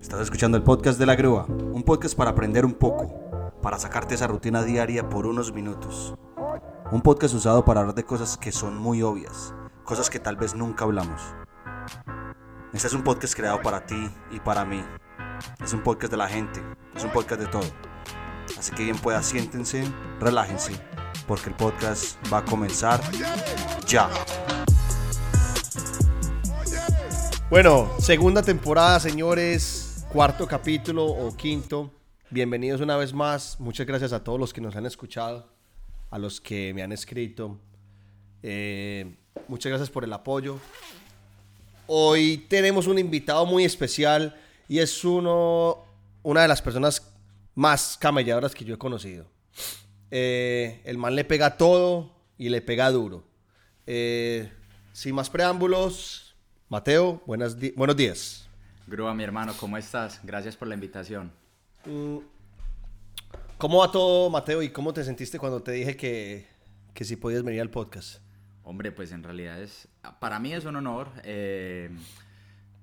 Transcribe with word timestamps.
Estás 0.00 0.20
escuchando 0.20 0.56
el 0.56 0.62
podcast 0.62 0.98
de 0.98 1.06
la 1.06 1.16
grúa, 1.16 1.44
un 1.46 1.82
podcast 1.82 2.16
para 2.16 2.30
aprender 2.30 2.64
un 2.64 2.74
poco, 2.74 3.52
para 3.60 3.78
sacarte 3.78 4.14
esa 4.14 4.28
rutina 4.28 4.62
diaria 4.62 5.08
por 5.08 5.26
unos 5.26 5.52
minutos. 5.52 6.14
Un 6.92 7.02
podcast 7.02 7.34
usado 7.34 7.64
para 7.64 7.80
hablar 7.80 7.96
de 7.96 8.04
cosas 8.04 8.36
que 8.36 8.52
son 8.52 8.78
muy 8.78 9.02
obvias, 9.02 9.52
cosas 9.84 10.08
que 10.08 10.20
tal 10.20 10.36
vez 10.36 10.54
nunca 10.54 10.84
hablamos. 10.84 11.20
Este 12.72 12.86
es 12.86 12.94
un 12.94 13.02
podcast 13.02 13.34
creado 13.34 13.60
para 13.60 13.84
ti 13.86 14.08
y 14.30 14.38
para 14.38 14.64
mí. 14.64 14.82
Es 15.62 15.72
un 15.72 15.82
podcast 15.82 16.12
de 16.12 16.16
la 16.16 16.28
gente, 16.28 16.62
es 16.94 17.02
un 17.02 17.10
podcast 17.10 17.40
de 17.40 17.48
todo. 17.48 17.68
Así 18.56 18.72
que 18.72 18.84
bien 18.84 18.98
pueda, 18.98 19.20
siéntense, 19.22 19.82
relájense, 20.20 20.72
porque 21.26 21.50
el 21.50 21.56
podcast 21.56 22.16
va 22.32 22.38
a 22.38 22.44
comenzar 22.44 23.00
ya. 23.86 24.08
Bueno, 27.50 27.90
segunda 27.98 28.42
temporada, 28.42 29.00
señores, 29.00 29.87
cuarto 30.12 30.46
capítulo 30.46 31.04
o 31.04 31.36
quinto. 31.36 31.92
Bienvenidos 32.30 32.80
una 32.80 32.96
vez 32.96 33.12
más. 33.12 33.60
Muchas 33.60 33.86
gracias 33.86 34.12
a 34.12 34.24
todos 34.24 34.40
los 34.40 34.54
que 34.54 34.60
nos 34.60 34.74
han 34.74 34.86
escuchado, 34.86 35.52
a 36.10 36.18
los 36.18 36.40
que 36.40 36.72
me 36.72 36.82
han 36.82 36.92
escrito. 36.92 37.58
Eh, 38.42 39.16
muchas 39.48 39.68
gracias 39.70 39.90
por 39.90 40.04
el 40.04 40.12
apoyo. 40.12 40.58
Hoy 41.86 42.46
tenemos 42.48 42.86
un 42.86 42.98
invitado 42.98 43.44
muy 43.44 43.64
especial 43.64 44.34
y 44.66 44.78
es 44.78 45.04
uno, 45.04 45.84
una 46.22 46.42
de 46.42 46.48
las 46.48 46.62
personas 46.62 47.12
más 47.54 47.98
camelladoras 47.98 48.54
que 48.54 48.64
yo 48.64 48.74
he 48.74 48.78
conocido. 48.78 49.26
Eh, 50.10 50.80
el 50.84 50.96
man 50.96 51.14
le 51.14 51.24
pega 51.24 51.58
todo 51.58 52.14
y 52.38 52.48
le 52.48 52.62
pega 52.62 52.90
duro. 52.90 53.24
Eh, 53.86 54.50
sin 54.92 55.14
más 55.14 55.28
preámbulos, 55.28 56.34
Mateo, 56.70 57.22
buenas 57.26 57.56
buenos 57.76 57.96
días. 57.96 58.47
Grúa, 58.88 59.12
mi 59.12 59.22
hermano, 59.22 59.52
¿cómo 59.60 59.76
estás? 59.76 60.18
Gracias 60.24 60.56
por 60.56 60.66
la 60.66 60.74
invitación. 60.74 61.30
Mm, 61.84 62.20
¿Cómo 63.58 63.80
va 63.80 63.92
todo, 63.92 64.30
Mateo? 64.30 64.62
¿Y 64.62 64.70
cómo 64.70 64.94
te 64.94 65.04
sentiste 65.04 65.38
cuando 65.38 65.62
te 65.62 65.72
dije 65.72 65.94
que, 65.94 66.48
que 66.94 67.04
si 67.04 67.16
podías 67.16 67.42
venir 67.42 67.60
al 67.60 67.68
podcast? 67.68 68.22
Hombre, 68.62 68.90
pues 68.90 69.12
en 69.12 69.22
realidad 69.22 69.60
es, 69.60 69.88
para 70.20 70.38
mí 70.38 70.54
es 70.54 70.64
un 70.64 70.76
honor. 70.76 71.10
Eh, 71.24 71.90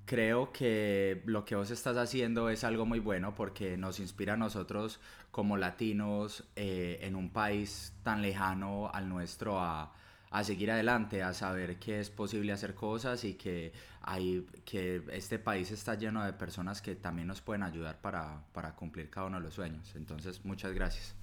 creo 0.05 0.51
que 0.51 1.23
lo 1.25 1.43
que 1.43 1.55
vos 1.55 1.71
estás 1.71 1.97
haciendo 1.97 2.51
es 2.51 2.63
algo 2.63 2.85
muy 2.85 2.99
bueno 2.99 3.33
porque 3.33 3.75
nos 3.75 3.99
inspira 3.99 4.33
a 4.33 4.37
nosotros 4.37 4.99
como 5.31 5.57
latinos 5.57 6.43
eh, 6.55 6.99
en 7.01 7.15
un 7.15 7.31
país 7.31 7.93
tan 8.03 8.21
lejano 8.21 8.91
al 8.93 9.09
nuestro 9.09 9.59
a 9.59 9.91
a 10.31 10.43
seguir 10.43 10.71
adelante, 10.71 11.23
a 11.23 11.33
saber 11.33 11.77
que 11.77 11.99
es 11.99 12.09
posible 12.09 12.51
hacer 12.51 12.75
cosas 12.75 13.23
y 13.23 13.35
que, 13.35 13.71
hay, 14.01 14.45
que 14.65 15.01
este 15.11 15.39
país 15.39 15.71
está 15.71 15.95
lleno 15.95 16.23
de 16.23 16.33
personas 16.33 16.81
que 16.81 16.95
también 16.95 17.27
nos 17.27 17.41
pueden 17.41 17.63
ayudar 17.63 18.01
para, 18.01 18.43
para 18.53 18.75
cumplir 18.75 19.09
cada 19.09 19.27
uno 19.27 19.37
de 19.37 19.43
los 19.43 19.53
sueños. 19.53 19.93
Entonces, 19.95 20.43
muchas 20.43 20.73
gracias. 20.73 21.15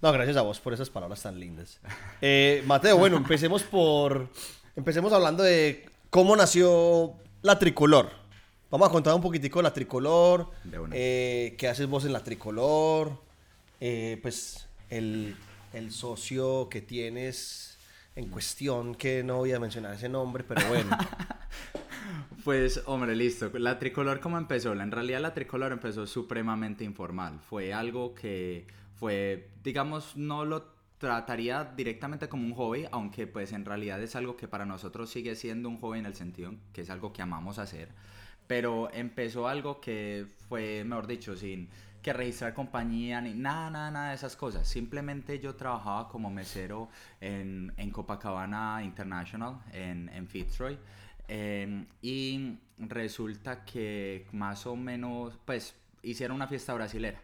No, 0.00 0.12
gracias 0.12 0.36
a 0.36 0.42
vos 0.42 0.60
por 0.60 0.72
esas 0.72 0.90
palabras 0.90 1.22
tan 1.22 1.38
lindas. 1.38 1.80
Eh, 2.20 2.62
Mateo, 2.66 2.98
bueno, 2.98 3.16
empecemos 3.16 3.62
por... 3.62 4.28
Empecemos 4.76 5.12
hablando 5.12 5.42
de 5.42 5.88
cómo 6.10 6.34
nació 6.36 7.14
la 7.42 7.58
tricolor. 7.58 8.10
Vamos 8.70 8.88
a 8.88 8.90
contar 8.90 9.14
un 9.14 9.22
poquitico 9.22 9.60
de 9.60 9.62
la 9.62 9.72
tricolor. 9.72 10.50
Eh, 10.90 11.54
¿Qué 11.56 11.68
haces 11.68 11.86
vos 11.86 12.04
en 12.04 12.12
la 12.12 12.24
tricolor? 12.24 13.18
Eh, 13.80 14.18
pues 14.20 14.66
el, 14.90 15.36
el 15.72 15.92
socio 15.92 16.68
que 16.68 16.80
tienes 16.82 17.73
en 18.16 18.28
cuestión, 18.28 18.94
que 18.94 19.22
no 19.24 19.38
voy 19.38 19.52
a 19.52 19.60
mencionar 19.60 19.94
ese 19.94 20.08
nombre, 20.08 20.44
pero 20.44 20.66
bueno. 20.68 20.96
pues, 22.44 22.82
hombre, 22.86 23.16
listo. 23.16 23.50
La 23.58 23.78
tricolor, 23.78 24.20
¿cómo 24.20 24.38
empezó? 24.38 24.72
En 24.72 24.90
realidad 24.90 25.20
la 25.20 25.34
tricolor 25.34 25.72
empezó 25.72 26.06
supremamente 26.06 26.84
informal. 26.84 27.40
Fue 27.40 27.72
algo 27.72 28.14
que 28.14 28.66
fue, 28.94 29.50
digamos, 29.62 30.16
no 30.16 30.44
lo 30.44 30.74
trataría 30.98 31.64
directamente 31.76 32.28
como 32.28 32.46
un 32.46 32.54
hobby, 32.54 32.86
aunque 32.90 33.26
pues 33.26 33.52
en 33.52 33.64
realidad 33.64 34.02
es 34.02 34.14
algo 34.16 34.36
que 34.36 34.48
para 34.48 34.64
nosotros 34.64 35.10
sigue 35.10 35.34
siendo 35.34 35.68
un 35.68 35.78
hobby 35.78 35.98
en 35.98 36.06
el 36.06 36.14
sentido 36.14 36.54
que 36.72 36.82
es 36.82 36.90
algo 36.90 37.12
que 37.12 37.20
amamos 37.20 37.58
hacer. 37.58 37.88
Pero 38.46 38.90
empezó 38.92 39.48
algo 39.48 39.80
que 39.80 40.26
fue, 40.48 40.84
mejor 40.84 41.06
dicho, 41.06 41.36
sin 41.36 41.68
que 42.04 42.12
registrar 42.12 42.52
compañía, 42.52 43.22
ni 43.22 43.32
nada, 43.32 43.70
nada, 43.70 43.90
nada 43.90 44.08
de 44.10 44.14
esas 44.14 44.36
cosas. 44.36 44.68
Simplemente 44.68 45.38
yo 45.38 45.56
trabajaba 45.56 46.06
como 46.10 46.30
mesero 46.30 46.90
en, 47.18 47.72
en 47.78 47.90
Copacabana 47.90 48.82
International, 48.84 49.62
en, 49.72 50.10
en 50.10 50.28
Fitzroy. 50.28 50.78
Em, 51.28 51.86
y 52.02 52.58
resulta 52.78 53.64
que 53.64 54.26
más 54.32 54.66
o 54.66 54.76
menos, 54.76 55.38
pues, 55.46 55.74
hicieron 56.02 56.36
una 56.36 56.46
fiesta 56.46 56.74
brasilera. 56.74 57.22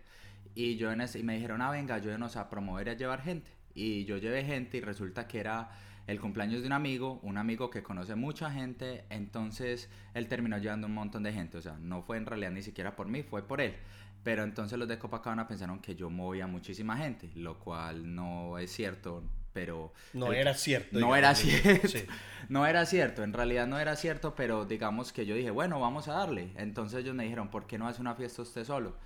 Y, 0.55 0.77
yo 0.77 0.91
en 0.91 1.03
ese, 1.03 1.19
y 1.19 1.25
me 1.25 1.35
dijeron, 1.35 1.61
ah, 1.61 1.71
venga, 1.71 1.97
ayúdenos 1.97 2.37
a 2.37 2.49
promover 2.49 2.87
y 2.89 2.91
a 2.91 2.95
llevar 2.95 3.21
gente. 3.21 3.51
Y 3.75 4.07
yo 4.07 4.17
llevé 4.17 4.45
gente 4.47 4.79
y 4.79 4.81
resulta 4.81 5.29
que 5.29 5.41
era 5.41 5.73
el 6.07 6.21
cumpleaños 6.21 6.63
de 6.63 6.67
un 6.67 6.73
amigo, 6.73 7.21
un 7.23 7.37
amigo 7.39 7.71
que 7.71 7.83
conoce 7.83 8.15
mucha 8.15 8.51
gente, 8.51 9.05
entonces 9.11 9.89
él 10.15 10.27
terminó 10.27 10.59
llevando 10.59 10.87
un 10.87 10.95
montón 10.95 11.23
de 11.23 11.33
gente, 11.33 11.59
o 11.59 11.61
sea, 11.63 11.77
no 11.81 12.03
fue 12.03 12.17
en 12.17 12.27
realidad 12.27 12.51
ni 12.51 12.63
siquiera 12.63 12.97
por 12.97 13.07
mí, 13.07 13.23
fue 13.23 13.47
por 13.47 13.61
él. 13.61 13.77
Pero 14.23 14.43
entonces 14.43 14.79
los 14.79 14.87
de 14.87 14.99
Copacabana 14.99 15.49
pensaron 15.49 15.81
que 15.81 15.95
yo 15.95 16.11
movía 16.11 16.47
muchísima 16.47 16.97
gente, 16.97 17.31
lo 17.35 17.59
cual 17.59 18.15
no 18.15 18.59
es 18.59 18.71
cierto, 18.71 19.23
pero... 19.53 19.93
No 20.13 20.33
era 20.33 20.55
cierto. 20.55 20.99
No 20.99 21.17
era 21.17 21.35
cierto. 21.35 21.89
No 22.49 22.67
era 22.67 22.85
cierto, 22.85 23.23
en 23.23 23.33
realidad 23.33 23.69
no 23.69 23.79
era 23.79 23.95
cierto, 23.95 24.35
pero 24.35 24.65
digamos 24.65 25.13
que 25.13 25.25
yo 25.25 25.37
dije, 25.37 25.51
bueno, 25.51 25.79
vamos 25.79 26.09
a 26.09 26.15
darle. 26.15 26.51
Entonces 26.57 27.01
ellos 27.01 27.15
me 27.15 27.23
dijeron, 27.23 27.49
¿por 27.49 27.67
qué 27.67 27.79
no 27.79 27.87
hace 27.87 28.01
una 28.01 28.17
fiesta 28.17 28.43
usted 28.43 28.65
solo? 28.65 28.97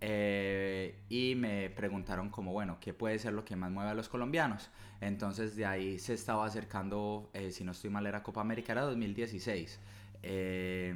Eh, 0.00 0.98
y 1.08 1.34
me 1.36 1.70
preguntaron 1.70 2.28
como, 2.28 2.52
bueno, 2.52 2.78
¿qué 2.80 2.92
puede 2.92 3.18
ser 3.18 3.32
lo 3.32 3.44
que 3.44 3.56
más 3.56 3.70
mueve 3.70 3.90
a 3.90 3.94
los 3.94 4.08
colombianos? 4.08 4.68
Entonces 5.00 5.56
de 5.56 5.64
ahí 5.64 5.98
se 5.98 6.12
estaba 6.12 6.44
acercando, 6.44 7.30
eh, 7.34 7.50
si 7.50 7.64
no 7.64 7.72
estoy 7.72 7.88
mal, 7.88 8.06
era 8.06 8.22
Copa 8.22 8.40
América, 8.40 8.72
era 8.72 8.82
2016. 8.82 9.80
Eh, 10.22 10.94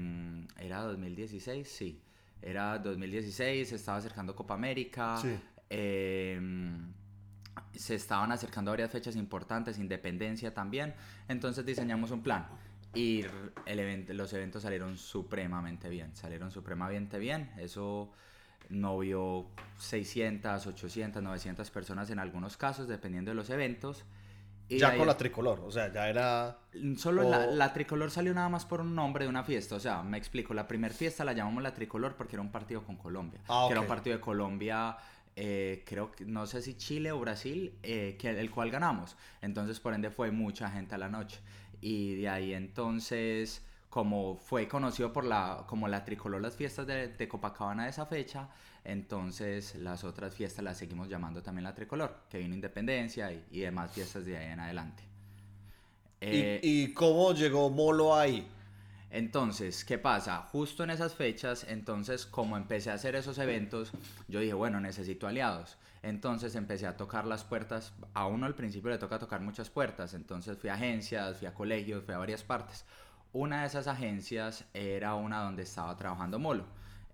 ¿Era 0.59 0.81
2016? 0.81 1.69
Sí. 1.69 2.00
Era 2.43 2.79
2016, 2.79 3.69
se 3.69 3.77
estaba 3.77 3.99
acercando 3.99 4.35
Copa 4.35 4.55
América. 4.55 5.21
Em, 5.69 6.93
se 7.75 7.95
estaban 7.95 8.33
acercando 8.33 8.71
varias 8.71 8.91
fechas 8.91 9.17
importantes, 9.17 9.79
Independencia 9.79 10.55
también. 10.55 10.95
Entonces 11.29 11.65
diseñamos 11.65 12.11
un 12.11 12.23
plan. 12.23 12.47
Y 12.95 13.25
el 13.67 13.79
evento, 13.79 14.15
los 14.15 14.33
eventos 14.33 14.63
salieron 14.63 14.97
supremamente 14.97 15.89
bien. 15.89 16.15
Salieron 16.15 16.51
supremamente 16.51 17.19
bien. 17.19 17.51
Eso 17.59 18.13
no 18.69 18.99
vio 18.99 19.51
600, 19.79 20.67
800, 20.67 21.23
900 21.23 21.71
personas 21.71 22.11
en 22.11 22.19
algunos 22.19 22.57
casos, 22.57 22.89
dependiendo 22.89 23.31
de 23.31 23.35
los 23.35 23.51
eventos 23.51 24.05
ya 24.69 24.97
con 24.97 25.06
la 25.06 25.16
tricolor, 25.16 25.60
o 25.60 25.71
sea, 25.71 25.93
ya 25.93 26.09
era... 26.09 26.59
Solo 26.97 27.22
la, 27.22 27.72
tricolor 27.72 28.10
salió 28.10 28.34
nada 28.34 28.49
más 28.49 28.65
por 28.65 28.81
un 28.81 28.94
nombre 28.94 29.25
de 29.25 29.28
una 29.28 29.44
fiesta, 29.44 29.77
o 29.77 29.81
sea, 29.81 30.03
me 30.03 30.19
explico, 30.19 30.54
la 30.54 30.66
primera 30.66 30.93
fiesta 30.93 31.25
la 31.25 31.32
llamamos 31.32 31.62
la 31.62 31.75
tricolor 31.75 32.15
porque 32.16 32.37
era 32.37 32.43
un 32.43 32.50
partido 32.50 32.82
con 32.82 32.97
Colombia, 32.97 33.41
ah, 33.49 33.65
que 33.66 33.72
era 33.72 33.81
un 33.81 33.87
partido 33.87 34.16
de 34.16 34.21
Colombia, 34.21 34.97
eh, 35.37 35.84
creo 35.87 36.12
que, 36.12 36.25
no 36.25 36.47
sé 36.47 36.62
si 36.62 36.75
Chile 36.75 37.12
o 37.12 37.21
Brasil, 37.21 37.75
eh, 37.82 38.16
que, 38.19 38.31
el 38.31 38.50
cual 38.50 38.71
ganamos, 38.71 39.16
entonces 39.41 39.81
por 39.81 39.94
ende 39.94 40.10
fue 40.10 40.31
mucha 40.31 40.69
gente 40.71 40.94
a 40.94 40.98
la 40.98 41.09
noche, 41.09 41.41
y 41.81 42.16
de 42.16 42.28
ahí 42.28 42.53
entonces, 42.53 43.65
como 43.88 44.37
fue 44.37 44.66
conocido 44.66 45.12
por 45.12 45.25
la, 45.25 45.65
como 45.66 45.88
la 45.88 46.04
tricolor 46.04 46.43
las 46.43 46.56
fiestas 46.56 46.87
de, 46.87 47.09
de 47.09 47.28
Copacabana 47.28 47.84
de 47.84 47.91
esa 47.91 48.06
fecha, 48.06 48.48
entonces 48.87 49.75
las 49.75 50.05
otras 50.05 50.33
fiestas 50.33 50.65
las 50.65 50.79
seguimos 50.79 51.09
llamando 51.09 51.43
también 51.43 51.65
la 51.65 51.75
tricolor, 51.75 52.23
que 52.31 52.39
vino 52.39 52.55
Independencia 52.55 53.33
y, 53.33 53.61
demás 53.61 53.91
fiestas 53.93 54.25
de 54.25 54.39
ahí 54.39 54.53
en 54.53 54.61
adelante. 54.61 55.03
¿Y, 56.21 56.27
eh, 56.27 56.61
¿Y, 56.63 56.93
cómo 56.93 57.35
llegó 57.35 57.69
Molo 57.69 58.15
ahí? 58.15 58.47
Entonces, 59.11 59.85
¿qué 59.85 59.99
pasa? 59.99 60.43
Justo 60.53 60.85
en 60.85 60.91
esas 60.91 61.15
fechas, 61.15 61.67
entonces 61.69 62.27
como 62.27 62.57
empecé 62.57 62.91
a 62.91 62.95
hacer 62.95 63.16
esos 63.16 63.39
eventos, 63.39 63.91
yo 64.28 64.39
dije, 64.39 64.55
bueno, 64.55 64.81
necesito 64.81 65.27
aliados. 65.27 65.77
Entonces 66.03 66.55
empecé 66.55 66.87
a 66.87 66.97
tocar 66.97 67.27
las 67.27 67.43
puertas, 67.43 67.93
a 68.15 68.27
uno 68.27 68.47
al 68.47 68.55
principio 68.55 68.91
le 68.91 68.99
toca 68.99 69.19
tocar 69.19 69.41
muchas 69.41 69.69
puertas, 69.69 70.15
entonces 70.15 70.57
fui 70.59 70.71
a 70.71 70.75
agencias, 70.75 71.39
fui 71.39 71.49
a 71.49 71.55
colegios, 71.55 72.05
fui 72.05 72.15
a 72.15 72.19
varias 72.19 72.45
partes. 72.45 72.84
Una 73.33 73.63
de 73.63 73.66
esas 73.66 73.89
agencias 73.89 74.65
era 74.72 75.15
una 75.15 75.43
donde 75.43 75.65
estaba 75.65 75.97
trabajando 75.97 76.39
Molo. 76.39 76.66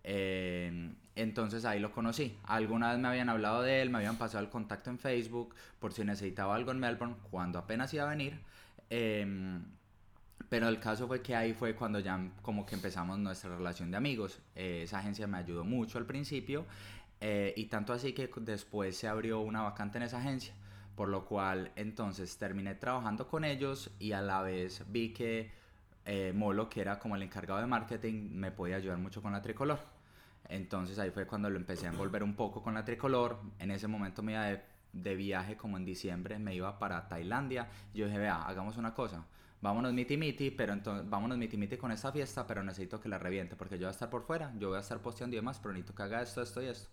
Eh, 0.05 0.93
entonces 1.15 1.65
ahí 1.65 1.81
lo 1.81 1.93
conocí. 1.93 2.39
Alguna 2.45 2.91
vez 2.91 2.99
me 2.99 3.09
habían 3.09 3.29
hablado 3.29 3.63
de 3.63 3.83
él, 3.83 3.91
me 3.91 3.99
habían 3.99 4.17
pasado 4.17 4.43
el 4.43 4.51
contacto 4.51 4.91
en 4.91 4.99
Facebook 4.99 5.55
por 5.79 5.93
si 5.93 6.05
necesitaba 6.05 6.55
algo 6.55 6.71
en 6.71 6.81
Melbourne 6.81 7.17
cuando 7.31 7.59
apenas 7.59 7.93
iba 7.95 8.05
a 8.05 8.09
venir. 8.09 8.41
Em, 8.91 9.63
pero 10.49 10.69
el 10.69 10.79
caso 10.81 11.07
fue 11.07 11.23
que 11.23 11.35
ahí 11.35 11.55
fue 11.55 11.75
cuando 11.75 11.99
ya 11.99 12.21
como 12.43 12.67
que 12.67 12.75
empezamos 12.75 13.19
nuestra 13.19 13.57
relación 13.57 13.91
de 13.91 13.97
amigos. 13.97 14.41
Eh, 14.55 14.83
esa 14.85 14.99
agencia 14.99 15.27
me 15.27 15.39
ayudó 15.39 15.65
mucho 15.65 15.99
al 15.99 16.07
principio 16.07 16.67
eh, 17.21 17.55
y 17.57 17.67
tanto 17.67 17.93
así 17.93 18.13
que 18.13 18.31
después 18.41 18.97
se 18.97 19.09
abrió 19.09 19.41
una 19.41 19.63
vacante 19.63 19.99
en 19.99 20.05
esa 20.05 20.19
agencia. 20.19 20.55
Por 20.95 21.09
lo 21.09 21.25
cual 21.25 21.73
entonces 21.77 22.37
terminé 22.37 22.75
trabajando 22.75 23.27
con 23.29 23.45
ellos 23.45 23.91
y 23.99 24.13
a 24.13 24.21
la 24.21 24.43
vez 24.43 24.85
vi 24.89 25.15
que 25.15 25.51
eh, 26.05 26.33
Molo, 26.35 26.69
que 26.69 26.81
era 26.81 26.99
como 26.99 27.17
el 27.17 27.23
encargado 27.23 27.61
de 27.61 27.67
marketing, 27.67 28.31
me 28.33 28.51
podía 28.51 28.77
ayudar 28.77 28.99
mucho 28.99 29.23
con 29.23 29.33
la 29.33 29.41
tricolor. 29.41 29.79
Entonces 30.49 30.99
ahí 30.99 31.11
fue 31.11 31.27
cuando 31.27 31.49
lo 31.51 31.57
empecé 31.57 31.87
a 31.87 31.91
envolver 31.91 32.23
un 32.23 32.35
poco 32.35 32.63
con 32.63 32.75
la 32.75 32.85
tricolor. 32.85 33.41
En 33.59 33.71
ese 33.71 33.89
momento 33.89 34.23
me 34.23 34.33
iba 34.33 34.45
de, 34.45 34.63
de 34.93 35.17
viaje 35.17 35.57
como 35.57 35.77
en 35.77 35.85
diciembre, 35.85 36.39
me 36.39 36.55
iba 36.55 36.79
para 36.79 37.09
Tailandia. 37.09 37.69
Yo 37.95 38.07
dije, 38.07 38.19
vea, 38.19 38.43
hagamos 38.43 38.77
una 38.77 38.93
cosa. 38.95 39.25
Vámonos 39.61 39.93
miti 39.93 40.17
miti, 40.17 40.51
pero 40.51 40.73
entonces 40.73 41.09
vámonos 41.09 41.39
miti 41.39 41.57
miti 41.57 41.77
con 41.77 41.93
esta 41.93 42.11
fiesta, 42.11 42.47
pero 42.47 42.63
necesito 42.65 43.01
que 43.01 43.09
la 43.09 43.19
reviente 43.19 43.55
porque 43.55 43.77
yo 43.77 43.83
voy 43.83 43.89
a 43.89 43.91
estar 43.93 44.11
por 44.11 44.25
fuera, 44.25 44.53
yo 44.59 44.69
voy 44.71 44.77
a 44.77 44.81
estar 44.81 44.99
posteando 45.01 45.37
y 45.37 45.39
demás, 45.39 45.61
pero 45.61 45.73
necesito 45.73 45.95
que 45.95 46.03
haga 46.03 46.21
esto, 46.21 46.43
esto 46.43 46.61
y 46.61 46.67
esto. 46.67 46.89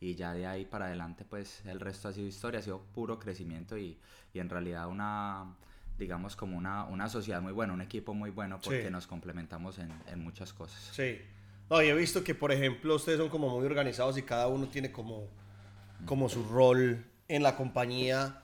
Y 0.00 0.14
ya 0.14 0.32
de 0.32 0.46
ahí 0.46 0.64
para 0.64 0.86
adelante, 0.86 1.24
pues 1.26 1.64
el 1.66 1.80
resto 1.80 2.08
ha 2.08 2.12
sido 2.12 2.26
historia, 2.26 2.60
ha 2.60 2.62
sido 2.62 2.80
puro 2.94 3.18
crecimiento 3.18 3.76
y, 3.76 3.98
y 4.32 4.38
en 4.38 4.48
realidad 4.48 4.88
una, 4.88 5.54
digamos, 5.98 6.34
como 6.34 6.56
una, 6.56 6.84
una 6.84 7.08
sociedad 7.10 7.42
muy 7.42 7.52
buena, 7.52 7.74
un 7.74 7.82
equipo 7.82 8.14
muy 8.14 8.30
bueno 8.30 8.58
porque 8.58 8.84
Sí. 8.86 8.90
nos 8.90 9.06
complementamos 9.06 9.78
en, 9.78 9.92
en 10.06 10.20
muchas 10.24 10.54
cosas. 10.54 10.80
Sí. 10.94 11.20
No, 11.70 11.82
yo 11.82 11.94
he 11.94 11.98
visto 11.98 12.22
que, 12.22 12.34
por 12.34 12.52
ejemplo, 12.52 12.94
ustedes 12.94 13.18
son 13.18 13.28
como 13.28 13.48
muy 13.48 13.64
organizados 13.66 14.16
y 14.18 14.22
cada 14.22 14.48
uno 14.48 14.66
tiene 14.68 14.92
como, 14.92 15.28
como 16.04 16.28
su 16.28 16.44
rol 16.44 17.04
en 17.28 17.42
la 17.42 17.56
compañía 17.56 18.42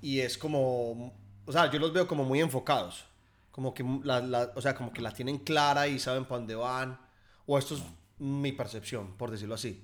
y 0.00 0.20
es 0.20 0.38
como, 0.38 1.12
o 1.44 1.52
sea, 1.52 1.70
yo 1.70 1.78
los 1.78 1.92
veo 1.92 2.06
como 2.06 2.24
muy 2.24 2.40
enfocados, 2.40 3.04
como 3.50 3.74
que 3.74 3.84
la, 4.04 4.20
la- 4.20 4.52
o 4.54 4.60
sea, 4.60 4.74
como 4.74 4.92
que 4.92 5.02
la 5.02 5.12
tienen 5.12 5.38
clara 5.38 5.88
y 5.88 5.98
saben 5.98 6.24
para 6.24 6.38
dónde 6.38 6.54
van, 6.54 6.98
o 7.46 7.58
esto 7.58 7.74
es 7.74 7.82
mi 8.18 8.52
percepción, 8.52 9.16
por 9.16 9.30
decirlo 9.30 9.54
así. 9.56 9.82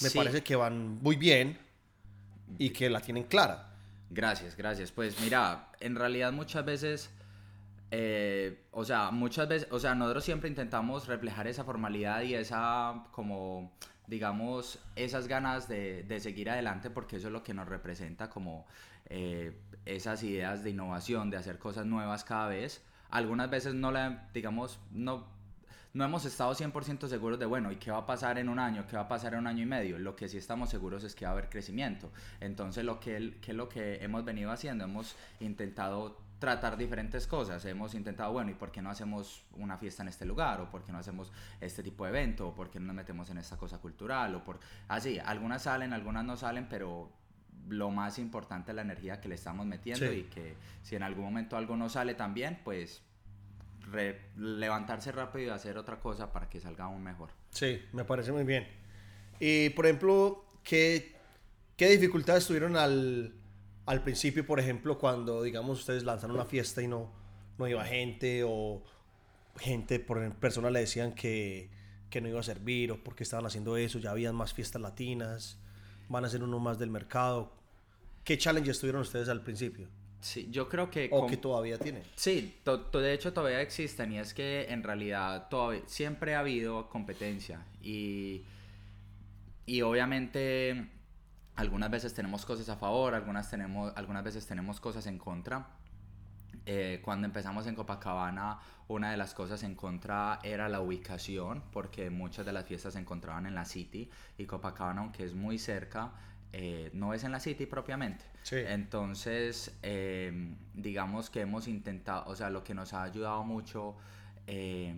Me 0.00 0.08
Sí. 0.08 0.16
parece 0.18 0.42
que 0.42 0.56
van 0.56 1.00
muy 1.02 1.16
bien 1.16 1.58
y 2.58 2.70
que 2.70 2.88
la 2.88 3.00
tienen 3.00 3.24
clara. 3.24 3.74
Gracias, 4.10 4.56
gracias. 4.56 4.92
Pues 4.92 5.20
mira, 5.20 5.70
en 5.80 5.96
realidad 5.96 6.32
muchas 6.32 6.64
veces, 6.64 7.10
eh, 7.94 8.64
o 8.70 8.86
sea, 8.86 9.10
muchas 9.10 9.46
veces, 9.48 9.68
o 9.70 9.78
sea, 9.78 9.94
nosotros 9.94 10.24
siempre 10.24 10.48
intentamos 10.48 11.06
reflejar 11.06 11.46
esa 11.46 11.62
formalidad 11.62 12.22
y 12.22 12.34
esa, 12.34 13.04
como, 13.10 13.70
digamos, 14.06 14.78
esas 14.96 15.28
ganas 15.28 15.68
de, 15.68 16.02
de 16.04 16.18
seguir 16.18 16.48
adelante 16.48 16.88
porque 16.88 17.16
eso 17.16 17.26
es 17.26 17.32
lo 17.34 17.42
que 17.42 17.52
nos 17.52 17.68
representa 17.68 18.30
como 18.30 18.66
eh, 19.10 19.60
esas 19.84 20.22
ideas 20.22 20.64
de 20.64 20.70
innovación, 20.70 21.28
de 21.28 21.36
hacer 21.36 21.58
cosas 21.58 21.84
nuevas 21.84 22.24
cada 22.24 22.48
vez. 22.48 22.82
Algunas 23.10 23.50
veces 23.50 23.74
no 23.74 23.92
la, 23.92 24.30
digamos, 24.32 24.80
no 24.90 25.26
no 25.94 26.04
hemos 26.06 26.24
estado 26.24 26.54
100% 26.54 27.06
seguros 27.08 27.38
de, 27.38 27.44
bueno, 27.44 27.70
¿y 27.70 27.76
qué 27.76 27.90
va 27.90 27.98
a 27.98 28.06
pasar 28.06 28.38
en 28.38 28.48
un 28.48 28.58
año? 28.58 28.86
¿Qué 28.86 28.96
va 28.96 29.02
a 29.02 29.08
pasar 29.08 29.34
en 29.34 29.40
un 29.40 29.46
año 29.46 29.64
y 29.64 29.66
medio? 29.66 29.98
Lo 29.98 30.16
que 30.16 30.26
sí 30.26 30.38
estamos 30.38 30.70
seguros 30.70 31.04
es 31.04 31.14
que 31.14 31.26
va 31.26 31.32
a 31.32 31.34
haber 31.34 31.50
crecimiento. 31.50 32.10
Entonces, 32.40 32.82
lo 32.84 32.98
que, 32.98 33.36
¿qué 33.42 33.50
es 33.50 33.56
lo 33.56 33.68
que 33.68 34.02
hemos 34.02 34.24
venido 34.24 34.50
haciendo? 34.50 34.84
Hemos 34.84 35.14
intentado 35.40 36.16
tratar 36.42 36.76
diferentes 36.76 37.28
cosas. 37.28 37.64
Hemos 37.66 37.94
intentado, 37.94 38.32
bueno, 38.32 38.50
¿y 38.50 38.54
por 38.54 38.72
qué 38.72 38.82
no 38.82 38.90
hacemos 38.90 39.44
una 39.52 39.78
fiesta 39.78 40.02
en 40.02 40.08
este 40.08 40.26
lugar? 40.26 40.60
¿O 40.60 40.68
por 40.68 40.82
qué 40.82 40.90
no 40.90 40.98
hacemos 40.98 41.30
este 41.60 41.84
tipo 41.84 42.02
de 42.04 42.10
evento? 42.10 42.48
¿O 42.48 42.54
por 42.54 42.68
qué 42.68 42.80
no 42.80 42.86
nos 42.86 42.96
metemos 42.96 43.30
en 43.30 43.38
esta 43.38 43.56
cosa 43.56 43.78
cultural? 43.78 44.34
O 44.34 44.42
por... 44.42 44.58
Así, 44.88 45.20
algunas 45.20 45.62
salen, 45.62 45.92
algunas 45.92 46.24
no 46.24 46.36
salen, 46.36 46.66
pero 46.68 47.12
lo 47.68 47.90
más 47.92 48.18
importante 48.18 48.72
es 48.72 48.74
la 48.74 48.82
energía 48.82 49.20
que 49.20 49.28
le 49.28 49.36
estamos 49.36 49.64
metiendo 49.66 50.04
Sí. 50.10 50.12
y 50.18 50.22
que 50.24 50.56
si 50.82 50.96
en 50.96 51.04
algún 51.04 51.24
momento 51.26 51.56
algo 51.56 51.76
no 51.76 51.88
sale 51.88 52.16
tan 52.16 52.34
bien, 52.34 52.58
pues 52.64 53.02
re- 53.92 54.20
levantarse 54.36 55.12
rápido 55.12 55.46
y 55.46 55.50
hacer 55.50 55.78
otra 55.78 56.00
cosa 56.00 56.32
para 56.32 56.48
que 56.50 56.58
salga 56.60 56.86
aún 56.86 57.04
mejor. 57.04 57.30
Sí, 57.50 57.80
me 57.92 58.04
parece 58.04 58.32
muy 58.32 58.42
bien. 58.42 58.66
Y, 59.38 59.70
por 59.70 59.86
ejemplo, 59.86 60.44
¿qué, 60.64 61.14
qué 61.76 61.88
dificultades 61.90 62.44
tuvieron 62.48 62.76
al, 62.76 63.32
al 63.92 64.02
principio, 64.02 64.46
por 64.46 64.58
ejemplo, 64.58 64.98
cuando, 64.98 65.42
digamos, 65.42 65.80
ustedes 65.80 66.02
lanzaron 66.04 66.36
una 66.36 66.46
fiesta 66.46 66.80
y 66.82 66.88
no, 66.88 67.12
no 67.58 67.68
iba 67.68 67.84
gente 67.84 68.42
o 68.44 68.82
gente, 69.58 70.00
por 70.00 70.34
personas 70.36 70.72
le 70.72 70.80
decían 70.80 71.14
que, 71.14 71.68
que 72.08 72.20
no 72.22 72.28
iba 72.28 72.40
a 72.40 72.42
servir 72.42 72.90
o 72.90 73.04
porque 73.04 73.22
estaban 73.22 73.44
haciendo 73.44 73.76
eso, 73.76 73.98
ya 73.98 74.10
habían 74.10 74.34
más 74.34 74.54
fiestas 74.54 74.80
latinas, 74.80 75.58
van 76.08 76.24
a 76.24 76.28
ser 76.30 76.42
uno 76.42 76.58
más 76.58 76.78
del 76.78 76.88
mercado. 76.90 77.52
¿Qué 78.24 78.38
challenges 78.38 78.80
tuvieron 78.80 79.02
ustedes 79.02 79.28
al 79.28 79.42
principio? 79.42 79.88
Sí, 80.20 80.48
yo 80.50 80.68
creo 80.68 80.88
que... 80.88 81.08
O 81.12 81.20
con- 81.20 81.28
que 81.30 81.36
todavía 81.36 81.78
tienen. 81.78 82.02
Sí, 82.14 82.60
to- 82.64 82.80
to- 82.86 83.00
de 83.00 83.12
hecho 83.12 83.32
todavía 83.32 83.60
existen 83.60 84.12
y 84.12 84.18
es 84.20 84.32
que 84.32 84.66
en 84.70 84.82
realidad 84.84 85.48
todavía, 85.50 85.82
siempre 85.86 86.34
ha 86.34 86.38
habido 86.40 86.88
competencia 86.88 87.66
y, 87.82 88.42
y 89.66 89.82
obviamente 89.82 90.88
algunas 91.56 91.90
veces 91.90 92.14
tenemos 92.14 92.44
cosas 92.44 92.68
a 92.68 92.76
favor, 92.76 93.14
algunas, 93.14 93.50
tenemos, 93.50 93.92
algunas 93.96 94.24
veces 94.24 94.46
tenemos 94.46 94.80
cosas 94.80 95.06
en 95.06 95.18
contra. 95.18 95.66
Eh, 96.64 97.00
cuando 97.02 97.26
empezamos 97.26 97.66
en 97.66 97.74
Copacabana, 97.74 98.58
una 98.88 99.10
de 99.10 99.16
las 99.16 99.34
cosas 99.34 99.62
en 99.62 99.74
contra 99.74 100.38
era 100.42 100.68
la 100.68 100.80
ubicación, 100.80 101.62
porque 101.72 102.10
muchas 102.10 102.46
de 102.46 102.52
las 102.52 102.64
fiestas 102.64 102.94
se 102.94 103.00
encontraban 103.00 103.46
en 103.46 103.54
la 103.54 103.64
City 103.64 104.08
y 104.38 104.46
Copacabana, 104.46 105.00
aunque 105.00 105.24
es 105.24 105.34
muy 105.34 105.58
cerca, 105.58 106.12
eh, 106.52 106.90
no 106.92 107.14
es 107.14 107.24
en 107.24 107.32
la 107.32 107.40
City 107.40 107.66
propiamente. 107.66 108.24
Sí. 108.42 108.56
Entonces, 108.56 109.74
eh, 109.82 110.54
digamos 110.74 111.30
que 111.30 111.40
hemos 111.40 111.66
intentado, 111.66 112.24
o 112.26 112.36
sea, 112.36 112.50
lo 112.50 112.62
que 112.62 112.74
nos 112.74 112.92
ha 112.92 113.02
ayudado 113.02 113.42
mucho 113.44 113.96
eh, 114.46 114.94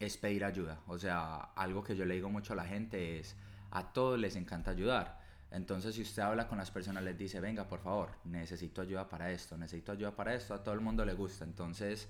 es 0.00 0.16
pedir 0.16 0.44
ayuda. 0.44 0.80
O 0.86 0.98
sea, 0.98 1.36
algo 1.54 1.84
que 1.84 1.96
yo 1.96 2.04
le 2.04 2.14
digo 2.14 2.30
mucho 2.30 2.52
a 2.52 2.56
la 2.56 2.64
gente 2.64 3.18
es, 3.18 3.36
a 3.70 3.92
todos 3.92 4.18
les 4.18 4.36
encanta 4.36 4.72
ayudar. 4.72 5.17
Entonces, 5.50 5.94
si 5.94 6.02
usted 6.02 6.22
habla 6.22 6.46
con 6.46 6.58
las 6.58 6.70
personas, 6.70 7.02
les 7.02 7.16
dice, 7.16 7.40
venga, 7.40 7.66
por 7.66 7.80
favor, 7.80 8.10
necesito 8.24 8.82
ayuda 8.82 9.08
para 9.08 9.30
esto, 9.30 9.56
necesito 9.56 9.92
ayuda 9.92 10.14
para 10.14 10.34
esto, 10.34 10.54
a 10.54 10.62
todo 10.62 10.74
el 10.74 10.80
mundo 10.80 11.04
le 11.04 11.14
gusta. 11.14 11.44
Entonces, 11.44 12.06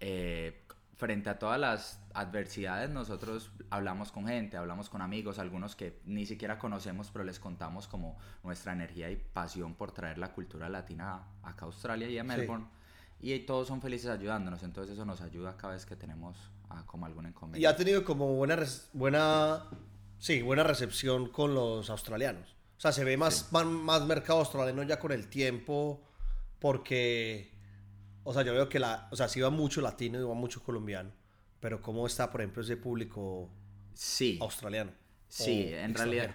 eh, 0.00 0.62
frente 0.96 1.30
a 1.30 1.38
todas 1.38 1.60
las 1.60 2.00
adversidades, 2.14 2.90
nosotros 2.90 3.52
hablamos 3.70 4.10
con 4.10 4.26
gente, 4.26 4.56
hablamos 4.56 4.88
con 4.88 5.00
amigos, 5.02 5.38
algunos 5.38 5.76
que 5.76 6.00
ni 6.06 6.26
siquiera 6.26 6.58
conocemos, 6.58 7.10
pero 7.12 7.24
les 7.24 7.38
contamos 7.38 7.86
como 7.86 8.18
nuestra 8.42 8.72
energía 8.72 9.10
y 9.10 9.16
pasión 9.16 9.74
por 9.74 9.92
traer 9.92 10.18
la 10.18 10.32
cultura 10.32 10.68
latina 10.68 11.22
acá 11.42 11.64
a 11.64 11.66
Australia 11.66 12.08
y 12.08 12.18
a 12.18 12.24
Melbourne. 12.24 12.66
Y 13.20 13.38
todos 13.40 13.68
son 13.68 13.80
felices 13.80 14.10
ayudándonos, 14.10 14.62
entonces 14.62 14.94
eso 14.94 15.04
nos 15.04 15.20
ayuda 15.20 15.56
cada 15.56 15.74
vez 15.74 15.84
que 15.84 15.94
tenemos 15.94 16.36
ah, 16.70 16.84
como 16.86 17.06
algún 17.06 17.26
Y 17.26 17.28
inconveniente. 17.28 17.68
ha 17.68 17.76
tenido 17.76 18.04
como 18.04 18.34
buena, 18.34 18.56
buena, 18.92 19.64
sí, 20.18 20.40
buena 20.42 20.62
recepción 20.64 21.28
con 21.28 21.54
los 21.54 21.90
australianos. 21.90 22.57
O 22.78 22.80
sea, 22.80 22.92
se 22.92 23.04
ve 23.04 23.16
más, 23.16 23.52
más, 23.52 23.66
más 23.66 24.06
mercado 24.06 24.38
australiano 24.38 24.82
ya 24.84 24.98
con 25.00 25.12
el 25.12 25.28
tiempo, 25.28 26.00
porque, 26.60 27.52
o 28.24 28.32
sea, 28.32 28.42
yo 28.42 28.52
veo 28.54 28.68
que 28.68 28.78
la, 28.78 29.08
o 29.10 29.16
sea, 29.16 29.28
sí 29.28 29.40
va 29.40 29.50
mucho 29.50 29.80
latino 29.80 30.18
y 30.18 30.22
va 30.22 30.34
mucho 30.34 30.62
colombiano, 30.62 31.10
pero 31.60 31.82
¿cómo 31.82 32.06
está, 32.06 32.30
por 32.30 32.40
ejemplo, 32.40 32.62
ese 32.62 32.76
público 32.76 33.50
Sí. 33.94 34.38
australiano? 34.40 34.92
Sí, 35.28 35.68
en 35.74 35.94
realidad 35.94 36.30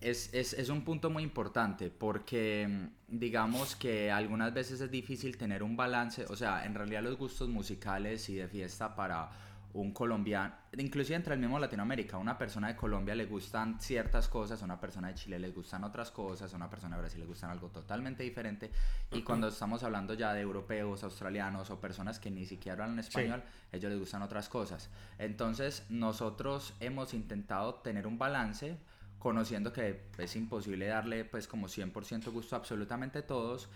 es, 0.00 0.34
es, 0.34 0.52
es 0.52 0.68
un 0.68 0.82
punto 0.84 1.08
muy 1.08 1.22
importante 1.22 1.88
porque 1.90 2.66
mm, 2.68 3.16
digamos 3.18 3.76
que 3.76 4.10
algunas 4.10 4.52
veces 4.52 4.80
es 4.80 4.90
difícil 4.90 5.38
tener 5.38 5.62
un 5.62 5.76
balance, 5.76 6.26
o 6.26 6.36
sea, 6.36 6.64
en 6.66 6.74
realidad 6.74 7.02
los 7.02 7.16
gustos 7.16 7.48
musicales 7.48 8.28
y 8.28 8.34
de 8.34 8.48
fiesta 8.48 8.94
para 8.94 9.30
un 9.76 9.92
colombiano, 9.92 10.54
inclusive 10.78 11.16
entre 11.16 11.34
el 11.34 11.40
mismo 11.40 11.58
Latinoamérica, 11.58 12.16
a 12.16 12.18
una 12.18 12.38
persona 12.38 12.68
de 12.68 12.76
Colombia 12.76 13.14
le 13.14 13.26
gustan 13.26 13.78
ciertas 13.78 14.26
cosas, 14.28 14.62
a 14.62 14.64
una 14.64 14.80
persona 14.80 15.08
de 15.08 15.14
Chile 15.14 15.38
le 15.38 15.50
gustan 15.50 15.84
otras 15.84 16.10
cosas, 16.10 16.52
a 16.52 16.56
una 16.56 16.70
persona 16.70 16.96
de 16.96 17.02
Brasil 17.02 17.20
le 17.20 17.26
gustan 17.26 17.50
algo 17.50 17.68
totalmente 17.68 18.22
diferente 18.22 18.70
y 19.12 19.22
cuando 19.22 19.48
estamos 19.48 19.82
hablando 19.82 20.14
ya 20.14 20.32
de 20.32 20.40
europeos, 20.40 21.04
australianos 21.04 21.70
o 21.70 21.80
personas 21.80 22.18
que 22.18 22.30
ni 22.30 22.46
siquiera 22.46 22.84
hablan 22.84 22.98
español, 22.98 23.42
ellos 23.70 23.90
les 23.90 24.00
gustan 24.00 24.22
otras 24.22 24.48
cosas. 24.48 24.88
Entonces, 25.18 25.84
nosotros 25.90 26.74
hemos 26.80 27.12
intentado 27.12 27.74
tener 27.74 28.06
un 28.06 28.18
balance, 28.18 28.78
conociendo 29.18 29.72
que 29.72 30.08
es 30.16 30.36
imposible 30.36 30.86
darle 30.86 31.24
pues 31.24 31.46
como 31.46 31.68
100% 31.68 32.30
gusto 32.32 32.56
a 32.56 32.58
absolutamente 32.58 33.22
todos, 33.22 33.68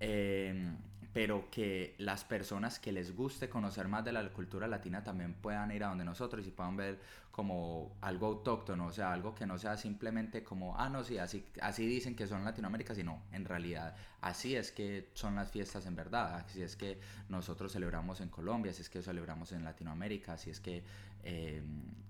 eh, 0.00 0.70
pero 1.18 1.50
que 1.50 1.96
las 1.98 2.22
personas 2.22 2.78
que 2.78 2.92
les 2.92 3.16
guste 3.16 3.48
conocer 3.48 3.88
más 3.88 4.04
de 4.04 4.12
la 4.12 4.28
cultura 4.32 4.68
latina 4.68 5.02
también 5.02 5.34
puedan 5.34 5.72
ir 5.72 5.82
a 5.82 5.88
donde 5.88 6.04
nosotros 6.04 6.46
y 6.46 6.52
puedan 6.52 6.76
ver 6.76 7.00
como 7.32 7.96
algo 8.02 8.28
autóctono, 8.28 8.86
o 8.86 8.92
sea, 8.92 9.12
algo 9.14 9.34
que 9.34 9.44
no 9.44 9.58
sea 9.58 9.76
simplemente 9.76 10.44
como, 10.44 10.78
ah, 10.78 10.88
no, 10.88 11.02
sí, 11.02 11.18
así, 11.18 11.44
así 11.60 11.88
dicen 11.88 12.14
que 12.14 12.28
son 12.28 12.44
Latinoamérica, 12.44 12.94
sino 12.94 13.24
en 13.32 13.44
realidad 13.46 13.96
así 14.20 14.54
es 14.54 14.70
que 14.70 15.08
son 15.14 15.34
las 15.34 15.50
fiestas 15.50 15.86
en 15.86 15.96
verdad, 15.96 16.36
así 16.36 16.62
es 16.62 16.76
que 16.76 17.00
nosotros 17.28 17.72
celebramos 17.72 18.20
en 18.20 18.28
Colombia, 18.28 18.70
así 18.70 18.82
es 18.82 18.88
que 18.88 19.02
celebramos 19.02 19.50
en 19.50 19.64
Latinoamérica, 19.64 20.34
así 20.34 20.50
es 20.50 20.60
que, 20.60 20.84
eh, 21.24 21.60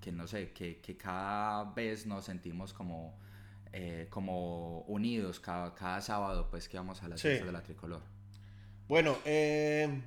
que 0.03 0.13
no 0.13 0.27
sé, 0.27 0.53
que, 0.53 0.81
que 0.83 0.99
cada 0.99 1.65
vez 1.73 2.05
nos 2.05 2.27
sentimos 2.27 2.75
como, 2.75 3.19
eh, 3.73 4.07
como 4.11 4.81
unidos 4.81 5.41
cada, 5.41 5.75
cada 5.75 6.03
sábado, 6.03 6.49
pues 6.51 6.69
que 6.69 6.77
vamos 6.77 7.03
a 7.03 7.09
las 7.09 7.19
Sí. 7.23 7.29
fiestas 7.29 7.47
de 7.47 7.53
la 7.53 7.63
tricolor. 7.63 8.18
Bueno, 8.89 9.19
eh, 9.25 10.01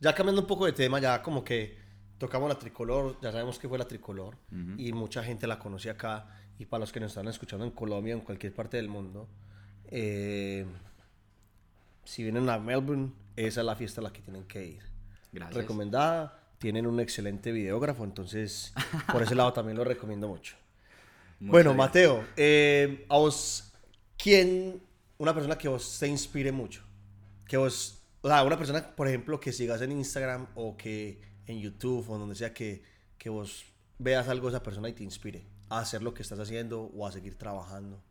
ya 0.00 0.14
cambiando 0.14 0.42
un 0.42 0.46
poco 0.46 0.66
de 0.66 0.72
tema, 0.72 1.00
ya 1.00 1.22
como 1.22 1.42
que 1.42 1.78
tocamos 2.18 2.48
la 2.48 2.58
tricolor, 2.58 3.18
ya 3.22 3.32
sabemos 3.32 3.58
que 3.58 3.68
fue 3.68 3.78
la 3.78 3.88
tricolor 3.88 4.36
y 4.76 4.92
mucha 4.92 5.22
gente 5.22 5.46
la 5.46 5.58
conoce 5.58 5.90
acá 5.90 6.26
y 6.58 6.66
para 6.66 6.80
los 6.80 6.92
que 6.92 7.00
nos 7.00 7.10
están 7.10 7.28
escuchando 7.28 7.64
en 7.64 7.70
Colombia 7.72 8.14
o 8.14 8.18
en 8.18 8.24
cualquier 8.24 8.54
parte 8.54 8.76
del 8.76 8.88
mundo, 8.88 9.28
eh, 9.88 10.66
si 12.04 12.22
vienen 12.22 12.48
a 12.48 12.58
Melbourne, 12.58 13.12
esa 13.34 13.60
es 13.60 13.66
la 13.66 13.76
fiesta 13.76 14.00
a 14.00 14.04
la 14.04 14.12
que 14.12 14.22
tienen 14.22 14.44
que 14.44 14.64
ir. 14.64 14.82
Gracias. 15.32 15.56
Recomendada, 15.56 16.40
tienen 16.58 16.86
un 16.86 17.00
excelente 17.00 17.52
videógrafo, 17.52 18.04
entonces 18.04 18.72
por 19.12 19.22
ese 19.22 19.34
lado 19.34 19.52
también 19.52 19.76
lo 19.76 19.84
recomiendo 19.84 20.28
mucho. 20.28 20.56
bueno, 21.40 21.74
Mateo, 21.74 22.24
eh, 22.36 23.04
a 23.08 23.16
vos, 23.16 23.72
¿quién, 24.16 24.80
una 25.18 25.34
persona 25.34 25.58
que 25.58 25.68
vos 25.68 25.98
te 25.98 26.08
inspire 26.08 26.52
mucho? 26.52 26.85
Que 27.46 27.56
vos, 27.56 28.02
o 28.22 28.28
sea, 28.28 28.42
una 28.42 28.56
persona, 28.56 28.94
por 28.94 29.08
ejemplo, 29.08 29.38
que 29.40 29.52
sigas 29.52 29.80
en 29.82 29.92
Instagram 29.92 30.46
o 30.54 30.76
que 30.76 31.20
en 31.46 31.60
YouTube 31.60 32.08
o 32.10 32.18
donde 32.18 32.34
sea 32.34 32.52
que, 32.52 32.82
que 33.18 33.30
vos 33.30 33.64
veas 33.98 34.28
algo 34.28 34.48
de 34.48 34.56
esa 34.56 34.62
persona 34.62 34.88
y 34.88 34.92
te 34.92 35.04
inspire 35.04 35.46
a 35.68 35.78
hacer 35.78 36.02
lo 36.02 36.14
que 36.14 36.22
estás 36.22 36.38
haciendo 36.38 36.82
o 36.82 37.06
a 37.06 37.12
seguir 37.12 37.36
trabajando. 37.36 38.02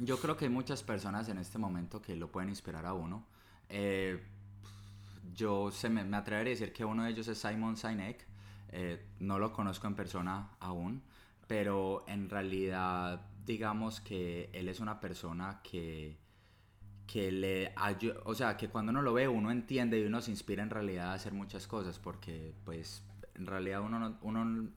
Yo 0.00 0.18
creo 0.18 0.36
que 0.36 0.44
hay 0.44 0.50
muchas 0.50 0.82
personas 0.82 1.28
en 1.28 1.38
este 1.38 1.58
momento 1.58 2.00
que 2.00 2.14
lo 2.14 2.30
pueden 2.30 2.50
inspirar 2.50 2.86
a 2.86 2.94
uno. 2.94 3.26
Eh, 3.68 4.22
yo 5.34 5.70
se 5.70 5.88
me, 5.88 6.04
me, 6.04 6.16
atrevería 6.16 6.52
a 6.52 6.54
decir 6.54 6.72
que 6.72 6.84
uno 6.84 7.04
de 7.04 7.10
ellos 7.10 7.28
es 7.28 7.38
Simon 7.38 7.76
Sinek. 7.76 8.26
Eh, 8.70 9.04
no 9.18 9.38
lo 9.38 9.52
conozco 9.52 9.86
en 9.86 9.94
persona 9.94 10.50
aún, 10.60 11.02
pero 11.46 12.04
en 12.06 12.28
realidad 12.28 13.22
digamos 13.44 14.00
que 14.00 14.50
él 14.52 14.68
es 14.68 14.78
una 14.78 15.00
persona 15.00 15.60
que, 15.62 16.18
que 17.08 17.32
le 17.32 17.72
o 18.24 18.34
sea, 18.34 18.56
que 18.56 18.68
cuando 18.68 18.90
uno 18.90 19.00
lo 19.02 19.14
ve 19.14 19.26
uno 19.26 19.50
entiende 19.50 19.98
y 19.98 20.04
uno 20.04 20.20
se 20.20 20.30
inspira 20.30 20.62
en 20.62 20.70
realidad 20.70 21.10
a 21.10 21.14
hacer 21.14 21.32
muchas 21.32 21.66
cosas 21.66 21.98
porque 21.98 22.52
pues 22.64 23.02
en 23.34 23.46
realidad 23.46 23.80
uno, 23.80 24.18
uno 24.20 24.70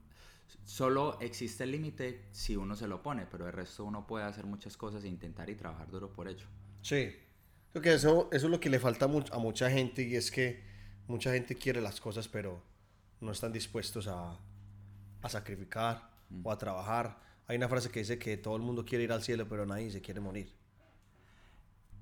solo 0.64 1.20
existe 1.20 1.64
el 1.64 1.72
límite 1.72 2.24
si 2.32 2.56
uno 2.56 2.74
se 2.74 2.88
lo 2.88 3.02
pone, 3.02 3.26
pero 3.30 3.46
el 3.46 3.52
resto 3.52 3.84
uno 3.84 4.06
puede 4.06 4.24
hacer 4.24 4.46
muchas 4.46 4.76
cosas 4.76 5.04
e 5.04 5.08
intentar 5.08 5.50
y 5.50 5.56
trabajar 5.56 5.90
duro 5.90 6.10
por 6.10 6.26
ello. 6.26 6.46
Sí, 6.80 7.14
creo 7.70 7.82
que 7.82 7.94
eso, 7.94 8.30
eso 8.32 8.46
es 8.46 8.50
lo 8.50 8.60
que 8.60 8.70
le 8.70 8.78
falta 8.78 9.04
a 9.04 9.38
mucha 9.38 9.70
gente 9.70 10.02
y 10.02 10.16
es 10.16 10.30
que 10.30 10.64
mucha 11.08 11.32
gente 11.32 11.54
quiere 11.54 11.82
las 11.82 12.00
cosas 12.00 12.28
pero 12.28 12.62
no 13.20 13.32
están 13.32 13.52
dispuestos 13.52 14.08
a, 14.08 14.38
a 15.20 15.28
sacrificar 15.28 16.10
o 16.42 16.50
a 16.50 16.56
trabajar. 16.56 17.20
Hay 17.46 17.58
una 17.58 17.68
frase 17.68 17.90
que 17.90 18.00
dice 18.00 18.18
que 18.18 18.38
todo 18.38 18.56
el 18.56 18.62
mundo 18.62 18.86
quiere 18.86 19.04
ir 19.04 19.12
al 19.12 19.22
cielo, 19.22 19.46
pero 19.48 19.66
nadie 19.66 19.90
se 19.90 20.00
quiere 20.00 20.20
morir. 20.20 20.61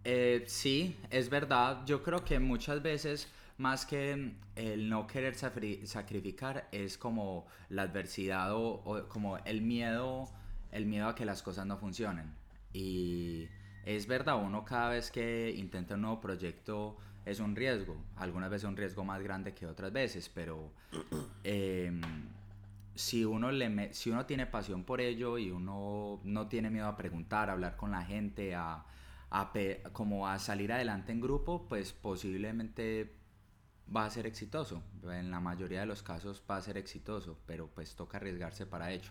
Eh, 0.05 0.45
sí, 0.47 0.97
es 1.11 1.29
verdad. 1.29 1.85
Yo 1.87 2.03
creo 2.03 2.25
que 2.25 2.39
muchas 2.39 2.83
veces, 2.83 3.29
más 3.59 3.85
que 3.85 4.33
el 4.57 4.89
no 4.89 5.07
querer 5.07 5.35
sacrificar, 5.35 6.69
es 6.73 6.97
como 6.97 7.47
la 7.69 7.83
adversidad 7.83 8.53
o, 8.53 9.07
como 9.09 9.39
el 9.39 9.61
miedo, 9.63 10.29
el 10.73 10.87
miedo 10.87 11.09
a 11.09 11.15
que 11.15 11.25
las 11.25 11.43
cosas 11.43 11.67
no 11.67 11.77
funcionen. 11.77 12.33
Y 12.73 13.49
es 13.85 14.07
verdad, 14.07 14.43
uno 14.43 14.65
cada 14.65 14.91
vez 14.91 15.11
que 15.11 15.55
intenta 15.57 15.95
un 15.95 16.03
nuevo 16.03 16.21
proyecto 16.21 16.97
es 17.27 17.41
un 17.41 17.55
riesgo. 17.55 17.97
Algunas 18.17 18.51
veces 18.51 18.69
un 18.69 18.77
riesgo 18.77 19.05
más 19.05 19.23
grande 19.23 19.53
que 19.55 19.67
otras 19.67 19.93
veces, 19.93 20.31
pero 20.33 20.71
em, 21.45 22.01
si 22.95 23.25
uno, 23.25 23.51
le 23.53 23.93
si 23.93 24.11
uno 24.11 24.25
tiene 24.25 24.47
pasión 24.47 24.85
por 24.85 25.01
ello 25.01 25.37
y 25.37 25.51
uno 25.51 26.21
no 26.25 26.49
tiene 26.49 26.71
miedo 26.71 26.87
a 26.87 26.97
preguntar, 26.97 27.51
a 27.51 27.53
hablar 27.53 27.77
con 27.77 27.91
la 27.91 28.03
gente, 28.03 28.55
a, 28.55 28.85
como 29.93 30.27
a 30.27 30.39
salir 30.39 30.73
adelante 30.73 31.13
en 31.13 31.21
grupo, 31.21 31.67
pues 31.69 31.93
posiblemente 31.93 33.17
va 33.95 34.05
a 34.05 34.11
ser 34.11 34.27
exitoso. 34.27 34.83
En 35.05 35.31
la 35.31 35.41
mayoría 35.41 35.81
de 35.81 35.87
los 35.87 36.03
casos 36.03 36.43
va 36.51 36.57
a 36.57 36.63
ser 36.63 36.77
exitoso, 36.77 37.39
pero 37.47 37.69
pues 37.69 37.95
toca 37.95 38.19
arriesgarse 38.19 38.67
para 38.67 38.93
ello. 38.93 39.11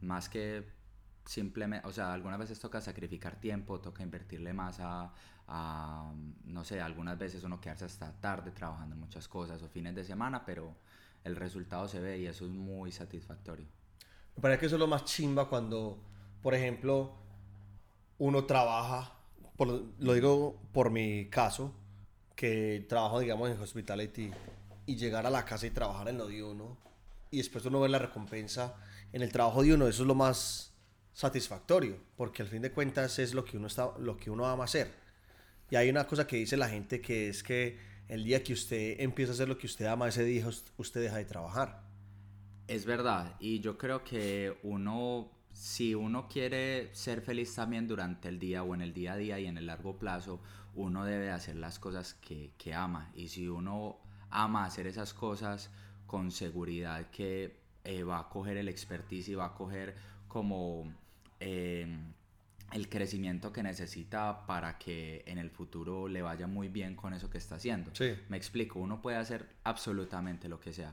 Más 0.00 0.28
que 0.28 0.64
simplemente, 1.24 1.86
o 1.86 1.92
sea, 1.92 2.12
algunas 2.12 2.38
veces 2.38 2.60
toca 2.60 2.80
sacrificar 2.80 3.36
tiempo, 3.36 3.80
toca 3.80 4.02
invertirle 4.02 4.52
más 4.52 4.78
a, 4.80 5.12
a, 5.48 6.12
no 6.44 6.64
sé, 6.64 6.80
algunas 6.80 7.18
veces 7.18 7.42
uno 7.44 7.60
quedarse 7.60 7.84
hasta 7.84 8.12
tarde 8.20 8.50
trabajando 8.52 8.94
en 8.94 9.00
muchas 9.00 9.28
cosas 9.28 9.62
o 9.62 9.68
fines 9.68 9.94
de 9.94 10.04
semana, 10.04 10.44
pero 10.44 10.76
el 11.24 11.36
resultado 11.36 11.88
se 11.88 12.00
ve 12.00 12.18
y 12.18 12.26
eso 12.26 12.44
es 12.44 12.52
muy 12.52 12.92
satisfactorio. 12.92 13.66
Me 14.36 14.42
parece 14.42 14.60
que 14.60 14.66
eso 14.66 14.76
es 14.76 14.80
lo 14.80 14.86
más 14.86 15.04
chimba 15.04 15.48
cuando, 15.48 15.98
por 16.42 16.54
ejemplo, 16.54 17.16
uno 18.18 18.44
trabaja, 18.44 19.15
lo 19.58 20.12
digo 20.12 20.60
por 20.72 20.90
mi 20.90 21.26
caso, 21.26 21.72
que 22.34 22.84
trabajo, 22.88 23.20
digamos, 23.20 23.50
en 23.50 23.60
hospitality 23.60 24.30
y 24.84 24.96
llegar 24.96 25.26
a 25.26 25.30
la 25.30 25.44
casa 25.44 25.66
y 25.66 25.70
trabajar 25.70 26.08
en 26.08 26.18
lo 26.18 26.26
de 26.26 26.42
uno 26.42 26.76
y 27.30 27.38
después 27.38 27.64
uno 27.64 27.80
ve 27.80 27.88
la 27.88 27.98
recompensa 27.98 28.76
en 29.12 29.22
el 29.22 29.32
trabajo 29.32 29.62
de 29.62 29.74
uno, 29.74 29.88
eso 29.88 30.02
es 30.02 30.06
lo 30.06 30.14
más 30.14 30.72
satisfactorio, 31.12 31.96
porque 32.16 32.42
al 32.42 32.48
fin 32.48 32.62
de 32.62 32.70
cuentas 32.70 33.18
es 33.18 33.34
lo 33.34 33.44
que 33.44 33.56
uno 33.56 33.66
está 33.66 33.90
lo 33.98 34.16
que 34.16 34.30
uno 34.30 34.46
ama 34.46 34.64
hacer. 34.64 34.92
Y 35.70 35.76
hay 35.76 35.88
una 35.88 36.06
cosa 36.06 36.26
que 36.26 36.36
dice 36.36 36.56
la 36.56 36.68
gente 36.68 37.00
que 37.00 37.28
es 37.28 37.42
que 37.42 37.78
el 38.08 38.22
día 38.22 38.42
que 38.42 38.52
usted 38.52 39.00
empieza 39.00 39.32
a 39.32 39.34
hacer 39.34 39.48
lo 39.48 39.58
que 39.58 39.66
usted 39.66 39.86
ama, 39.86 40.08
ese 40.08 40.24
día 40.24 40.46
usted 40.76 41.00
deja 41.00 41.16
de 41.16 41.24
trabajar. 41.24 41.82
Es 42.68 42.84
verdad, 42.84 43.36
y 43.40 43.60
yo 43.60 43.78
creo 43.78 44.04
que 44.04 44.58
uno, 44.62 45.30
si 45.56 45.94
uno 45.94 46.28
quiere 46.28 46.94
ser 46.94 47.22
feliz 47.22 47.54
también 47.54 47.88
durante 47.88 48.28
el 48.28 48.38
día 48.38 48.62
o 48.62 48.74
en 48.74 48.82
el 48.82 48.92
día 48.92 49.14
a 49.14 49.16
día 49.16 49.40
y 49.40 49.46
en 49.46 49.56
el 49.56 49.66
largo 49.66 49.98
plazo, 49.98 50.40
uno 50.74 51.04
debe 51.04 51.30
hacer 51.30 51.56
las 51.56 51.78
cosas 51.78 52.14
que, 52.14 52.52
que 52.58 52.74
ama. 52.74 53.10
Y 53.14 53.28
si 53.28 53.48
uno 53.48 53.96
ama 54.30 54.66
hacer 54.66 54.86
esas 54.86 55.14
cosas 55.14 55.70
con 56.06 56.30
seguridad 56.30 57.10
que 57.10 57.58
eh, 57.84 58.02
va 58.02 58.18
a 58.18 58.28
coger 58.28 58.58
el 58.58 58.68
expertise 58.68 59.28
y 59.30 59.34
va 59.34 59.46
a 59.46 59.54
coger 59.54 59.96
como... 60.28 60.92
Eh, 61.40 61.86
el 62.72 62.88
crecimiento 62.88 63.52
que 63.52 63.62
necesita 63.62 64.44
para 64.44 64.76
que 64.76 65.22
en 65.26 65.38
el 65.38 65.50
futuro 65.50 66.08
le 66.08 66.20
vaya 66.20 66.48
muy 66.48 66.68
bien 66.68 66.96
con 66.96 67.14
eso 67.14 67.30
que 67.30 67.38
está 67.38 67.54
haciendo. 67.54 67.92
Me 68.28 68.36
explico, 68.36 68.80
uno 68.80 69.00
puede 69.00 69.18
hacer 69.18 69.46
absolutamente 69.62 70.48
lo 70.48 70.58
que 70.58 70.72
sea, 70.72 70.92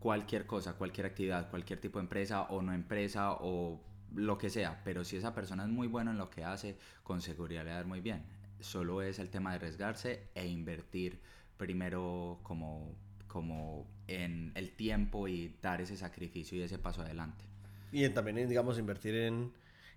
cualquier 0.00 0.44
cosa, 0.44 0.74
cualquier 0.74 1.06
actividad, 1.06 1.48
cualquier 1.50 1.80
tipo 1.80 2.00
de 2.00 2.02
empresa 2.02 2.42
o 2.42 2.62
no 2.62 2.72
empresa 2.72 3.34
o 3.34 3.80
lo 4.14 4.38
que 4.38 4.50
sea, 4.50 4.82
pero 4.84 5.04
si 5.04 5.16
esa 5.16 5.34
persona 5.34 5.64
es 5.64 5.70
muy 5.70 5.88
buena 5.88 6.10
en 6.10 6.18
lo 6.18 6.30
que 6.30 6.44
hace, 6.44 6.76
con 7.02 7.20
seguridad 7.20 7.64
le 7.64 7.70
va 7.70 7.76
a 7.76 7.78
dar 7.78 7.86
muy 7.86 8.00
bien. 8.00 8.22
Solo 8.60 9.02
es 9.02 9.18
el 9.18 9.30
tema 9.30 9.50
de 9.50 9.56
arriesgarse 9.56 10.28
e 10.34 10.46
invertir 10.46 11.20
primero 11.56 12.40
como, 12.42 12.94
como 13.26 13.86
en 14.06 14.52
el 14.54 14.72
tiempo 14.72 15.28
y 15.28 15.56
dar 15.60 15.80
ese 15.80 15.96
sacrificio 15.96 16.58
y 16.58 16.62
ese 16.62 16.78
paso 16.78 17.02
adelante. 17.02 17.44
Y 17.92 18.08
también, 18.10 18.48
digamos, 18.48 18.78
invertir 18.78 19.14
en, 19.14 19.52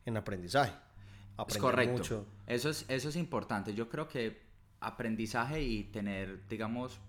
en 0.05 0.17
aprendizaje 0.17 0.73
es 1.47 1.57
correcto. 1.57 2.25
Eso 2.47 2.69
es, 2.69 2.85
eso 2.87 3.09
es 3.09 3.15
importante. 3.15 3.73
Yo 3.73 3.89
creo 3.89 4.07
que 4.07 4.41
aprendizaje 4.79 5.61
y 5.61 5.83
tener, 5.85 6.47
digamos, 6.47 6.99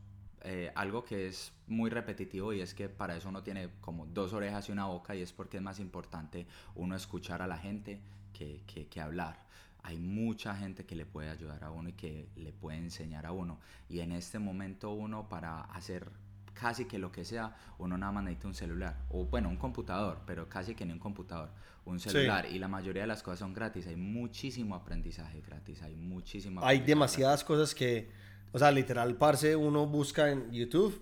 eh, 0.42 0.72
algo 0.74 1.04
que 1.04 1.26
es 1.26 1.52
muy 1.66 1.90
repetitivo 1.90 2.52
y 2.52 2.60
es 2.60 2.74
que 2.74 2.88
para 2.88 3.16
eso 3.16 3.28
uno 3.28 3.42
tiene 3.42 3.70
como 3.80 4.06
dos 4.06 4.32
orejas 4.32 4.68
y 4.68 4.72
una 4.72 4.86
boca 4.86 5.14
y 5.14 5.22
es 5.22 5.32
porque 5.32 5.56
es 5.58 5.62
más 5.62 5.80
importante 5.80 6.46
uno 6.74 6.94
escuchar 6.96 7.42
a 7.42 7.46
la 7.46 7.58
gente 7.58 8.00
que, 8.32 8.62
que, 8.66 8.86
que 8.86 9.00
hablar. 9.00 9.46
Hay 9.82 9.98
mucha 9.98 10.54
gente 10.54 10.84
que 10.84 10.96
le 10.96 11.06
puede 11.06 11.30
ayudar 11.30 11.64
a 11.64 11.70
uno 11.70 11.88
y 11.88 11.92
que 11.92 12.28
le 12.36 12.52
puede 12.52 12.78
enseñar 12.78 13.26
a 13.26 13.32
uno. 13.32 13.58
Y 13.88 14.00
en 14.00 14.12
este 14.12 14.38
momento 14.38 14.92
uno 14.92 15.28
para 15.28 15.62
hacer 15.62 16.10
casi 16.58 16.84
que 16.86 16.98
lo 16.98 17.12
que 17.12 17.24
sea, 17.24 17.56
uno 17.78 17.96
nada 17.96 18.12
más 18.12 18.24
necesita 18.24 18.48
un 18.48 18.54
celular, 18.54 18.96
o 19.10 19.24
bueno, 19.24 19.48
un 19.48 19.56
computador, 19.56 20.20
pero 20.26 20.48
casi 20.48 20.74
que 20.74 20.84
ni 20.84 20.92
un 20.92 20.98
computador, 20.98 21.50
un 21.84 22.00
celular, 22.00 22.46
y 22.46 22.58
la 22.58 22.68
mayoría 22.68 23.02
de 23.02 23.08
las 23.08 23.22
cosas 23.22 23.38
son 23.38 23.54
gratis, 23.54 23.86
hay 23.86 23.96
muchísimo 23.96 24.74
aprendizaje 24.74 25.40
gratis, 25.40 25.82
hay 25.82 25.94
muchísimo... 25.94 26.60
Hay 26.64 26.80
demasiadas 26.80 27.44
cosas 27.44 27.74
que, 27.74 28.10
o 28.52 28.58
sea, 28.58 28.70
literal, 28.70 29.16
parce, 29.16 29.56
uno 29.56 29.86
busca 29.86 30.30
en 30.30 30.50
YouTube 30.52 31.00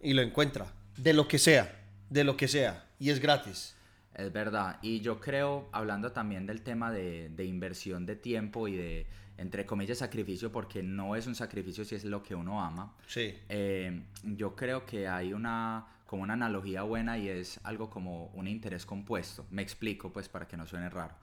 y 0.00 0.12
lo 0.12 0.22
encuentra, 0.22 0.66
de 0.96 1.12
lo 1.12 1.26
que 1.28 1.38
sea, 1.38 1.80
de 2.10 2.24
lo 2.24 2.36
que 2.36 2.48
sea, 2.48 2.86
y 2.98 3.10
es 3.10 3.20
gratis. 3.20 3.76
Es 4.14 4.32
verdad, 4.32 4.78
y 4.82 5.00
yo 5.00 5.20
creo, 5.20 5.68
hablando 5.72 6.12
también 6.12 6.46
del 6.46 6.62
tema 6.62 6.92
de, 6.92 7.30
de 7.30 7.44
inversión 7.44 8.06
de 8.06 8.14
tiempo 8.14 8.68
y 8.68 8.76
de 8.76 9.06
entre 9.36 9.66
comillas, 9.66 9.98
sacrificio, 9.98 10.52
porque 10.52 10.82
no 10.82 11.16
es 11.16 11.26
un 11.26 11.34
sacrificio 11.34 11.84
si 11.84 11.94
es 11.94 12.04
lo 12.04 12.22
que 12.22 12.34
uno 12.34 12.62
ama. 12.62 12.94
Sí. 13.06 13.34
Eh, 13.48 14.02
yo 14.22 14.54
creo 14.54 14.86
que 14.86 15.08
hay 15.08 15.32
una, 15.32 15.86
como 16.06 16.22
una 16.22 16.34
analogía 16.34 16.82
buena 16.82 17.18
y 17.18 17.28
es 17.28 17.58
algo 17.64 17.90
como 17.90 18.26
un 18.26 18.46
interés 18.46 18.86
compuesto. 18.86 19.46
Me 19.50 19.62
explico, 19.62 20.12
pues, 20.12 20.28
para 20.28 20.46
que 20.46 20.56
no 20.56 20.66
suene 20.66 20.88
raro. 20.88 21.14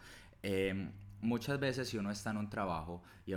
Eh, 0.43 0.89
muchas 1.21 1.59
veces 1.59 1.87
si 1.87 1.97
uno 1.97 2.11
está 2.11 2.31
en 2.31 2.37
un 2.37 2.49
trabajo 2.49 3.01
y 3.25 3.33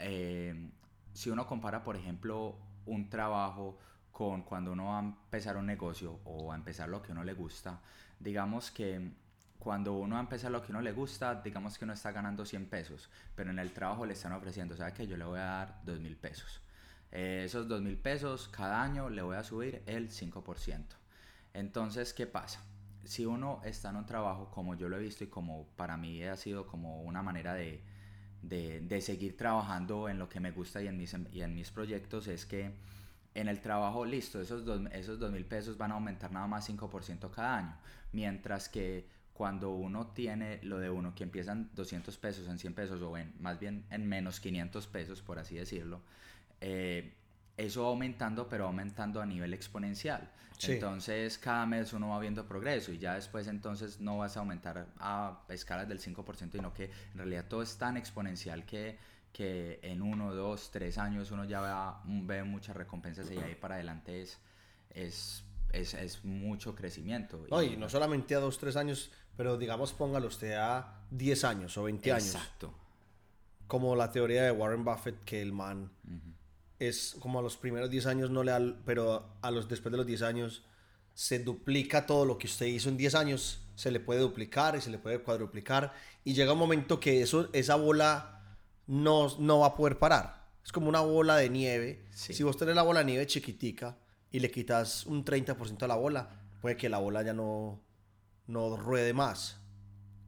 eh, 0.00 0.70
si 1.16 1.30
uno 1.30 1.46
compara, 1.46 1.82
por 1.82 1.96
ejemplo, 1.96 2.56
un 2.84 3.08
trabajo 3.08 3.78
con 4.12 4.42
cuando 4.42 4.72
uno 4.72 4.86
va 4.86 4.98
a 4.98 5.02
empezar 5.02 5.56
un 5.56 5.66
negocio 5.66 6.20
o 6.24 6.52
a 6.52 6.54
empezar 6.54 6.90
lo 6.90 7.00
que 7.02 7.12
uno 7.12 7.24
le 7.24 7.32
gusta, 7.32 7.80
digamos 8.20 8.70
que 8.70 9.12
cuando 9.58 9.94
uno 9.94 10.20
empieza 10.20 10.50
lo 10.50 10.62
que 10.62 10.72
uno 10.72 10.82
le 10.82 10.92
gusta, 10.92 11.40
digamos 11.42 11.78
que 11.78 11.84
uno 11.84 11.94
está 11.94 12.12
ganando 12.12 12.44
100 12.44 12.66
pesos, 12.66 13.08
pero 13.34 13.50
en 13.50 13.58
el 13.58 13.72
trabajo 13.72 14.04
le 14.04 14.12
están 14.12 14.32
ofreciendo, 14.32 14.76
¿sabe 14.76 14.92
que 14.92 15.06
Yo 15.06 15.16
le 15.16 15.24
voy 15.24 15.38
a 15.38 15.44
dar 15.44 15.80
2 15.84 16.00
mil 16.00 16.16
pesos. 16.16 16.60
Eh, 17.12 17.44
esos 17.46 17.66
2 17.66 17.80
mil 17.80 17.96
pesos 17.96 18.48
cada 18.48 18.82
año 18.82 19.08
le 19.08 19.22
voy 19.22 19.36
a 19.36 19.42
subir 19.42 19.82
el 19.86 20.10
5%. 20.10 20.84
Entonces, 21.54 22.12
¿qué 22.12 22.26
pasa? 22.26 22.62
Si 23.04 23.24
uno 23.24 23.62
está 23.64 23.88
en 23.88 23.96
un 23.96 24.06
trabajo 24.06 24.50
como 24.50 24.74
yo 24.74 24.90
lo 24.90 24.96
he 24.98 25.00
visto 25.00 25.24
y 25.24 25.28
como 25.28 25.66
para 25.76 25.96
mí 25.96 26.22
ha 26.24 26.36
sido 26.36 26.66
como 26.66 27.02
una 27.02 27.22
manera 27.22 27.54
de, 27.54 27.82
de, 28.48 29.00
seguir 29.00 29.36
trabajando 29.36 30.08
en 30.08 30.18
lo 30.18 30.28
que 30.28 30.40
me 30.40 30.50
gusta 30.50 30.82
y 30.82 30.86
en 30.86 30.96
mis, 30.96 31.14
y 31.32 31.42
en 31.42 31.54
mis 31.54 31.70
proyectos, 31.70 32.28
es 32.28 32.46
que 32.46 32.72
en 33.34 33.48
el 33.48 33.60
trabajo, 33.60 34.04
listo, 34.04 34.40
esos 34.40 34.64
2 34.64 34.92
esos 34.92 35.18
dos 35.18 35.30
mil 35.30 35.44
pesos 35.44 35.76
van 35.76 35.92
a 35.92 35.94
aumentar 35.94 36.32
nada 36.32 36.46
más 36.46 36.68
5% 36.68 37.30
cada 37.30 37.58
año, 37.58 37.76
mientras 38.12 38.68
que 38.68 39.06
cuando 39.36 39.70
uno 39.70 40.06
tiene 40.08 40.60
lo 40.62 40.78
de 40.78 40.88
uno 40.88 41.14
que 41.14 41.22
empiezan 41.22 41.68
200 41.74 42.16
pesos 42.16 42.48
en 42.48 42.58
100 42.58 42.74
pesos 42.74 43.02
o 43.02 43.18
en 43.18 43.34
más 43.38 43.60
bien 43.60 43.84
en 43.90 44.08
menos 44.08 44.40
500 44.40 44.86
pesos 44.86 45.20
por 45.20 45.38
así 45.38 45.56
decirlo 45.56 46.00
eh, 46.62 47.12
eso 47.56 47.82
va 47.82 47.88
aumentando 47.88 48.48
pero 48.48 48.66
aumentando 48.66 49.20
a 49.20 49.26
nivel 49.26 49.54
exponencial 49.54 50.30
entonces 50.62 51.38
cada 51.38 51.66
mes 51.66 51.92
uno 51.92 52.10
va 52.10 52.18
viendo 52.18 52.46
progreso 52.46 52.90
y 52.90 52.98
ya 52.98 53.14
después 53.14 53.46
entonces 53.46 54.00
no 54.00 54.18
vas 54.18 54.36
a 54.36 54.40
aumentar 54.40 54.86
a 54.98 55.42
escalas 55.48 55.88
del 55.88 56.00
5% 56.00 56.52
sino 56.52 56.72
que 56.72 56.84
en 56.84 57.18
realidad 57.18 57.44
todo 57.48 57.62
es 57.62 57.76
tan 57.76 57.96
exponencial 57.96 58.64
que 58.64 58.98
que 59.36 59.80
en 59.82 60.00
uno, 60.00 60.34
dos, 60.34 60.70
tres 60.70 60.96
años 60.96 61.30
uno 61.30 61.44
ya 61.44 62.00
ve, 62.06 62.42
muchas 62.42 62.74
recompensas 62.74 63.30
y 63.30 63.36
ahí 63.36 63.54
para 63.54 63.74
adelante 63.74 64.22
es, 64.22 64.38
es, 64.88 65.44
es, 65.74 65.92
es 65.92 66.24
mucho 66.24 66.74
crecimiento. 66.74 67.44
y 67.62 67.76
no 67.76 67.90
solamente 67.90 68.34
a 68.34 68.38
dos, 68.38 68.56
tres 68.56 68.76
años, 68.76 69.10
pero 69.36 69.58
digamos 69.58 69.92
póngalo 69.92 70.28
usted 70.28 70.54
a 70.54 71.02
10 71.10 71.44
años 71.44 71.76
o 71.76 71.82
20 71.82 72.12
años. 72.12 72.34
Exacto. 72.34 72.72
Como 73.66 73.94
la 73.94 74.10
teoría 74.10 74.42
de 74.44 74.52
Warren 74.52 74.86
Buffett, 74.86 75.22
que 75.24 75.42
el 75.42 75.52
man 75.52 75.90
es 76.78 77.16
como 77.20 77.38
a 77.38 77.42
los 77.42 77.56
primeros 77.56 77.90
10 77.90 78.06
años 78.06 78.30
no 78.30 78.42
le 78.42 78.52
da, 78.52 78.60
pero 78.84 79.36
a 79.40 79.50
los 79.50 79.68
después 79.68 79.90
de 79.92 79.98
los 79.98 80.06
10 80.06 80.22
años 80.22 80.64
se 81.14 81.38
duplica 81.38 82.06
todo 82.06 82.26
lo 82.26 82.36
que 82.36 82.46
usted 82.46 82.66
hizo 82.66 82.88
en 82.88 82.96
10 82.96 83.14
años, 83.14 83.60
se 83.74 83.90
le 83.90 84.00
puede 84.00 84.20
duplicar 84.20 84.76
y 84.76 84.80
se 84.80 84.90
le 84.90 84.98
puede 84.98 85.20
cuadruplicar 85.20 85.94
y 86.24 86.34
llega 86.34 86.52
un 86.52 86.58
momento 86.58 87.00
que 87.00 87.22
eso, 87.22 87.48
esa 87.52 87.76
bola 87.76 88.58
no, 88.86 89.34
no 89.38 89.60
va 89.60 89.68
a 89.68 89.76
poder 89.76 89.98
parar. 89.98 90.46
Es 90.62 90.72
como 90.72 90.88
una 90.88 91.00
bola 91.00 91.36
de 91.36 91.48
nieve. 91.48 92.04
Si 92.10 92.42
vos 92.42 92.56
tenés 92.56 92.74
la 92.74 92.82
bola 92.82 93.00
de 93.00 93.06
nieve 93.06 93.26
chiquitica 93.26 93.96
y 94.30 94.40
le 94.40 94.50
quitas 94.50 95.06
un 95.06 95.24
30% 95.24 95.82
a 95.82 95.86
la 95.86 95.94
bola, 95.94 96.28
puede 96.60 96.76
que 96.76 96.88
la 96.88 96.98
bola 96.98 97.22
ya 97.22 97.32
no, 97.32 97.80
no 98.46 98.76
ruede 98.76 99.14
más. 99.14 99.60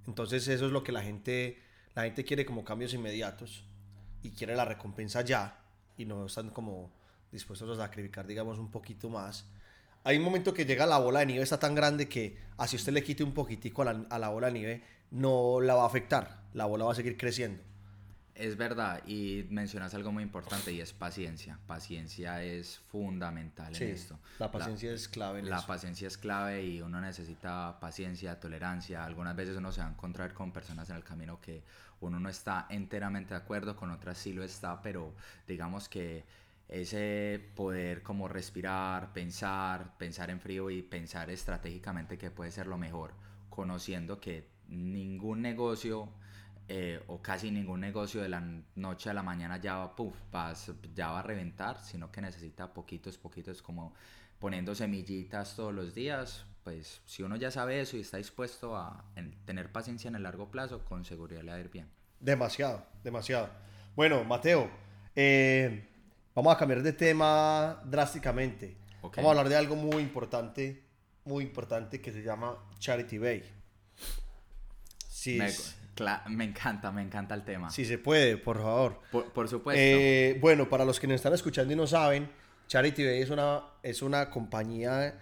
Entonces 0.06 0.46
eso 0.48 0.66
es 0.66 0.72
lo 0.72 0.82
que 0.84 0.92
la 0.92 1.02
gente, 1.02 1.60
la 1.94 2.04
gente 2.04 2.24
quiere 2.24 2.46
como 2.46 2.64
cambios 2.64 2.94
inmediatos 2.94 3.64
y 4.22 4.30
quiere 4.30 4.56
la 4.56 4.64
recompensa 4.64 5.20
ya 5.22 5.67
y 5.98 6.06
no 6.06 6.26
están 6.26 6.50
como 6.50 6.90
dispuestos 7.30 7.78
a 7.78 7.82
sacrificar, 7.82 8.26
digamos, 8.26 8.58
un 8.58 8.70
poquito 8.70 9.10
más. 9.10 9.44
Hay 10.04 10.16
un 10.16 10.24
momento 10.24 10.54
que 10.54 10.64
llega 10.64 10.86
la 10.86 10.98
bola 10.98 11.20
de 11.20 11.26
nieve, 11.26 11.42
está 11.42 11.58
tan 11.58 11.74
grande 11.74 12.08
que 12.08 12.38
así 12.56 12.76
usted 12.76 12.92
le 12.92 13.02
quite 13.02 13.22
un 13.22 13.34
poquitico 13.34 13.82
a 13.82 13.92
la, 13.92 14.06
a 14.08 14.18
la 14.18 14.28
bola 14.30 14.46
de 14.46 14.52
nieve, 14.54 14.82
no 15.10 15.60
la 15.60 15.74
va 15.74 15.82
a 15.82 15.86
afectar. 15.86 16.42
La 16.54 16.64
bola 16.64 16.84
va 16.86 16.92
a 16.92 16.94
seguir 16.94 17.16
creciendo. 17.18 17.62
Es 18.38 18.56
verdad, 18.56 19.02
y 19.04 19.46
mencionas 19.50 19.92
algo 19.94 20.12
muy 20.12 20.22
importante 20.22 20.72
y 20.72 20.80
es 20.80 20.92
paciencia. 20.92 21.58
Paciencia 21.66 22.40
es 22.44 22.78
fundamental 22.78 23.74
en 23.74 23.82
esto. 23.90 24.16
La 24.38 24.48
paciencia 24.52 24.92
es 24.92 25.08
clave. 25.08 25.40
En 25.40 25.50
la 25.50 25.66
paciencia 25.66 26.06
es 26.06 26.16
clave 26.16 26.64
y 26.64 26.80
uno 26.80 27.00
necesita 27.00 27.80
paciencia, 27.80 28.38
tolerancia. 28.38 29.04
Algunas 29.04 29.34
veces 29.34 29.56
uno 29.56 29.72
se 29.72 29.80
va 29.80 29.88
a 29.88 29.90
encontrar 29.90 30.34
con 30.34 30.52
personas 30.52 30.88
en 30.88 30.94
el 30.94 31.02
camino 31.02 31.40
que 31.40 31.64
uno 32.00 32.20
no 32.20 32.28
está 32.28 32.66
enteramente 32.70 33.34
de 33.34 33.40
acuerdo, 33.40 33.76
con 33.76 33.90
otras 33.90 34.18
sí 34.18 34.32
lo 34.32 34.42
está, 34.42 34.80
pero 34.82 35.14
digamos 35.46 35.88
que 35.88 36.24
ese 36.68 37.50
poder 37.54 38.02
como 38.02 38.28
respirar, 38.28 39.12
pensar, 39.12 39.96
pensar 39.96 40.30
en 40.30 40.40
frío 40.40 40.70
y 40.70 40.82
pensar 40.82 41.30
estratégicamente 41.30 42.18
que 42.18 42.30
puede 42.30 42.50
ser 42.50 42.66
lo 42.66 42.78
mejor, 42.78 43.14
conociendo 43.48 44.20
que 44.20 44.48
ningún 44.68 45.40
negocio 45.40 46.12
eh, 46.70 47.02
o 47.06 47.22
casi 47.22 47.50
ningún 47.50 47.80
negocio 47.80 48.20
de 48.20 48.28
la 48.28 48.42
noche 48.74 49.08
a 49.08 49.14
la 49.14 49.22
mañana 49.22 49.56
ya 49.56 49.76
va, 49.76 49.96
puff, 49.96 50.14
ya 50.94 51.10
va 51.10 51.20
a 51.20 51.22
reventar, 51.22 51.82
sino 51.82 52.12
que 52.12 52.20
necesita 52.20 52.74
poquitos, 52.74 53.16
poquitos, 53.16 53.62
como 53.62 53.94
poniendo 54.38 54.74
semillitas 54.74 55.56
todos 55.56 55.72
los 55.72 55.94
días. 55.94 56.44
Pues 56.68 57.00
si 57.06 57.22
uno 57.22 57.36
ya 57.36 57.50
sabe 57.50 57.80
eso 57.80 57.96
y 57.96 58.02
está 58.02 58.18
dispuesto 58.18 58.76
a 58.76 59.02
tener 59.46 59.72
paciencia 59.72 60.08
en 60.08 60.16
el 60.16 60.22
largo 60.22 60.50
plazo, 60.50 60.84
con 60.84 61.02
seguridad 61.02 61.40
le 61.40 61.50
va 61.50 61.56
a 61.56 61.60
ir 61.60 61.70
bien. 61.70 61.88
Demasiado, 62.20 62.84
demasiado. 63.02 63.48
Bueno, 63.96 64.22
Mateo, 64.24 64.68
eh, 65.16 65.88
vamos 66.34 66.54
a 66.54 66.58
cambiar 66.58 66.82
de 66.82 66.92
tema 66.92 67.80
drásticamente. 67.86 68.76
Vamos 69.00 69.24
a 69.24 69.30
hablar 69.30 69.48
de 69.48 69.56
algo 69.56 69.76
muy 69.76 70.02
importante, 70.02 70.82
muy 71.24 71.42
importante 71.42 72.02
que 72.02 72.12
se 72.12 72.22
llama 72.22 72.58
Charity 72.78 73.16
Bay. 73.16 73.50
Sí, 75.08 75.38
me 76.28 76.44
encanta, 76.44 76.92
me 76.92 77.00
encanta 77.00 77.34
el 77.34 77.44
tema. 77.46 77.70
Si 77.70 77.86
se 77.86 77.96
puede, 77.96 78.36
por 78.36 78.58
favor. 78.58 79.00
Por, 79.10 79.48
supuesto. 79.48 79.80
Eh, 79.82 80.36
bueno, 80.38 80.68
para 80.68 80.84
los 80.84 81.00
que 81.00 81.06
nos 81.06 81.14
están 81.14 81.32
escuchando 81.32 81.72
y 81.72 81.76
no 81.76 81.86
saben, 81.86 82.30
Charity 82.66 83.06
Bay 83.06 83.22
es 83.22 83.30
una, 83.30 83.62
es 83.82 84.02
una 84.02 84.28
compañía 84.28 85.18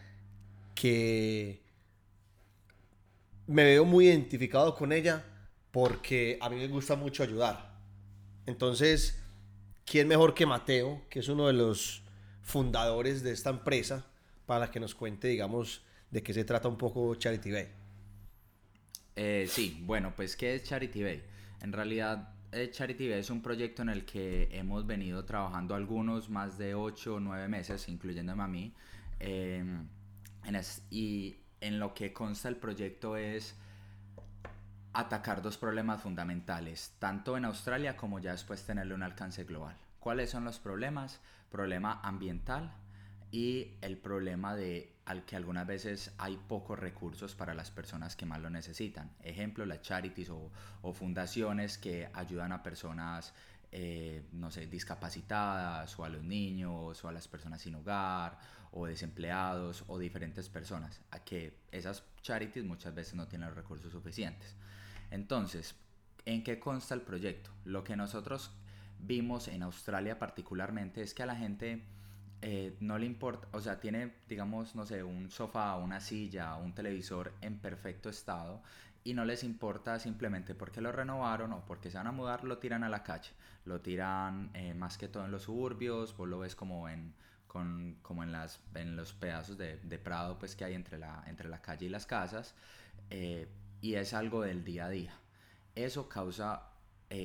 que 0.76 1.60
me 3.48 3.64
veo 3.64 3.84
muy 3.84 4.06
identificado 4.06 4.74
con 4.76 4.92
ella 4.92 5.24
porque 5.72 6.38
a 6.40 6.48
mí 6.48 6.56
me 6.56 6.68
gusta 6.68 6.94
mucho 6.94 7.24
ayudar. 7.24 7.74
Entonces, 8.46 9.20
¿quién 9.84 10.06
mejor 10.06 10.34
que 10.34 10.46
Mateo, 10.46 11.02
que 11.10 11.18
es 11.18 11.28
uno 11.28 11.48
de 11.48 11.54
los 11.54 12.02
fundadores 12.42 13.24
de 13.24 13.32
esta 13.32 13.50
empresa, 13.50 14.06
para 14.46 14.70
que 14.70 14.78
nos 14.78 14.94
cuente, 14.94 15.26
digamos, 15.28 15.82
de 16.10 16.22
qué 16.22 16.32
se 16.32 16.44
trata 16.44 16.68
un 16.68 16.78
poco 16.78 17.14
Charity 17.16 17.50
Bay? 17.50 17.68
Eh, 19.16 19.46
sí, 19.48 19.82
bueno, 19.82 20.12
pues 20.14 20.36
¿qué 20.36 20.54
es 20.54 20.64
Charity 20.64 21.02
Bay? 21.02 21.22
En 21.62 21.72
realidad, 21.72 22.34
eh, 22.52 22.70
Charity 22.70 23.08
Bay 23.08 23.18
es 23.18 23.30
un 23.30 23.42
proyecto 23.42 23.82
en 23.82 23.88
el 23.88 24.04
que 24.04 24.48
hemos 24.52 24.86
venido 24.86 25.24
trabajando 25.24 25.74
algunos 25.74 26.28
más 26.30 26.58
de 26.58 26.74
8 26.74 27.14
o 27.14 27.20
9 27.20 27.48
meses, 27.48 27.88
incluyéndome 27.88 28.42
a 28.42 28.48
mí. 28.48 28.72
Em, 30.46 30.61
y 30.90 31.37
en 31.61 31.78
lo 31.78 31.94
que 31.94 32.12
consta 32.12 32.48
el 32.48 32.56
proyecto 32.56 33.16
es 33.16 33.54
atacar 34.92 35.42
dos 35.42 35.59
problemas 35.59 36.00
fundamentales, 36.00 36.94
tanto 36.98 37.37
en 37.37 37.44
Australia 37.44 37.96
como 37.96 38.18
ya 38.18 38.32
después 38.32 38.64
tenerle 38.64 38.94
un 38.94 39.02
alcance 39.02 39.44
global. 39.44 39.76
¿Cuáles 40.00 40.30
son 40.30 40.44
los 40.44 40.59
problemas? 40.59 41.20
Problema 41.50 42.00
ambiental 42.02 42.72
y 43.30 43.72
el 43.82 43.98
problema 43.98 44.54
de 44.54 44.92
al 45.04 45.24
que 45.24 45.37
algunas 45.37 45.66
veces 45.66 46.12
hay 46.18 46.37
pocos 46.37 46.78
recursos 46.78 47.35
para 47.35 47.54
las 47.54 47.70
personas 47.70 48.16
que 48.16 48.26
más 48.26 48.40
lo 48.40 48.50
necesitan. 48.50 49.11
Ejemplo, 49.22 49.66
las 49.66 49.82
charities 49.82 50.30
o, 50.30 50.50
fundaciones 50.92 51.78
que 51.78 52.09
ayudan 52.12 52.52
a 52.52 52.62
personas, 52.62 53.35
eh, 53.72 54.24
no 54.32 54.50
sé, 54.50 54.66
discapacitadas 54.66 55.98
o 55.98 56.04
a 56.04 56.09
los 56.09 56.22
niños 56.22 57.04
o 57.04 57.09
a 57.09 57.12
las 57.12 57.28
personas 57.28 57.61
sin 57.61 57.74
hogar 57.74 58.38
o 58.76 58.86
desempleados 58.86 59.84
o 59.86 59.98
diferentes 59.98 60.50
personas, 60.50 61.00
a 61.10 61.20
que 61.20 61.56
esas 61.72 62.04
charities 62.20 62.66
muchas 62.66 62.94
veces 62.94 63.14
no 63.14 63.26
tienen 63.26 63.48
los 63.48 63.56
recursos 63.56 63.90
suficientes. 63.90 64.54
Entonces, 65.10 65.74
¿en 66.26 66.44
qué 66.44 66.60
consta 66.60 66.94
el 66.94 67.00
proyecto? 67.00 67.50
Lo 67.64 67.82
que 67.84 67.96
nosotros 67.96 68.50
vimos 68.98 69.48
en 69.48 69.62
Australia 69.62 70.18
particularmente 70.18 71.00
es 71.00 71.14
que 71.14 71.22
a 71.22 71.26
la 71.26 71.36
gente 71.36 71.84
eh, 72.42 72.76
no 72.80 72.98
le 72.98 73.06
importa, 73.06 73.48
o 73.52 73.62
sea, 73.62 73.80
tiene, 73.80 74.12
digamos, 74.28 74.74
no 74.74 74.84
sé, 74.84 75.02
un 75.02 75.30
sofá, 75.30 75.76
una 75.76 76.00
silla, 76.00 76.56
un 76.56 76.74
televisor 76.74 77.32
en 77.40 77.58
perfecto 77.58 78.10
estado 78.10 78.62
y 79.04 79.14
no 79.14 79.24
les 79.24 79.42
importa 79.42 79.98
simplemente 79.98 80.54
porque 80.54 80.82
lo 80.82 80.92
renovaron 80.92 81.54
o 81.54 81.64
porque 81.64 81.90
se 81.90 81.96
van 81.96 82.08
a 82.08 82.12
mudar, 82.12 82.44
lo 82.44 82.58
tiran 82.58 82.84
a 82.84 82.90
la 82.90 83.02
calle. 83.02 83.30
Lo 83.64 83.80
tiran 83.80 84.50
eh, 84.52 84.74
más 84.74 84.98
que 84.98 85.08
todo 85.08 85.24
en 85.24 85.30
los 85.30 85.44
suburbios, 85.44 86.14
vos 86.16 86.28
lo 86.28 86.40
ves 86.40 86.54
como 86.54 86.88
en, 86.88 87.14
con, 87.56 87.96
como 88.02 88.22
en, 88.22 88.32
las, 88.32 88.60
en 88.74 88.96
los 88.96 89.14
pedazos 89.14 89.56
de, 89.56 89.78
de, 89.78 89.98
prado 89.98 90.38
pues, 90.38 90.54
que 90.54 90.64
hay 90.64 90.74
entre 90.74 90.98
la, 90.98 91.24
entre 91.26 91.48
la 91.48 91.62
calle 91.62 91.86
y 91.86 91.88
las 91.88 92.04
casas 92.04 92.54
eh, 93.08 93.48
y 93.80 93.94
es 93.94 94.12
algo 94.12 94.42
del 94.42 94.62
día 94.62 94.86
a 94.86 94.90
día. 94.90 95.14
Eso 95.74 96.08
causa 96.08 96.62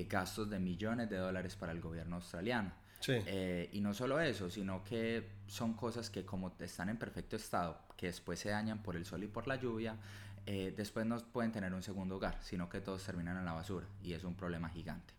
gastos 0.08 0.50
de 0.50 0.60
millones 0.60 1.10
de 1.10 1.18
dólares 1.18 1.56
para 1.56 1.72
el 1.72 1.82
gobierno 1.82 2.18
australiano. 2.18 2.72
Eh, 3.08 3.70
y 3.74 3.82
no 3.82 3.94
solo 3.94 4.20
eso, 4.20 4.50
sino 4.50 4.84
que 4.84 5.28
son 5.48 5.74
cosas 5.74 6.10
que 6.10 6.26
como 6.26 6.54
están 6.60 6.90
en 6.90 6.98
perfecto 6.98 7.36
estado, 7.36 7.80
que 7.98 8.08
después 8.08 8.40
se 8.40 8.50
dañan 8.50 8.82
por 8.84 8.96
el 8.96 9.06
sol 9.06 9.24
y 9.24 9.28
por 9.28 9.48
la 9.48 9.56
lluvia, 9.56 9.98
eh, 10.46 10.74
después 10.76 11.06
no 11.06 11.18
pueden 11.18 11.52
tener 11.52 11.74
un 11.74 11.84
segundo 11.84 12.16
hogar, 12.16 12.38
sino 12.42 12.70
que 12.70 12.82
todos 12.82 13.04
terminan 13.04 13.38
en 13.38 13.46
la 13.46 13.54
basura 13.54 13.88
y 14.04 14.14
es 14.14 14.24
un 14.24 14.36
problema 14.36 14.70
gigante. 14.70 15.14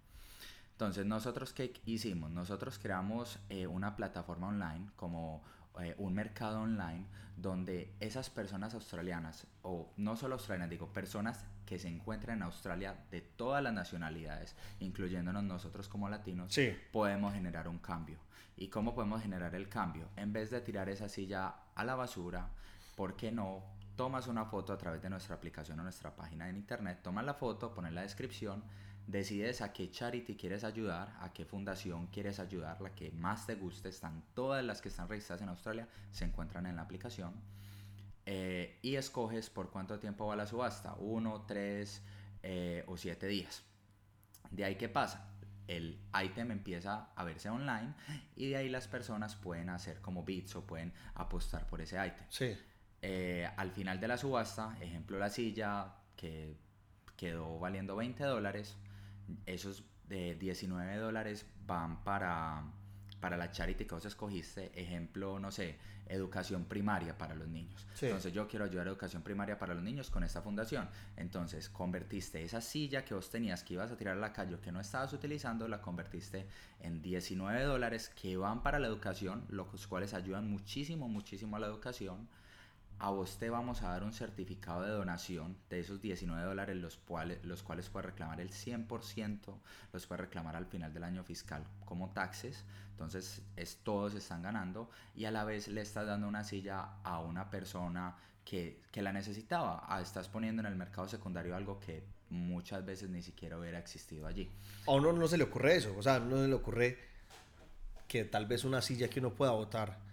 Entonces, 0.82 1.06
nosotros 1.06 1.52
qué 1.52 1.72
hicimos? 1.86 2.32
Nosotros 2.32 2.80
creamos 2.80 3.38
eh, 3.48 3.68
una 3.68 3.94
plataforma 3.94 4.48
online 4.48 4.88
como 4.96 5.44
un 5.98 6.12
mercado 6.12 6.60
online 6.60 7.06
donde 7.36 7.94
esas 8.00 8.30
personas 8.30 8.74
australianas, 8.74 9.46
o 9.62 9.92
no 9.96 10.16
solo 10.16 10.34
australianas, 10.34 10.70
digo, 10.70 10.92
personas 10.92 11.44
que 11.64 11.78
se 11.78 11.86
encuentran 11.86 12.38
en 12.38 12.42
Australia 12.42 12.96
de 13.12 13.20
todas 13.20 13.62
las 13.62 13.72
nacionalidades, 13.72 14.56
incluyéndonos 14.80 15.44
nosotros 15.44 15.88
como 15.88 16.08
latinos, 16.08 16.52
podemos 16.90 17.32
generar 17.32 17.68
un 17.68 17.78
cambio. 17.78 18.18
¿Y 18.56 18.66
cómo 18.66 18.92
podemos 18.92 19.22
generar 19.22 19.54
el 19.54 19.68
cambio? 19.68 20.08
En 20.16 20.32
vez 20.32 20.50
de 20.50 20.60
tirar 20.62 20.88
esa 20.88 21.08
silla 21.08 21.54
a 21.76 21.84
la 21.84 21.94
basura, 21.94 22.48
¿por 22.96 23.14
qué 23.14 23.30
no 23.30 23.62
tomas 23.96 24.26
una 24.26 24.44
foto 24.46 24.72
a 24.72 24.78
través 24.78 25.00
de 25.00 25.10
nuestra 25.10 25.36
aplicación 25.36 25.78
o 25.78 25.82
nuestra 25.84 26.14
página 26.16 26.48
en 26.48 26.56
internet, 26.56 27.00
tomas 27.02 27.24
la 27.24 27.34
foto, 27.34 27.72
pones 27.72 27.92
la 27.92 28.02
descripción, 28.02 28.64
decides 29.06 29.60
a 29.60 29.72
qué 29.72 29.90
charity 29.90 30.36
quieres 30.36 30.64
ayudar, 30.64 31.16
a 31.20 31.32
qué 31.32 31.44
fundación 31.44 32.06
quieres 32.08 32.38
ayudar, 32.38 32.80
la 32.80 32.94
que 32.94 33.10
más 33.12 33.46
te 33.46 33.54
guste, 33.54 33.88
están 33.88 34.22
todas 34.34 34.64
las 34.64 34.80
que 34.80 34.88
están 34.88 35.08
registradas 35.08 35.42
en 35.42 35.48
Australia, 35.48 35.88
se 36.10 36.24
encuentran 36.24 36.66
en 36.66 36.76
la 36.76 36.82
aplicación 36.82 37.34
eh, 38.24 38.78
y 38.82 38.96
escoges 38.96 39.50
por 39.50 39.70
cuánto 39.70 39.98
tiempo 39.98 40.26
va 40.26 40.36
la 40.36 40.46
subasta, 40.46 40.94
uno, 40.98 41.44
tres 41.46 42.02
eh, 42.42 42.84
o 42.86 42.96
siete 42.96 43.26
días. 43.26 43.64
De 44.50 44.64
ahí, 44.64 44.76
¿qué 44.76 44.88
pasa? 44.88 45.28
El 45.66 45.98
item 46.22 46.50
empieza 46.50 47.08
a 47.14 47.24
verse 47.24 47.48
online 47.48 47.94
y 48.36 48.50
de 48.50 48.56
ahí 48.56 48.68
las 48.68 48.86
personas 48.86 49.36
pueden 49.36 49.70
hacer 49.70 50.00
como 50.00 50.24
bits 50.24 50.56
o 50.56 50.66
pueden 50.66 50.92
apostar 51.14 51.66
por 51.66 51.80
ese 51.80 51.96
item. 52.04 52.24
Sí. 52.28 52.56
Eh, 53.00 53.48
al 53.56 53.72
final 53.72 53.98
de 53.98 54.08
la 54.08 54.16
subasta, 54.16 54.76
ejemplo 54.80 55.18
la 55.18 55.30
silla 55.30 55.94
que 56.14 56.56
quedó 57.16 57.58
valiendo 57.58 57.96
20 57.96 58.22
dólares, 58.24 58.76
esos 59.46 59.84
de 60.08 60.34
19 60.34 60.96
dólares 60.96 61.46
van 61.66 62.02
para, 62.04 62.64
para 63.20 63.36
la 63.36 63.50
charity 63.50 63.84
que 63.84 63.94
vos 63.94 64.04
escogiste, 64.04 64.70
ejemplo, 64.74 65.38
no 65.38 65.50
sé, 65.50 65.78
educación 66.08 66.64
primaria 66.64 67.16
para 67.16 67.34
los 67.34 67.48
niños. 67.48 67.86
Sí. 67.94 68.06
Entonces 68.06 68.32
yo 68.32 68.46
quiero 68.46 68.64
ayudar 68.64 68.86
a 68.86 68.90
educación 68.90 69.22
primaria 69.22 69.58
para 69.58 69.74
los 69.74 69.82
niños 69.82 70.10
con 70.10 70.24
esta 70.24 70.42
fundación. 70.42 70.88
Entonces 71.16 71.68
convertiste 71.68 72.42
esa 72.42 72.60
silla 72.60 73.04
que 73.04 73.14
vos 73.14 73.30
tenías 73.30 73.64
que 73.64 73.74
ibas 73.74 73.90
a 73.90 73.96
tirar 73.96 74.16
a 74.16 74.20
la 74.20 74.32
calle 74.32 74.54
o 74.54 74.60
que 74.60 74.72
no 74.72 74.80
estabas 74.80 75.12
utilizando, 75.12 75.68
la 75.68 75.80
convertiste 75.80 76.46
en 76.80 77.00
19 77.00 77.62
dólares 77.62 78.10
que 78.10 78.36
van 78.36 78.62
para 78.62 78.78
la 78.78 78.88
educación, 78.88 79.44
los 79.48 79.86
cuales 79.86 80.14
ayudan 80.14 80.50
muchísimo, 80.50 81.08
muchísimo 81.08 81.56
a 81.56 81.60
la 81.60 81.66
educación 81.66 82.28
a 83.02 83.10
vos 83.10 83.36
te 83.36 83.50
vamos 83.50 83.82
a 83.82 83.88
dar 83.88 84.04
un 84.04 84.12
certificado 84.12 84.82
de 84.82 84.90
donación 84.90 85.56
de 85.68 85.80
esos 85.80 86.00
19 86.00 86.44
dólares, 86.44 86.76
los 86.76 86.98
cuales, 86.98 87.44
los 87.44 87.64
cuales 87.64 87.88
puedes 87.88 88.06
reclamar 88.06 88.40
el 88.40 88.50
100%, 88.50 89.38
los 89.92 90.06
puedes 90.06 90.20
reclamar 90.20 90.54
al 90.54 90.66
final 90.66 90.94
del 90.94 91.02
año 91.02 91.24
fiscal 91.24 91.64
como 91.84 92.10
taxes. 92.10 92.64
Entonces, 92.92 93.42
es, 93.56 93.78
todos 93.82 94.14
están 94.14 94.42
ganando 94.42 94.88
y 95.16 95.24
a 95.24 95.32
la 95.32 95.42
vez 95.42 95.66
le 95.66 95.80
estás 95.80 96.06
dando 96.06 96.28
una 96.28 96.44
silla 96.44 96.98
a 97.02 97.18
una 97.18 97.50
persona 97.50 98.16
que, 98.44 98.82
que 98.92 99.02
la 99.02 99.12
necesitaba. 99.12 99.84
Ah, 99.88 100.00
estás 100.00 100.28
poniendo 100.28 100.60
en 100.60 100.66
el 100.66 100.76
mercado 100.76 101.08
secundario 101.08 101.56
algo 101.56 101.80
que 101.80 102.04
muchas 102.30 102.86
veces 102.86 103.10
ni 103.10 103.20
siquiera 103.20 103.58
hubiera 103.58 103.80
existido 103.80 104.28
allí. 104.28 104.48
A 104.86 104.92
uno 104.92 105.12
no 105.12 105.26
se 105.26 105.36
le 105.36 105.42
ocurre 105.42 105.74
eso, 105.74 105.92
o 105.98 106.02
sea, 106.04 106.20
no 106.20 106.36
se 106.36 106.46
le 106.46 106.54
ocurre 106.54 106.98
que 108.06 108.24
tal 108.26 108.46
vez 108.46 108.62
una 108.62 108.80
silla 108.80 109.08
que 109.08 109.18
uno 109.18 109.34
pueda 109.34 109.50
votar 109.50 110.11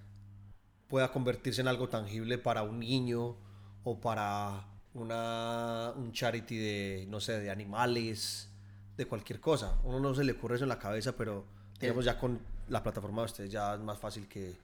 pueda 0.89 1.12
convertirse 1.12 1.62
en 1.62 1.67
algo 1.67 1.88
tangible 1.88 2.38
para 2.38 2.63
un 2.63 2.80
niño 2.80 3.38
o 3.84 3.99
para 4.02 4.65
una, 4.93 5.93
un 5.95 6.12
charity 6.12 6.58
de, 6.58 7.06
no 7.08 7.21
sé, 7.21 7.39
de 7.39 7.52
animales, 7.52 8.49
de 8.97 9.06
cualquier 9.06 9.39
cosa. 9.39 9.75
A 9.75 9.82
uno 9.84 9.99
no 9.99 10.15
se 10.15 10.23
le 10.23 10.34
ocurre 10.34 10.56
eso 10.56 10.65
en 10.65 10.69
la 10.69 10.80
cabeza, 10.80 11.15
pero 11.15 11.45
digamos 11.80 12.04
ya 12.04 12.17
con 12.17 12.39
la 12.67 12.84
plataforma 12.84 13.21
de 13.21 13.25
ustedes 13.28 13.52
ya 13.52 13.75
es 13.75 13.80
más 13.80 13.97
fácil 13.97 14.28
que 14.28 14.56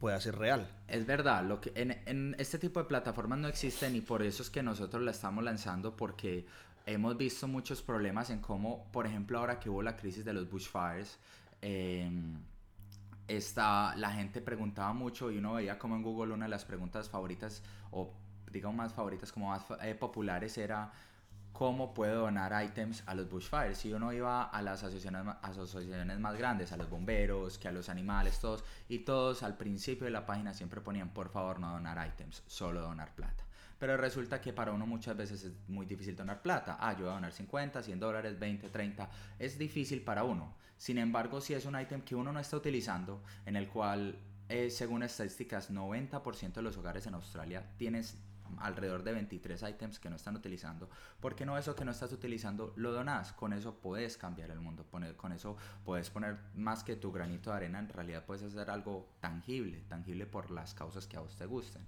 pueda 0.00 0.20
ser 0.20 0.36
real. 0.36 0.68
Es 0.88 1.04
verdad, 1.06 1.44
lo 1.44 1.60
que 1.60 1.72
en, 1.74 1.90
en 2.06 2.34
este 2.38 2.58
tipo 2.58 2.80
de 2.80 2.86
plataformas 2.86 3.38
no 3.38 3.48
existen 3.48 3.94
y 3.94 4.00
por 4.00 4.22
eso 4.22 4.42
es 4.42 4.50
que 4.50 4.62
nosotros 4.62 5.02
la 5.02 5.10
estamos 5.10 5.44
lanzando 5.44 5.96
porque 5.96 6.46
hemos 6.86 7.16
visto 7.16 7.46
muchos 7.48 7.82
problemas 7.82 8.30
en 8.30 8.40
cómo, 8.40 8.86
por 8.92 9.06
ejemplo, 9.06 9.38
ahora 9.38 9.58
que 9.60 9.70
hubo 9.70 9.82
la 9.82 9.96
crisis 9.96 10.24
de 10.24 10.32
los 10.32 10.48
bushfires, 10.48 11.18
eh, 11.60 12.10
esta, 13.28 13.94
la 13.96 14.10
gente 14.12 14.40
preguntaba 14.40 14.92
mucho 14.92 15.30
y 15.30 15.38
uno 15.38 15.54
veía 15.54 15.78
como 15.78 15.96
en 15.96 16.02
Google 16.02 16.34
una 16.34 16.46
de 16.46 16.50
las 16.50 16.64
preguntas 16.64 17.08
favoritas 17.08 17.62
o 17.90 18.12
digamos 18.50 18.76
más 18.76 18.92
favoritas 18.92 19.32
como 19.32 19.48
más 19.48 19.64
eh, 19.82 19.94
populares 19.94 20.58
era 20.58 20.92
cómo 21.52 21.94
puedo 21.94 22.22
donar 22.22 22.64
items 22.64 23.02
a 23.06 23.14
los 23.14 23.28
bushfires. 23.28 23.78
Si 23.78 23.92
uno 23.92 24.12
iba 24.12 24.44
a 24.44 24.62
las 24.62 24.82
asociaciones, 24.82 25.34
asociaciones 25.42 26.18
más 26.18 26.36
grandes, 26.36 26.72
a 26.72 26.76
los 26.76 26.88
bomberos, 26.88 27.58
que 27.58 27.68
a 27.68 27.72
los 27.72 27.88
animales, 27.88 28.40
todos, 28.40 28.64
y 28.88 29.00
todos 29.00 29.42
al 29.42 29.56
principio 29.56 30.04
de 30.04 30.10
la 30.10 30.26
página 30.26 30.54
siempre 30.54 30.80
ponían 30.80 31.10
por 31.10 31.28
favor 31.28 31.60
no 31.60 31.70
donar 31.70 32.04
items, 32.06 32.42
solo 32.46 32.80
donar 32.80 33.14
plata. 33.14 33.44
Pero 33.82 33.96
resulta 33.96 34.40
que 34.40 34.52
para 34.52 34.70
uno 34.70 34.86
muchas 34.86 35.16
veces 35.16 35.42
es 35.42 35.52
muy 35.66 35.86
difícil 35.86 36.14
donar 36.14 36.40
plata. 36.40 36.76
Ah, 36.78 36.92
yo 36.92 37.00
voy 37.00 37.10
a 37.10 37.14
donar 37.14 37.32
50, 37.32 37.82
100 37.82 37.98
dólares, 37.98 38.38
20, 38.38 38.68
30. 38.68 39.10
Es 39.40 39.58
difícil 39.58 40.02
para 40.02 40.22
uno. 40.22 40.54
Sin 40.76 40.98
embargo, 40.98 41.40
si 41.40 41.52
es 41.52 41.66
un 41.66 41.76
item 41.76 42.02
que 42.02 42.14
uno 42.14 42.32
no 42.32 42.38
está 42.38 42.56
utilizando, 42.56 43.24
en 43.44 43.56
el 43.56 43.66
cual, 43.66 44.20
eh, 44.48 44.70
según 44.70 45.02
estadísticas, 45.02 45.72
90% 45.72 46.52
de 46.52 46.62
los 46.62 46.76
hogares 46.76 47.08
en 47.08 47.14
Australia 47.14 47.72
tienes 47.76 48.16
alrededor 48.58 49.02
de 49.02 49.14
23 49.14 49.60
items 49.70 49.98
que 49.98 50.08
no 50.08 50.14
están 50.14 50.36
utilizando. 50.36 50.88
¿Por 51.18 51.34
qué 51.34 51.44
no 51.44 51.58
eso 51.58 51.74
que 51.74 51.84
no 51.84 51.90
estás 51.90 52.12
utilizando 52.12 52.72
lo 52.76 52.92
donas? 52.92 53.32
Con 53.32 53.52
eso 53.52 53.74
puedes 53.74 54.16
cambiar 54.16 54.52
el 54.52 54.60
mundo. 54.60 54.86
Con 55.16 55.32
eso 55.32 55.56
puedes 55.84 56.08
poner 56.08 56.38
más 56.54 56.84
que 56.84 56.94
tu 56.94 57.10
granito 57.10 57.50
de 57.50 57.56
arena. 57.56 57.80
En 57.80 57.88
realidad 57.88 58.24
puedes 58.24 58.44
hacer 58.44 58.70
algo 58.70 59.08
tangible, 59.18 59.82
tangible 59.88 60.24
por 60.26 60.52
las 60.52 60.72
causas 60.72 61.08
que 61.08 61.16
a 61.16 61.20
vos 61.20 61.34
te 61.34 61.46
gusten. 61.46 61.84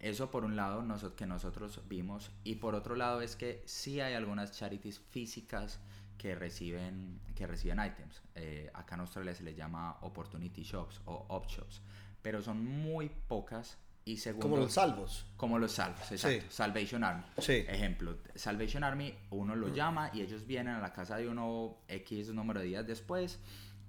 Eso 0.00 0.30
por 0.30 0.44
un 0.44 0.56
lado 0.56 0.82
que 1.14 1.26
nosotros 1.26 1.80
vimos 1.86 2.30
y 2.42 2.56
por 2.56 2.74
otro 2.74 2.96
lado 2.96 3.20
es 3.20 3.36
que 3.36 3.62
sí 3.66 4.00
hay 4.00 4.14
algunas 4.14 4.50
charities 4.52 4.98
físicas 4.98 5.78
que 6.16 6.34
reciben, 6.34 7.20
que 7.34 7.46
reciben 7.46 7.78
items. 7.84 8.22
Eh, 8.34 8.70
acá 8.72 8.94
en 8.94 9.02
Australia 9.02 9.34
se 9.34 9.42
les 9.42 9.56
llama 9.56 9.98
opportunity 10.00 10.62
shops 10.62 11.00
o 11.04 11.26
op 11.28 11.46
shops, 11.46 11.82
pero 12.22 12.40
son 12.40 12.64
muy 12.64 13.10
pocas 13.28 13.78
y 14.04 14.16
segundo 14.16 14.48
Como 14.48 14.56
los 14.56 14.72
salvos. 14.72 15.26
como 15.36 15.58
los 15.58 15.72
salvos, 15.72 16.10
exacto. 16.10 16.42
Sí. 16.42 16.46
Salvation 16.50 17.04
Army. 17.04 17.24
Sí. 17.38 17.64
Ejemplo, 17.68 18.16
Salvation 18.34 18.82
Army, 18.82 19.14
uno 19.30 19.54
lo 19.54 19.68
llama 19.68 20.10
y 20.14 20.22
ellos 20.22 20.46
vienen 20.46 20.74
a 20.74 20.80
la 20.80 20.92
casa 20.94 21.16
de 21.18 21.28
uno 21.28 21.76
X 21.88 22.32
número 22.32 22.60
de 22.60 22.66
días 22.66 22.86
después 22.86 23.38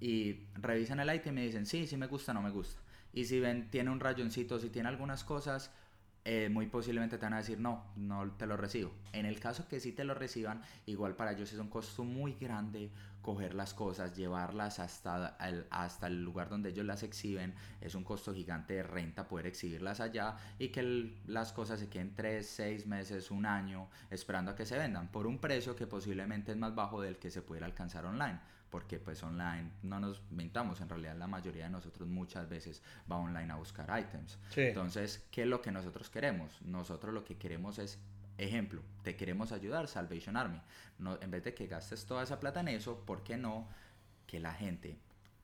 y 0.01 0.47
revisan 0.55 0.99
el 0.99 1.13
item 1.13 1.37
y 1.37 1.43
dicen, 1.43 1.65
sí, 1.65 1.87
sí 1.87 1.95
me 1.95 2.07
gusta, 2.07 2.33
no 2.33 2.41
me 2.41 2.49
gusta. 2.49 2.81
Y 3.13 3.25
si 3.25 3.39
ven, 3.39 3.69
tiene 3.69 3.89
un 3.89 3.99
rayoncito, 3.99 4.59
si 4.59 4.69
tiene 4.69 4.89
algunas 4.89 5.23
cosas, 5.23 5.71
eh, 6.23 6.49
muy 6.49 6.67
posiblemente 6.67 7.17
te 7.17 7.25
van 7.25 7.33
a 7.33 7.37
decir, 7.37 7.59
no, 7.59 7.83
no 7.95 8.29
te 8.31 8.45
lo 8.45 8.55
recibo. 8.55 8.91
En 9.11 9.25
el 9.25 9.39
caso 9.39 9.67
que 9.67 9.79
sí 9.79 9.91
te 9.91 10.03
lo 10.03 10.13
reciban, 10.13 10.61
igual 10.85 11.15
para 11.15 11.31
ellos 11.31 11.51
es 11.51 11.59
un 11.59 11.69
costo 11.69 12.03
muy 12.03 12.33
grande 12.39 12.91
coger 13.21 13.53
las 13.53 13.73
cosas, 13.73 14.15
llevarlas 14.15 14.79
hasta 14.79 15.37
el, 15.39 15.65
hasta 15.69 16.07
el 16.07 16.23
lugar 16.23 16.49
donde 16.49 16.69
ellos 16.69 16.85
las 16.85 17.03
exhiben. 17.03 17.53
Es 17.79 17.95
un 17.95 18.03
costo 18.03 18.33
gigante 18.33 18.75
de 18.75 18.83
renta 18.83 19.27
poder 19.27 19.47
exhibirlas 19.47 19.99
allá 19.99 20.37
y 20.59 20.69
que 20.69 21.15
las 21.25 21.53
cosas 21.53 21.79
se 21.79 21.89
queden 21.89 22.13
3, 22.15 22.45
6 22.47 22.85
meses, 22.85 23.31
un 23.31 23.45
año 23.45 23.89
esperando 24.09 24.51
a 24.51 24.55
que 24.55 24.65
se 24.65 24.77
vendan 24.77 25.11
por 25.11 25.27
un 25.27 25.39
precio 25.39 25.75
que 25.75 25.87
posiblemente 25.87 26.51
es 26.51 26.57
más 26.57 26.75
bajo 26.75 27.01
del 27.01 27.17
que 27.17 27.31
se 27.31 27.41
pudiera 27.41 27.65
alcanzar 27.65 28.05
online. 28.05 28.39
Porque 28.71 28.99
pues 28.99 29.21
online, 29.21 29.69
no 29.83 29.99
nos 29.99 30.23
mintamos, 30.31 30.81
en 30.81 30.89
realidad 30.89 31.15
la 31.15 31.27
mayoría 31.27 31.65
de 31.65 31.69
nosotros 31.69 32.07
muchas 32.07 32.49
veces 32.49 32.81
va 33.11 33.17
online 33.17 33.53
a 33.53 33.57
buscar 33.57 33.87
items. 33.99 34.39
Sí. 34.49 34.61
Entonces, 34.61 35.27
¿qué 35.29 35.43
es 35.43 35.47
lo 35.47 35.61
que 35.61 35.71
nosotros 35.71 36.09
queremos? 36.09 36.59
Nosotros 36.63 37.13
lo 37.13 37.23
que 37.23 37.37
queremos 37.37 37.77
es, 37.77 37.99
ejemplo, 38.37 38.81
te 39.03 39.15
queremos 39.15 39.51
ayudar, 39.51 39.87
Salvation 39.87 40.37
Army. 40.37 40.61
No, 40.97 41.21
en 41.21 41.29
vez 41.29 41.43
de 41.43 41.53
que 41.53 41.67
gastes 41.67 42.05
toda 42.05 42.23
esa 42.23 42.39
plata 42.39 42.61
en 42.61 42.69
eso, 42.69 43.05
¿por 43.05 43.23
qué 43.23 43.37
no 43.37 43.67
que 44.25 44.39
la 44.39 44.53
gente 44.53 44.97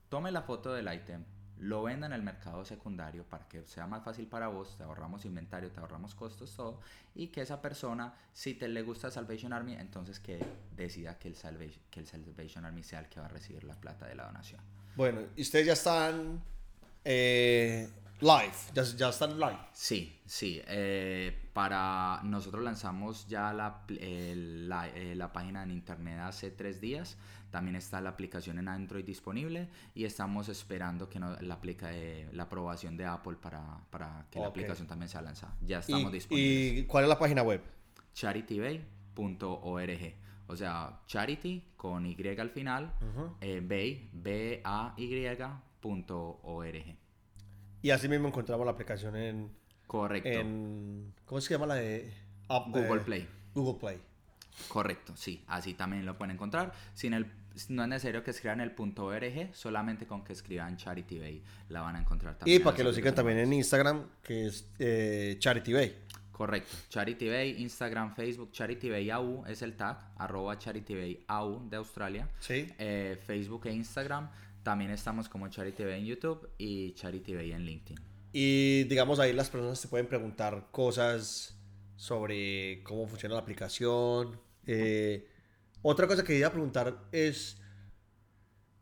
tome 0.09 0.31
la 0.31 0.41
foto 0.41 0.73
del 0.73 0.91
item, 0.91 1.25
lo 1.59 1.83
venda 1.83 2.07
en 2.07 2.13
el 2.13 2.21
mercado 2.21 2.63
secundario 2.65 3.23
para 3.23 3.47
que 3.47 3.63
sea 3.65 3.87
más 3.87 4.03
fácil 4.03 4.27
para 4.27 4.47
vos, 4.47 4.77
te 4.77 4.83
ahorramos 4.83 5.25
inventario, 5.25 5.71
te 5.71 5.79
ahorramos 5.79 6.15
costos, 6.15 6.55
todo, 6.55 6.79
y 7.15 7.27
que 7.27 7.41
esa 7.41 7.61
persona, 7.61 8.13
si 8.33 8.53
te 8.53 8.67
le 8.67 8.81
gusta 8.83 9.09
Salvation 9.09 9.53
Army, 9.53 9.73
entonces 9.73 10.19
que 10.19 10.43
decida 10.75 11.17
que 11.17 11.27
el, 11.27 11.35
Salvation, 11.35 11.81
que 11.89 11.99
el 11.99 12.07
Salvation 12.07 12.65
Army 12.65 12.83
sea 12.83 12.99
el 12.99 13.07
que 13.07 13.19
va 13.19 13.25
a 13.25 13.29
recibir 13.29 13.63
la 13.63 13.75
plata 13.75 14.05
de 14.07 14.15
la 14.15 14.25
donación. 14.25 14.61
Bueno, 14.95 15.21
y 15.35 15.41
ustedes 15.41 15.65
ya 15.67 15.73
están 15.73 16.41
eh, 17.03 17.89
live, 18.19 18.53
ya, 18.73 18.83
ya 18.83 19.09
están 19.09 19.39
live. 19.39 19.59
Sí, 19.73 20.19
sí. 20.25 20.61
eh, 20.67 21.49
para 21.53 22.21
nosotros 22.23 22.63
lanzamos 22.63 23.27
ya 23.27 23.51
la, 23.53 23.81
la, 23.87 24.89
eh, 24.89 25.15
la 25.15 25.33
página 25.33 25.63
en 25.63 25.71
internet 25.71 26.19
hace 26.19 26.51
tres 26.51 26.79
días. 26.79 27.17
También 27.51 27.75
está 27.77 28.01
la 28.01 28.09
aplicación 28.09 28.59
en 28.59 28.67
Android 28.67 29.05
disponible 29.05 29.69
y 29.95 30.03
estamos 30.05 30.49
esperando 30.49 31.09
que 31.09 31.19
no- 31.19 31.37
la, 31.39 31.53
aplica, 31.55 31.93
eh, 31.95 32.27
la 32.33 32.43
aprobación 32.43 32.97
de 32.97 33.05
Apple 33.05 33.37
para, 33.41 33.79
para 33.89 34.25
que 34.29 34.39
la 34.39 34.47
aplicación 34.47 34.87
también 34.87 35.07
sea 35.09 35.21
lanzada. 35.21 35.55
Ya 35.61 35.79
estamos 35.79 36.11
Y, 36.11 36.15
disponibles. 36.15 36.79
¿Y 36.79 36.83
cuál 36.85 37.05
es 37.05 37.09
la 37.09 37.17
página 37.19 37.43
web? 37.43 37.61
CharityBay.org. 38.13 40.13
O 40.49 40.55
sea, 40.55 41.01
charity 41.07 41.61
con 41.75 42.05
Y 42.05 42.15
al 42.39 42.49
final, 42.49 42.93
eh, 43.41 43.61
Bay, 43.63 44.09
B-A-Y.org. 45.77 46.95
Y 47.81 47.89
así 47.91 48.09
mismo 48.09 48.27
encontramos 48.27 48.65
la 48.65 48.71
aplicación 48.71 49.15
en, 49.15 49.51
Correcto. 49.85 50.29
en 50.29 51.13
¿cómo 51.25 51.39
se 51.41 51.53
llama 51.53 51.67
la 51.67 51.75
de 51.75 52.11
App- 52.49 52.67
Google 52.69 53.01
eh, 53.01 53.05
Play. 53.05 53.27
Google 53.53 53.79
Play. 53.79 54.01
Correcto, 54.67 55.15
sí, 55.15 55.43
así 55.47 55.73
también 55.73 56.05
lo 56.05 56.17
pueden 56.17 56.35
encontrar. 56.35 56.73
Sin 56.93 57.13
el, 57.13 57.25
no 57.69 57.83
es 57.83 57.89
necesario 57.89 58.23
que 58.23 58.31
escriban 58.31 58.61
el 58.61 58.71
punto 58.71 59.05
.org, 59.05 59.49
solamente 59.53 60.05
con 60.05 60.23
que 60.23 60.33
escriban 60.33 60.77
Charity 60.77 61.19
Bay 61.19 61.43
la 61.69 61.81
van 61.81 61.95
a 61.95 61.99
encontrar 61.99 62.35
Y 62.35 62.37
también. 62.39 62.63
para 62.63 62.71
en 62.73 62.77
que 62.77 62.83
lo 62.83 62.93
sigan 62.93 63.15
también 63.15 63.39
en. 63.39 63.53
Instagram, 63.53 64.05
que 64.23 64.47
es 64.47 64.67
eh, 64.79 65.35
Charity 65.39 65.73
Bay. 65.73 65.95
Correcto, 66.31 66.75
Charity 66.89 67.29
Bay, 67.29 67.61
Instagram, 67.63 68.13
Facebook, 68.13 68.51
Charity 68.51 68.89
Bay 68.89 69.09
AU 69.09 69.43
es 69.47 69.63
el 69.63 69.75
tag, 69.75 70.11
arroba 70.17 70.57
Charity 70.59 70.93
Bay 70.93 71.23
AU 71.27 71.67
de 71.67 71.77
Australia. 71.77 72.29
Sí. 72.39 72.67
Eh, 72.77 73.19
Facebook 73.25 73.65
e 73.65 73.73
Instagram, 73.73 74.29
también 74.61 74.91
estamos 74.91 75.29
como 75.29 75.47
Charity 75.47 75.83
Bay 75.83 75.99
en 76.01 76.05
YouTube 76.05 76.47
y 76.59 76.91
Charity 76.93 77.33
Bay 77.33 77.51
en 77.53 77.65
LinkedIn. 77.65 77.99
Y 78.33 78.83
digamos 78.83 79.17
ahí 79.19 79.33
las 79.33 79.49
personas 79.49 79.81
te 79.81 79.87
pueden 79.87 80.05
preguntar 80.05 80.67
cosas 80.69 81.57
sobre 81.95 82.83
cómo 82.83 83.07
funciona 83.07 83.33
la 83.33 83.41
aplicación. 83.41 84.39
Eh, 84.67 85.27
otra 85.81 86.07
cosa 86.07 86.23
que 86.23 86.37
iba 86.37 86.47
a 86.47 86.51
preguntar 86.51 87.07
es, 87.11 87.57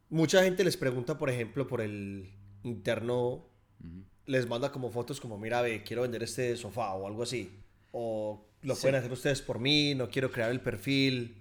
mucha 0.10 0.44
gente 0.44 0.64
les 0.64 0.76
pregunta, 0.76 1.18
por 1.18 1.30
ejemplo, 1.30 1.68
por 1.68 1.82
el 1.82 2.34
interno, 2.64 3.46
les 4.26 4.48
manda 4.48 4.72
como 4.72 4.90
fotos 4.90 5.22
como, 5.22 5.38
mira, 5.38 5.62
ve, 5.62 5.84
quiero 5.84 6.02
vender 6.02 6.24
este 6.24 6.58
sofá 6.58 6.94
o 6.94 7.08
algo 7.08 7.24
así. 7.24 7.52
O 7.92 8.46
lo 8.64 8.76
pueden 8.76 8.96
hacer 8.96 9.12
ustedes 9.12 9.42
por 9.42 9.60
mí, 9.60 9.94
no 9.96 10.10
quiero 10.10 10.32
crear 10.32 10.52
el 10.52 10.60
perfil. 10.60 11.38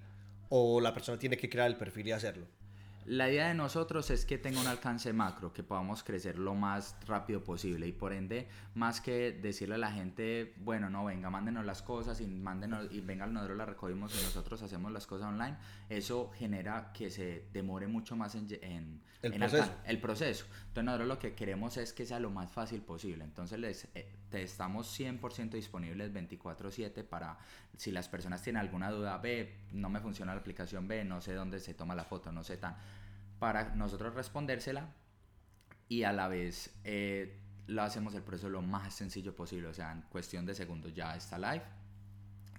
O 0.51 0.81
la 0.81 0.93
persona 0.93 1.19
tiene 1.19 1.37
que 1.37 1.49
crear 1.49 1.67
el 1.67 1.77
perfil 1.77 2.09
y 2.09 2.13
hacerlo. 2.13 2.47
La 3.07 3.31
idea 3.31 3.49
de 3.49 3.55
nosotros 3.55 4.09
es 4.11 4.25
que 4.25 4.39
tenga 4.39 4.61
un 4.61 4.67
alcance 4.67 5.13
macro, 5.13 5.53
que 5.53 5.63
podamos 5.63 6.03
crecer 6.03 6.39
lo 6.39 6.55
más 6.55 6.97
rápido 7.07 7.45
posible 7.45 7.87
y 7.87 7.93
por 7.93 8.13
ende, 8.13 8.49
más 8.75 9.01
que 9.01 9.33
decirle 9.33 9.75
a 9.75 9.79
la 9.79 9.93
gente, 9.93 10.55
bueno, 10.59 10.89
no, 10.89 11.05
venga, 11.05 11.29
mándenos 11.29 11.67
las 11.67 11.83
cosas 11.83 12.21
y, 12.21 12.27
mándenos, 12.27 12.91
y 12.91 13.01
venga, 13.01 13.27
nosotros 13.27 13.59
las 13.59 13.69
recogimos 13.69 14.19
y 14.19 14.23
nosotros 14.25 14.63
hacemos 14.63 14.91
las 14.91 15.07
cosas 15.07 15.29
online, 15.29 15.57
eso 15.89 16.31
genera 16.35 16.93
que 16.93 17.11
se 17.11 17.45
demore 17.53 17.87
mucho 17.87 18.17
más 18.17 18.35
en, 18.35 18.49
en 18.63 19.01
el, 19.21 19.35
proceso. 19.39 19.73
el 19.87 20.01
proceso. 20.01 20.47
Entonces 20.69 20.85
nosotros 20.85 21.09
lo 21.09 21.19
que 21.19 21.35
queremos 21.35 21.77
es 21.77 21.93
que 21.93 22.07
sea 22.07 22.21
lo 22.21 22.31
más 22.31 22.51
fácil 22.51 22.81
posible. 22.81 23.25
Entonces 23.25 23.59
les, 23.59 23.89
eh, 23.95 24.09
estamos 24.43 24.87
100% 24.89 25.57
disponibles 25.57 26.13
24/7 26.13 27.05
para 27.05 27.39
si 27.77 27.91
las 27.91 28.09
personas 28.09 28.43
tienen 28.43 28.61
alguna 28.61 28.91
duda, 28.91 29.17
ve, 29.19 29.61
no 29.73 29.89
me 29.89 30.01
funciona 30.01 30.35
la 30.35 30.41
aplicación, 30.41 30.89
ve, 30.89 31.05
no 31.05 31.21
sé 31.21 31.35
dónde 31.35 31.61
se 31.61 31.75
toma 31.75 31.95
la 31.95 32.05
foto, 32.05 32.33
no 32.33 32.45
sé 32.45 32.57
tan, 32.57 32.77
para 33.39 33.75
nosotros 33.75 34.15
respondérsela 34.15 34.93
y 35.89 36.03
a 36.05 36.13
la 36.13 36.29
vez 36.29 36.75
eh, 36.85 37.41
lo 37.67 37.83
hacemos 37.83 38.15
el 38.15 38.23
proceso 38.23 38.49
lo 38.49 38.63
más 38.63 38.95
sencillo 38.95 39.35
posible, 39.35 39.69
o 39.69 39.75
sea, 39.75 39.93
en 39.93 40.03
cuestión 40.03 40.47
de 40.47 40.55
segundos 40.55 40.95
ya 40.95 41.17
está 41.17 41.39
live 41.39 41.65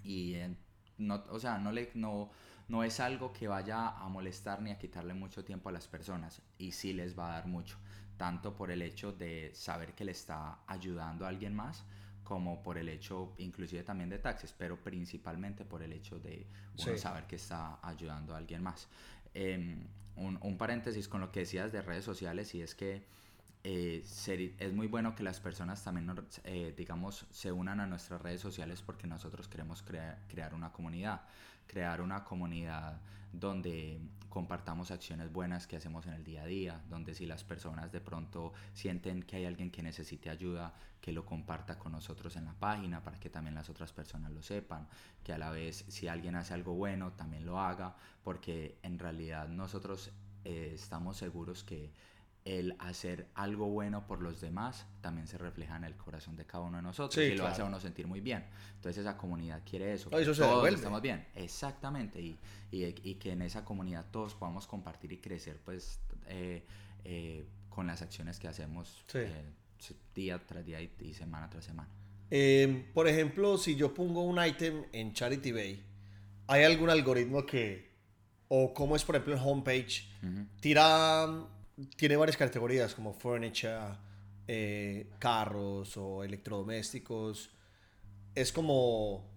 y 0.04 0.36
no, 0.98 1.24
o 1.30 1.40
sea, 1.40 1.58
no 1.58 1.72
le 1.72 1.92
no 1.96 2.32
no 2.68 2.84
es 2.84 3.00
algo 3.00 3.32
que 3.32 3.48
vaya 3.48 3.90
a 3.90 4.10
molestar 4.10 4.62
ni 4.62 4.72
a 4.72 4.78
quitarle 4.78 5.14
mucho 5.14 5.46
tiempo 5.46 5.70
a 5.70 5.72
las 5.72 5.88
personas 5.88 6.42
y 6.58 6.72
sí 6.72 6.94
les 6.94 7.18
va 7.18 7.30
a 7.30 7.34
dar 7.34 7.48
mucho, 7.48 7.78
tanto 8.18 8.56
por 8.56 8.72
el 8.72 8.82
hecho 8.82 9.12
de 9.12 9.52
saber 9.54 9.94
que 9.94 10.06
le 10.06 10.12
está 10.12 10.60
ayudando 10.68 11.26
a 11.26 11.30
alguien 11.30 11.56
más, 11.56 11.84
como 12.24 12.64
por 12.64 12.78
el 12.78 12.90
hecho 12.90 13.34
inclusive 13.38 13.84
también 13.84 14.10
de 14.10 14.20
taxes, 14.20 14.54
pero 14.58 14.78
principalmente 14.84 15.66
por 15.66 15.84
el 15.84 15.94
hecho 15.94 16.20
de 16.20 16.48
saber 16.98 17.26
que 17.26 17.36
está 17.36 17.80
ayudando 17.82 18.34
a 18.34 18.38
alguien 18.38 18.64
más. 18.64 18.88
Em, 19.34 19.88
un, 20.16 20.40
un, 20.42 20.58
paréntesis 20.58 21.08
con 21.08 21.20
lo 21.22 21.32
que 21.32 21.42
decías 21.42 21.72
de 21.72 21.82
redes 21.82 22.06
sociales 22.06 22.56
y 22.56 22.62
es 22.62 22.74
que 22.74 23.04
eh, 23.68 24.04
es 24.60 24.74
muy 24.74 24.86
bueno 24.86 25.16
que 25.16 25.24
las 25.24 25.40
personas 25.40 25.84
también, 25.84 26.08
eh, 26.44 26.74
digamos, 26.78 27.26
se 27.32 27.52
unan 27.52 27.80
a 27.80 27.88
nuestras 27.88 28.22
redes 28.22 28.40
sociales 28.40 28.84
porque 28.84 29.08
nosotros 29.08 29.48
queremos 29.48 29.82
crear 29.82 30.54
una 30.54 30.72
comunidad 30.72 31.24
crear 31.68 32.02
una 32.02 32.24
comunidad 32.24 33.02
donde 33.32 34.00
compartamos 34.30 34.92
acciones 34.92 35.32
buenas 35.32 35.66
que 35.66 35.78
hacemos 35.78 36.06
en 36.08 36.14
el 36.14 36.24
día 36.24 36.44
a 36.44 36.46
día, 36.46 36.82
donde 36.90 37.14
si 37.14 37.26
las 37.26 37.44
personas 37.44 37.92
de 37.92 38.02
pronto 38.02 38.54
sienten 38.74 39.24
que 39.24 39.38
hay 39.38 39.46
alguien 39.46 39.72
que 39.72 39.82
necesite 39.82 40.30
ayuda, 40.30 40.74
que 41.00 41.14
lo 41.14 41.26
comparta 41.26 41.80
con 41.80 41.94
nosotros 41.94 42.36
en 42.36 42.46
la 42.46 42.54
página 42.54 43.02
para 43.02 43.20
que 43.20 43.30
también 43.30 43.56
las 43.56 43.70
otras 43.70 43.94
personas 43.94 44.32
lo 44.32 44.42
sepan, 44.42 44.88
que 45.24 45.32
a 45.32 45.38
la 45.38 45.52
vez 45.52 45.86
si 45.88 46.08
alguien 46.08 46.36
hace 46.36 46.54
algo 46.54 46.74
bueno 46.74 47.14
también 47.14 47.46
lo 47.46 47.60
haga, 47.60 47.96
porque 48.24 48.78
en 48.84 49.00
realidad 49.00 49.48
nosotros 49.48 50.12
eh, 50.44 50.72
estamos 50.74 51.18
seguros 51.18 51.64
que 51.64 51.94
el 52.46 52.76
hacer 52.78 53.28
algo 53.34 53.66
bueno 53.66 54.06
por 54.06 54.22
los 54.22 54.40
demás 54.40 54.86
también 55.02 55.28
se 55.28 55.40
refleja 55.40 55.76
en 55.78 55.84
el 55.84 55.98
corazón 55.98 56.36
de 56.36 56.46
cada 56.46 56.64
uno 56.64 56.78
de 56.78 56.84
nosotros 56.84 57.26
y 57.26 57.36
lo 57.36 57.48
hace 57.48 57.64
a 57.64 57.66
uno 57.66 57.80
sentir 57.80 58.06
muy 58.06 58.22
bien. 58.22 58.46
Entonces 58.76 59.02
esa 59.02 59.18
comunidad 59.18 59.64
quiere 59.68 59.94
eso. 59.94 60.16
eso 60.16 60.34
todos 60.34 60.70
estamos 60.70 61.02
bien. 61.02 61.26
Exactamente. 61.34 62.22
Y, 62.22 62.38
y, 62.72 63.16
que 63.16 63.32
en 63.32 63.42
esa 63.42 63.66
comunidad 63.66 64.06
todos 64.12 64.36
podamos 64.36 64.68
compartir 64.68 65.12
y 65.12 65.18
crecer 65.18 65.60
pues 65.66 66.00
eh, 66.28 66.64
eh, 67.04 67.46
con 67.70 67.88
las 67.88 68.04
acciones 68.04 68.38
que 68.38 68.48
hacemos 68.48 69.04
eh, 69.16 69.44
día 70.14 70.40
tras 70.46 70.64
día 70.64 70.80
y, 70.82 71.14
semana 71.16 71.50
tras 71.50 71.66
semana. 71.66 71.90
Em, 72.30 72.92
por 72.94 73.08
ejemplo, 73.08 73.58
si 73.58 73.76
yo 73.76 73.92
pongo 73.92 74.22
un 74.22 74.44
ítem 74.44 74.86
en 74.92 75.14
Charity 75.14 75.52
Bay, 75.52 75.84
¿hay 76.46 76.64
algún 76.64 76.92
algoritmo 76.92 77.44
que, 77.44 77.90
o 78.50 78.72
cómo 78.72 78.96
es 78.96 79.04
por 79.04 79.16
ejemplo 79.16 79.34
el 79.34 79.42
homepage, 79.44 80.08
tira 80.60 81.28
tiene 81.96 82.16
varias 82.16 82.38
categorías 82.38 82.96
como 82.96 83.14
furniture, 83.14 83.98
eh, 84.48 85.10
carros 85.20 85.98
o 85.98 86.24
electrodomésticos. 86.24 87.52
Es 88.34 88.52
como 88.52 89.34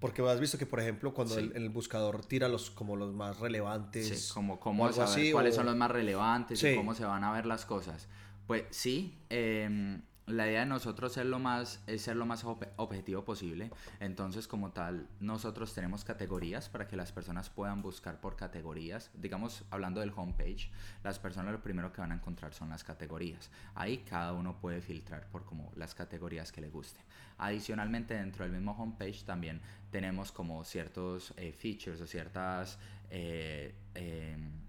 porque 0.00 0.22
has 0.22 0.40
visto 0.40 0.58
que 0.58 0.66
por 0.66 0.80
ejemplo 0.80 1.14
cuando 1.14 1.38
el, 1.38 1.52
el, 1.56 1.70
buscador 1.70 2.26
tira 2.26 2.46
los 2.48 2.70
como 2.70 2.94
los 2.96 3.14
más 3.14 3.38
relevantes, 3.38 4.26
sí, 4.26 4.34
como 4.34 4.60
cómo 4.60 4.92
saber 4.92 5.32
cuáles 5.32 5.54
son 5.54 5.66
los 5.66 5.76
más 5.76 5.90
relevantes 5.90 6.62
y 6.62 6.74
cómo 6.74 6.94
se 6.94 7.04
van 7.04 7.24
a 7.24 7.32
ver 7.32 7.46
las 7.46 7.64
cosas. 7.64 8.08
Pues 8.46 8.64
sí, 8.70 9.18
eh, 9.30 10.00
la 10.26 10.46
idea 10.46 10.60
de 10.60 10.66
nosotros 10.66 11.16
es, 11.16 11.26
lo 11.26 11.38
más, 11.38 11.82
es 11.86 12.02
ser 12.02 12.16
lo 12.16 12.24
más 12.24 12.44
objetivo 12.76 13.24
posible. 13.24 13.70
Entonces, 14.00 14.48
como 14.48 14.72
tal, 14.72 15.06
nosotros 15.20 15.74
tenemos 15.74 16.04
categorías 16.04 16.68
para 16.68 16.88
que 16.88 16.96
las 16.96 17.12
personas 17.12 17.50
puedan 17.50 17.82
buscar 17.82 18.20
por 18.20 18.36
categorías. 18.36 19.10
Digamos, 19.14 19.64
hablando 19.70 20.00
del 20.00 20.12
homepage, 20.16 20.70
las 21.02 21.18
personas 21.18 21.52
lo 21.52 21.62
primero 21.62 21.92
que 21.92 22.00
van 22.00 22.12
a 22.12 22.14
encontrar 22.14 22.54
son 22.54 22.70
las 22.70 22.84
categorías. 22.84 23.50
Ahí 23.74 23.98
cada 23.98 24.32
uno 24.32 24.58
puede 24.60 24.80
filtrar 24.80 25.28
por 25.28 25.44
como 25.44 25.72
las 25.76 25.94
categorías 25.94 26.52
que 26.52 26.60
le 26.60 26.70
guste. 26.70 27.00
Adicionalmente, 27.38 28.14
dentro 28.14 28.44
del 28.44 28.52
mismo 28.52 28.72
homepage 28.72 29.24
también 29.24 29.60
tenemos 29.90 30.32
como 30.32 30.64
ciertos 30.64 31.34
eh, 31.36 31.52
features 31.52 32.00
o 32.00 32.06
ciertas... 32.06 32.78
Eh, 33.10 33.74
em, 33.94 34.63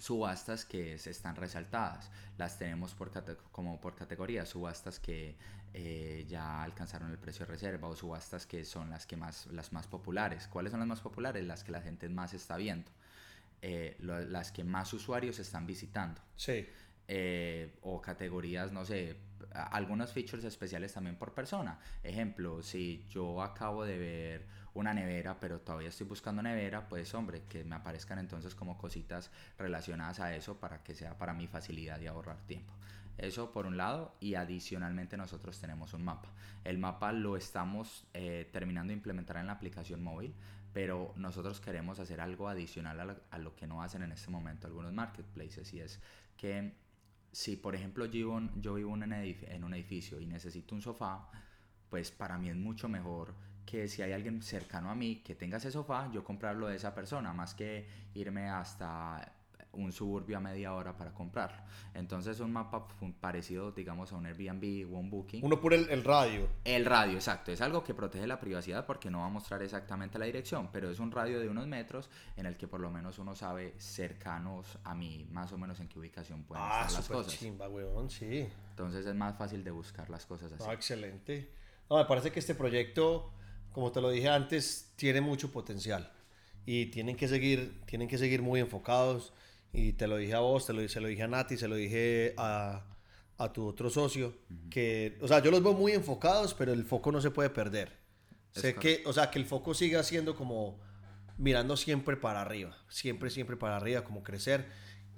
subastas 0.00 0.64
que 0.64 0.94
están 0.94 1.36
resaltadas. 1.36 2.10
Las 2.38 2.58
tenemos 2.58 2.94
por 2.94 3.10
como 3.52 3.80
por 3.80 3.94
categoría, 3.94 4.46
subastas 4.46 4.98
que 4.98 5.36
eh, 5.72 6.26
ya 6.28 6.62
alcanzaron 6.62 7.10
el 7.10 7.18
precio 7.18 7.46
de 7.46 7.52
reserva 7.52 7.88
o 7.88 7.94
subastas 7.94 8.46
que 8.46 8.64
son 8.64 8.90
las, 8.90 9.06
que 9.06 9.16
más, 9.16 9.46
las 9.48 9.72
más 9.72 9.86
populares. 9.86 10.48
¿Cuáles 10.48 10.72
son 10.72 10.80
las 10.80 10.88
más 10.88 11.00
populares? 11.00 11.44
Las 11.44 11.62
que 11.62 11.72
la 11.72 11.80
gente 11.80 12.08
más 12.08 12.34
está 12.34 12.56
viendo. 12.56 12.90
Eh, 13.62 13.96
las 14.00 14.50
que 14.52 14.64
más 14.64 14.92
usuarios 14.94 15.38
están 15.38 15.66
visitando. 15.66 16.20
Sí. 16.34 16.66
Eh, 17.06 17.76
o 17.82 18.00
categorías, 18.00 18.72
no 18.72 18.84
sé, 18.84 19.16
algunos 19.52 20.12
features 20.12 20.44
especiales 20.44 20.92
también 20.92 21.16
por 21.16 21.34
persona. 21.34 21.78
Ejemplo, 22.02 22.62
si 22.62 23.04
yo 23.10 23.42
acabo 23.42 23.84
de 23.84 23.98
ver 23.98 24.46
una 24.74 24.94
nevera, 24.94 25.38
pero 25.40 25.60
todavía 25.60 25.88
estoy 25.88 26.06
buscando 26.06 26.42
nevera, 26.42 26.88
pues 26.88 27.12
hombre, 27.14 27.42
que 27.48 27.64
me 27.64 27.76
aparezcan 27.76 28.18
entonces 28.18 28.54
como 28.54 28.78
cositas 28.78 29.30
relacionadas 29.58 30.20
a 30.20 30.34
eso 30.34 30.58
para 30.58 30.82
que 30.82 30.94
sea 30.94 31.18
para 31.18 31.34
mi 31.34 31.46
facilidad 31.46 32.00
y 32.00 32.06
ahorrar 32.06 32.38
tiempo. 32.46 32.72
Eso 33.18 33.52
por 33.52 33.66
un 33.66 33.76
lado 33.76 34.14
y 34.20 34.34
adicionalmente 34.34 35.16
nosotros 35.16 35.60
tenemos 35.60 35.92
un 35.92 36.04
mapa. 36.04 36.30
El 36.64 36.78
mapa 36.78 37.12
lo 37.12 37.36
estamos 37.36 38.06
eh, 38.14 38.48
terminando 38.52 38.92
de 38.92 38.96
implementar 38.96 39.36
en 39.36 39.46
la 39.46 39.52
aplicación 39.52 40.02
móvil, 40.02 40.34
pero 40.72 41.12
nosotros 41.16 41.60
queremos 41.60 41.98
hacer 41.98 42.20
algo 42.20 42.48
adicional 42.48 43.18
a 43.30 43.38
lo, 43.38 43.56
que 43.56 43.66
no 43.66 43.82
hacen 43.82 44.02
en 44.02 44.12
este 44.12 44.30
momento 44.30 44.66
algunos 44.66 44.92
marketplaces 44.92 45.72
y 45.74 45.80
es 45.80 46.00
que 46.36 46.72
si 47.32 47.56
por 47.56 47.74
ejemplo 47.74 48.06
yo, 48.06 48.40
yo 48.56 48.74
vivo 48.74 48.94
en 48.94 49.64
un 49.64 49.74
edificio 49.74 50.20
y 50.20 50.26
necesito 50.26 50.74
un 50.74 50.80
sofá, 50.80 51.28
pues 51.90 52.10
para 52.10 52.38
mí 52.38 52.48
es 52.48 52.56
mucho 52.56 52.88
mejor 52.88 53.34
que 53.70 53.86
si 53.86 54.02
hay 54.02 54.12
alguien 54.12 54.42
cercano 54.42 54.90
a 54.90 54.94
mí 54.94 55.22
que 55.24 55.34
tenga 55.34 55.58
ese 55.58 55.70
sofá, 55.70 56.10
yo 56.12 56.24
comprarlo 56.24 56.66
de 56.66 56.76
esa 56.76 56.94
persona, 56.94 57.32
más 57.32 57.54
que 57.54 57.86
irme 58.14 58.48
hasta 58.48 59.32
un 59.72 59.92
suburbio 59.92 60.36
a 60.36 60.40
media 60.40 60.74
hora 60.74 60.96
para 60.96 61.12
comprarlo. 61.12 61.62
Entonces 61.94 62.40
un 62.40 62.52
mapa 62.52 62.88
parecido, 63.20 63.70
digamos, 63.70 64.12
a 64.12 64.16
un 64.16 64.26
Airbnb 64.26 64.92
o 64.92 64.98
un 64.98 65.08
Booking. 65.08 65.44
Uno 65.44 65.60
por 65.60 65.72
el, 65.72 66.02
radio. 66.02 66.48
El 66.64 66.84
radio, 66.84 67.14
exacto. 67.14 67.52
Es 67.52 67.60
algo 67.60 67.84
que 67.84 67.94
protege 67.94 68.26
la 68.26 68.40
privacidad 68.40 68.86
porque 68.86 69.10
no 69.10 69.20
va 69.20 69.26
a 69.26 69.28
mostrar 69.28 69.62
exactamente 69.62 70.18
la 70.18 70.24
dirección, 70.24 70.70
pero 70.72 70.90
es 70.90 70.98
un 70.98 71.12
radio 71.12 71.38
de 71.38 71.48
unos 71.48 71.68
metros 71.68 72.10
en 72.36 72.46
el 72.46 72.56
que 72.56 72.66
por 72.66 72.80
lo 72.80 72.90
menos 72.90 73.20
uno 73.20 73.36
sabe 73.36 73.74
cercanos 73.78 74.78
a 74.82 74.96
mí 74.96 75.28
más 75.30 75.52
o 75.52 75.58
menos 75.58 75.78
en 75.78 75.86
qué 75.86 76.00
ubicación 76.00 76.42
pueden 76.42 76.64
ah, 76.66 76.82
estar 76.86 77.00
las 77.00 77.08
cosas. 77.08 77.38
Chimba, 77.38 77.68
weón, 77.68 78.10
sí. 78.10 78.48
Entonces 78.70 79.06
es 79.06 79.14
más 79.14 79.36
fácil 79.36 79.62
de 79.62 79.70
buscar 79.70 80.10
las 80.10 80.26
cosas 80.26 80.52
así. 80.52 80.64
Ah, 80.66 80.72
excelente. 80.72 81.48
No, 81.88 81.98
me 81.98 82.04
parece 82.06 82.32
que 82.32 82.40
este 82.40 82.54
proyecto 82.54 83.32
como 83.72 83.92
te 83.92 84.00
lo 84.00 84.10
dije 84.10 84.28
antes, 84.28 84.92
tiene 84.96 85.20
mucho 85.20 85.50
potencial 85.50 86.10
y 86.66 86.86
tienen 86.86 87.16
que 87.16 87.28
seguir, 87.28 87.80
tienen 87.86 88.08
que 88.08 88.18
seguir 88.18 88.42
muy 88.42 88.60
enfocados. 88.60 89.32
Y 89.72 89.92
te 89.92 90.08
lo 90.08 90.16
dije 90.16 90.34
a 90.34 90.40
vos, 90.40 90.66
te 90.66 90.72
lo, 90.72 90.88
se 90.88 91.00
lo 91.00 91.08
dije 91.08 91.22
a 91.22 91.28
Nati, 91.28 91.56
se 91.56 91.68
lo 91.68 91.76
dije 91.76 92.34
a, 92.36 92.84
a 93.38 93.52
tu 93.52 93.66
otro 93.66 93.88
socio, 93.88 94.34
que, 94.68 95.16
o 95.20 95.28
sea, 95.28 95.40
yo 95.40 95.50
los 95.50 95.62
veo 95.62 95.72
muy 95.72 95.92
enfocados, 95.92 96.54
pero 96.54 96.72
el 96.72 96.84
foco 96.84 97.12
no 97.12 97.20
se 97.20 97.30
puede 97.30 97.50
perder. 97.50 97.96
sé 98.50 98.74
que, 98.74 99.02
o 99.06 99.12
sea, 99.12 99.30
que 99.30 99.38
el 99.38 99.46
foco 99.46 99.74
siga 99.74 100.02
siendo 100.02 100.34
como 100.34 100.78
mirando 101.38 101.76
siempre 101.76 102.16
para 102.16 102.40
arriba, 102.40 102.76
siempre, 102.88 103.30
siempre 103.30 103.56
para 103.56 103.76
arriba, 103.76 104.02
como 104.02 104.22
crecer. 104.24 104.66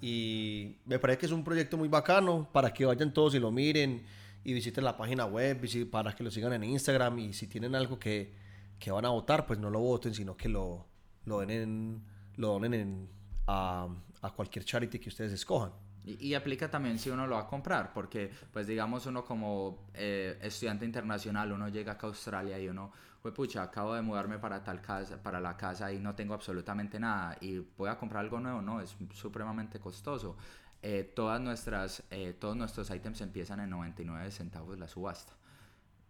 Y 0.01 0.77
me 0.85 0.99
parece 0.99 1.19
que 1.19 1.25
es 1.25 1.31
un 1.31 1.43
proyecto 1.43 1.77
muy 1.77 1.87
bacano 1.87 2.47
para 2.51 2.73
que 2.73 2.85
vayan 2.85 3.13
todos 3.13 3.33
y 3.35 3.39
lo 3.39 3.51
miren 3.51 4.05
y 4.43 4.53
visiten 4.53 4.83
la 4.83 4.97
página 4.97 5.25
web 5.25 5.59
para 5.89 6.15
que 6.15 6.23
lo 6.23 6.29
sigan 6.29 6.53
en 6.53 6.63
Instagram 6.63 7.19
y 7.19 7.33
si 7.33 7.47
tienen 7.47 7.73
algo 7.73 7.97
que, 7.97 8.42
que 8.83 8.91
van 8.91 9.05
a 9.05 9.09
votar, 9.09 9.45
pues 9.45 9.59
no 9.59 9.69
lo 9.69 9.79
voten, 9.79 10.13
sino 10.13 10.35
que 10.35 10.49
lo, 10.49 10.85
lo, 11.23 11.39
den 11.39 12.03
lo 12.35 12.49
donen 12.49 12.73
en, 12.73 13.09
a, 13.47 13.87
a 14.21 14.31
cualquier 14.31 14.65
charity 14.65 14.99
que 14.99 15.07
ustedes 15.07 15.31
escojan. 15.31 15.71
Y, 16.03 16.33
aplica 16.33 16.69
también 16.69 16.99
si 16.99 17.09
uno 17.09 17.25
lo 17.25 17.35
va 17.35 17.43
a 17.43 17.47
comprar, 17.47 17.93
porque 17.93 18.29
pues 18.51 18.67
digamos 18.67 19.05
uno 19.05 19.23
como 19.23 19.87
eh, 19.93 20.37
estudiante 20.41 20.83
internacional, 20.83 21.53
uno 21.53 21.69
llega 21.69 21.93
acá 21.93 22.07
a 22.07 22.09
Australia 22.09 22.59
y 22.59 22.67
uno, 22.67 22.91
pues 23.21 23.33
pucha, 23.33 23.63
acabo 23.63 23.93
de 23.93 24.01
mudarme 24.01 24.37
para 24.37 24.61
tal 24.61 24.81
casa, 24.81 25.23
para 25.23 25.39
la 25.39 25.55
casa 25.55 25.89
y 25.93 25.99
no 25.99 26.13
tengo 26.13 26.33
absolutamente 26.33 26.99
nada 26.99 27.37
y 27.39 27.59
voy 27.77 27.87
a 27.87 27.97
comprar 27.97 28.25
algo 28.25 28.41
nuevo, 28.41 28.61
no, 28.61 28.81
es 28.81 28.97
supremamente 29.13 29.79
costoso. 29.79 30.35
Eh, 30.81 31.09
todas 31.15 31.39
nuestras, 31.39 32.03
eh, 32.11 32.35
todos 32.37 32.57
nuestros 32.57 32.89
ítems 32.89 33.21
empiezan 33.21 33.61
en 33.61 33.69
99 33.69 34.29
centavos 34.29 34.77
la 34.77 34.89
subasta. 34.89 35.31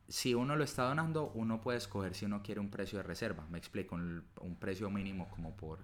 Si 0.08 0.34
uno 0.34 0.56
lo 0.56 0.64
está 0.64 0.84
donando, 0.84 1.32
uno 1.34 1.62
puede 1.62 1.78
escoger 1.78 2.14
si 2.14 2.26
uno 2.26 2.44
quiere 2.44 2.60
un 2.60 2.70
precio 2.70 2.98
de 2.98 3.04
reserva, 3.04 3.46
me 3.50 3.58
explico, 3.58 3.96
un, 3.96 4.24
un 4.42 4.56
precio 4.58 4.90
mínimo 4.90 5.30
como 5.30 5.56
por 5.56 5.80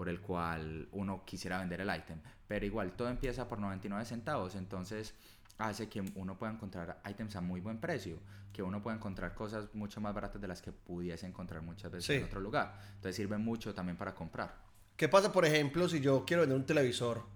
por 0.00 0.08
el 0.08 0.22
cual 0.22 0.88
uno 0.92 1.26
quisiera 1.26 1.58
vender 1.58 1.82
el 1.82 1.94
ítem. 1.94 2.18
Pero 2.48 2.64
igual 2.64 2.92
todo 2.92 3.10
empieza 3.10 3.46
por 3.46 3.58
99 3.58 4.06
centavos, 4.06 4.54
entonces 4.54 5.12
hace 5.58 5.90
que 5.90 6.00
uno 6.14 6.38
pueda 6.38 6.54
encontrar 6.54 7.02
ítems 7.06 7.36
a 7.36 7.42
muy 7.42 7.60
buen 7.60 7.76
precio, 7.76 8.18
que 8.50 8.62
uno 8.62 8.82
pueda 8.82 8.96
encontrar 8.96 9.34
cosas 9.34 9.68
mucho 9.74 10.00
más 10.00 10.14
baratas 10.14 10.40
de 10.40 10.48
las 10.48 10.62
que 10.62 10.72
pudiese 10.72 11.26
encontrar 11.26 11.60
muchas 11.60 11.92
veces 11.92 12.16
en 12.16 12.24
otro 12.24 12.40
lugar. 12.40 12.78
Entonces 12.94 13.14
sirve 13.14 13.36
mucho 13.36 13.74
también 13.74 13.98
para 13.98 14.14
comprar. 14.14 14.56
¿Qué 14.96 15.06
pasa, 15.10 15.30
por 15.32 15.44
ejemplo, 15.44 15.86
si 15.86 16.00
yo 16.00 16.24
quiero 16.24 16.44
vender 16.44 16.56
un 16.56 16.64
televisor 16.64 17.26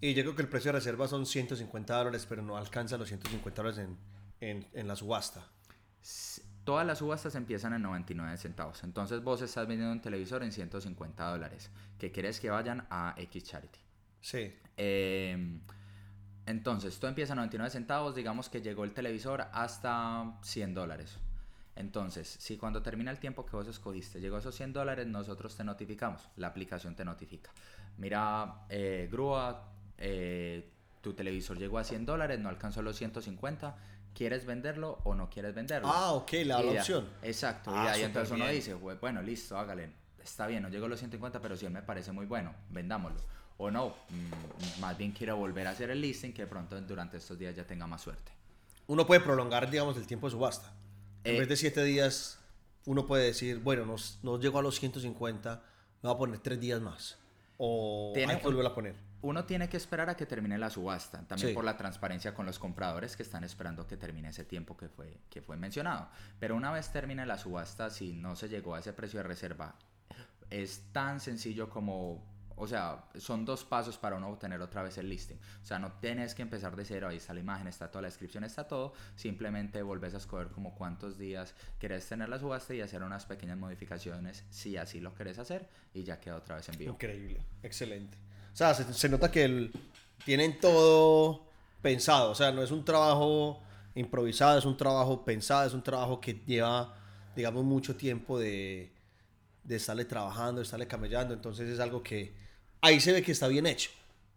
y 0.00 0.14
llego 0.14 0.34
que 0.34 0.40
el 0.40 0.48
precio 0.48 0.70
de 0.70 0.78
reserva 0.78 1.08
son 1.08 1.26
150 1.26 1.94
dólares, 1.98 2.24
pero 2.26 2.40
no 2.40 2.56
alcanza 2.56 2.96
los 2.96 3.08
150 3.08 3.62
dólares 3.62 3.86
en, 3.86 3.98
en, 4.40 4.66
en 4.72 4.88
la 4.88 4.96
subasta? 4.96 5.46
Todas 6.64 6.86
las 6.86 6.98
subastas 6.98 7.34
empiezan 7.36 7.74
en 7.74 7.82
99 7.82 8.36
centavos. 8.38 8.82
Entonces 8.82 9.22
vos 9.22 9.40
estás 9.40 9.66
vendiendo 9.68 9.92
un 9.92 10.00
televisor 10.00 10.42
en 10.42 10.52
150 10.52 11.30
dólares. 11.30 11.70
Que 11.98 12.10
quieres 12.10 12.40
que 12.40 12.50
vayan 12.50 12.86
a 12.90 13.14
X 13.16 13.44
Charity. 13.44 13.78
Sí. 14.20 14.52
Em, 14.76 15.60
entonces, 16.46 16.98
tú 16.98 17.06
empiezas 17.06 17.32
a 17.32 17.34
99 17.36 17.70
centavos, 17.70 18.14
digamos 18.14 18.48
que 18.48 18.60
llegó 18.60 18.84
el 18.84 18.92
televisor 18.92 19.46
hasta 19.52 20.38
100 20.42 20.74
dólares. 20.74 21.18
Entonces, 21.76 22.26
si 22.40 22.56
cuando 22.56 22.82
termina 22.82 23.10
el 23.10 23.18
tiempo 23.18 23.44
que 23.44 23.54
vos 23.54 23.68
escogiste 23.68 24.18
llegó 24.18 24.36
a 24.36 24.38
esos 24.38 24.54
100 24.54 24.72
dólares, 24.72 25.06
nosotros 25.06 25.54
te 25.56 25.62
notificamos, 25.62 26.28
la 26.36 26.48
aplicación 26.48 26.96
te 26.96 27.04
notifica. 27.04 27.50
Mira, 27.98 28.62
eh, 28.70 29.08
grúa, 29.10 29.72
eh, 29.98 30.72
tu 31.02 31.12
televisor 31.12 31.58
llegó 31.58 31.78
a 31.78 31.84
100 31.84 32.06
dólares, 32.06 32.40
no 32.40 32.48
alcanzó 32.48 32.80
los 32.80 32.96
150, 32.96 33.76
¿quieres 34.16 34.46
venderlo 34.46 34.98
o 35.04 35.14
no 35.14 35.28
quieres 35.28 35.54
venderlo? 35.54 35.88
Ah, 35.88 36.12
ok, 36.12 36.32
la, 36.44 36.58
opción. 36.58 37.06
Exacto, 37.22 37.70
y 37.70 37.76
ah, 37.76 37.92
ahí 37.92 38.02
entonces 38.02 38.32
uno 38.34 38.48
dice, 38.48 38.74
bueno, 38.74 39.20
listo, 39.20 39.58
hágale, 39.58 39.90
está 40.22 40.46
bien, 40.46 40.62
no 40.62 40.70
llego 40.70 40.86
a 40.86 40.88
los 40.88 40.98
150, 40.98 41.40
pero 41.40 41.56
si 41.56 41.66
él 41.66 41.72
me 41.72 41.82
parece 41.82 42.12
muy 42.12 42.24
bueno, 42.24 42.54
vendámoslo. 42.70 43.20
O 43.58 43.70
no, 43.70 43.88
mm, 43.88 44.80
más 44.80 44.96
bien 44.96 45.12
quiero 45.12 45.36
volver 45.36 45.66
a 45.66 45.70
hacer 45.70 45.90
el 45.90 46.00
listing 46.00 46.32
que 46.32 46.42
de 46.42 46.48
pronto 46.48 46.80
durante 46.80 47.18
estos 47.18 47.38
días 47.38 47.54
ya 47.54 47.66
tenga 47.66 47.86
más 47.86 48.02
suerte. 48.02 48.32
Uno 48.86 49.06
puede 49.06 49.20
prolongar, 49.20 49.70
digamos, 49.70 49.96
el 49.96 50.06
tiempo 50.06 50.26
de 50.26 50.32
subasta. 50.32 50.72
En 51.24 51.36
eh, 51.36 51.38
vez 51.40 51.48
de 51.48 51.56
7 51.56 51.84
días, 51.84 52.38
uno 52.86 53.06
puede 53.06 53.24
decir, 53.24 53.58
bueno, 53.58 53.84
no, 53.84 53.96
no 54.22 54.40
llego 54.40 54.58
a 54.58 54.62
los 54.62 54.78
150, 54.78 55.62
me 56.02 56.08
voy 56.08 56.14
a 56.14 56.18
poner 56.18 56.38
3 56.38 56.60
días 56.60 56.80
más. 56.80 57.18
O 57.58 58.12
que 58.14 58.26
volver 58.42 58.66
a 58.66 58.74
poner 58.74 59.06
uno 59.22 59.44
tiene 59.44 59.68
que 59.68 59.76
esperar 59.76 60.08
a 60.08 60.16
que 60.16 60.26
termine 60.26 60.58
la 60.58 60.70
subasta, 60.70 61.26
también 61.26 61.54
por 61.54 61.64
la 61.64 61.76
transparencia 61.76 62.32
con 62.32 62.46
los 62.46 62.58
compradores 62.58 63.16
que 63.16 63.22
están 63.22 63.44
esperando 63.44 63.86
que 63.86 63.96
termine 63.96 64.28
ese 64.28 64.44
tiempo 64.44 64.76
que 64.76 64.88
fue, 64.88 65.18
que 65.30 65.42
fue 65.42 65.56
mencionado. 65.56 66.08
Pero 66.38 66.54
una 66.54 66.70
vez 66.70 66.90
termine 66.92 67.26
la 67.26 67.38
subasta, 67.38 67.90
si 67.90 68.12
no 68.12 68.36
se 68.36 68.48
llegó 68.48 68.74
a 68.74 68.80
ese 68.80 68.92
precio 68.92 69.18
de 69.18 69.24
reserva, 69.24 69.74
es 70.50 70.84
tan 70.92 71.18
sencillo 71.20 71.68
como, 71.68 72.22
o 72.58 72.66
sea, 72.66 73.04
son 73.18 73.44
dos 73.44 73.64
pasos 73.64 73.98
para 73.98 74.16
uno 74.16 74.30
obtener 74.30 74.60
otra 74.62 74.82
vez 74.82 74.96
el 74.96 75.08
listing. 75.08 75.36
O 75.62 75.66
sea, 75.66 75.78
no 75.78 75.92
tienes 75.92 76.34
que 76.34 76.40
empezar 76.40 76.74
de 76.74 76.86
cero, 76.86 77.08
ahí 77.08 77.18
está 77.18 77.34
la 77.34 77.40
imagen, 77.40 77.68
está 77.68 77.90
toda 77.90 78.02
la 78.02 78.08
descripción, 78.08 78.44
está 78.44 78.66
todo. 78.66 78.94
Simplemente 79.14 79.82
volvés 79.82 80.14
a 80.14 80.16
escoger 80.16 80.48
como 80.48 80.74
cuántos 80.74 81.18
días 81.18 81.54
querés 81.78 82.08
tener 82.08 82.30
la 82.30 82.38
subasta 82.38 82.74
y 82.74 82.80
hacer 82.80 83.02
unas 83.02 83.26
pequeñas 83.26 83.58
modificaciones 83.58 84.44
si 84.48 84.78
así 84.78 85.00
lo 85.00 85.14
querés 85.14 85.38
hacer 85.38 85.68
y 85.92 86.02
ya 86.02 86.18
queda 86.18 86.36
otra 86.36 86.56
vez 86.56 86.68
en 86.70 86.78
vivo. 86.78 86.92
Increíble, 86.94 87.40
excelente. 87.62 88.16
O 88.52 88.56
sea, 88.56 88.72
se, 88.72 89.08
nota 89.10 89.30
que 89.30 89.70
tienen 90.24 90.58
todo 90.58 91.50
pensado. 91.82 92.30
O 92.30 92.34
sea, 92.34 92.52
no 92.52 92.62
es 92.62 92.70
un 92.70 92.86
trabajo 92.86 93.62
improvisado, 93.94 94.58
es 94.58 94.64
un 94.64 94.78
trabajo 94.78 95.26
pensado, 95.26 95.66
es 95.66 95.74
un 95.74 95.82
trabajo 95.82 96.22
que 96.22 96.40
lleva, 96.46 96.94
digamos, 97.34 97.64
mucho 97.64 97.96
tiempo 97.96 98.38
de, 98.38 98.94
de 99.62 99.76
estarle 99.76 100.06
trabajando, 100.06 100.60
de 100.60 100.64
estarle 100.64 100.86
camellando. 100.86 101.34
Entonces 101.34 101.68
es 101.68 101.80
algo 101.80 102.02
que 102.02 102.45
ahí 102.80 103.00
se 103.00 103.12
ve 103.12 103.22
que 103.22 103.32
está 103.32 103.48
bien 103.48 103.66
hecho. 103.66 103.90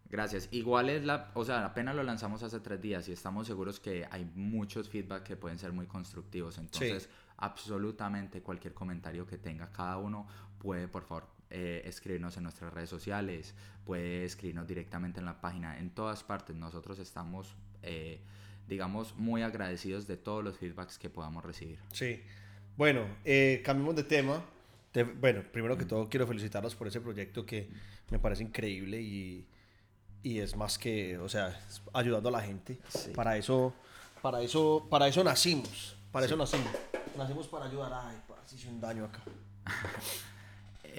Gracias. 0.09 0.49
Igual 0.51 0.89
es 0.89 1.03
la, 1.03 1.31
o 1.35 1.45
sea, 1.45 1.65
apenas 1.65 1.95
lo 1.95 2.01
lanzamos 2.01 2.41
hace 2.41 2.59
tres 2.59 2.81
días 2.81 3.07
y 3.07 3.11
estamos 3.11 3.45
seguros 3.45 3.79
que 3.79 4.07
hay 4.09 4.25
muchos 4.35 4.89
feedback 4.89 5.23
que 5.23 5.35
pueden 5.35 5.59
ser 5.59 5.71
muy 5.71 5.85
constructivos. 5.85 6.57
Entonces, 6.57 7.09
absolutamente 7.37 8.41
cualquier 8.41 8.73
comentario 8.73 9.27
que 9.27 9.37
tenga 9.37 9.71
cada 9.71 9.97
uno 9.97 10.27
puede, 10.57 10.87
por 10.87 11.03
favor, 11.03 11.27
eh, 11.51 11.83
escribirnos 11.85 12.37
en 12.37 12.43
nuestras 12.43 12.73
redes 12.73 12.89
sociales, 12.89 13.53
puede 13.85 14.25
escribirnos 14.25 14.67
directamente 14.67 15.19
en 15.19 15.25
la 15.25 15.41
página, 15.41 15.77
en 15.77 15.91
todas 15.91 16.23
partes. 16.23 16.55
Nosotros 16.55 16.97
estamos, 16.97 17.55
eh, 17.83 18.19
digamos, 18.67 19.15
muy 19.15 19.43
agradecidos 19.43 20.07
de 20.07 20.17
todos 20.17 20.43
los 20.43 20.57
feedbacks 20.57 20.97
que 20.97 21.09
podamos 21.09 21.45
recibir. 21.45 21.79
Sí. 21.91 22.21
Bueno, 22.77 23.05
eh, 23.25 23.61
cambiemos 23.63 23.95
de 23.95 24.03
tema. 24.03 24.43
Bueno, 25.19 25.43
primero 25.51 25.77
que 25.77 25.85
todo 25.85 26.09
quiero 26.09 26.25
felicitarlos 26.27 26.75
por 26.75 26.87
ese 26.87 27.01
proyecto 27.01 27.45
que 27.45 27.69
me 28.09 28.19
parece 28.19 28.43
increíble 28.43 29.01
y, 29.01 29.47
y 30.23 30.39
es 30.39 30.55
más 30.55 30.77
que, 30.77 31.17
o 31.17 31.29
sea, 31.29 31.59
ayudando 31.93 32.29
a 32.29 32.31
la 32.31 32.41
gente. 32.41 32.79
Para 33.15 33.37
eso, 33.37 33.73
para 34.21 34.41
eso, 34.41 34.87
para 34.89 35.07
eso 35.07 35.23
nacimos. 35.23 35.95
Para 36.11 36.25
eso 36.25 36.35
nacimos. 36.35 36.69
Nacimos 37.17 37.47
para 37.47 37.65
ayudar. 37.65 37.91
Ay, 37.93 38.17
si 38.45 38.55
hice 38.55 38.69
un 38.69 38.81
daño 38.81 39.05
acá. 39.05 39.21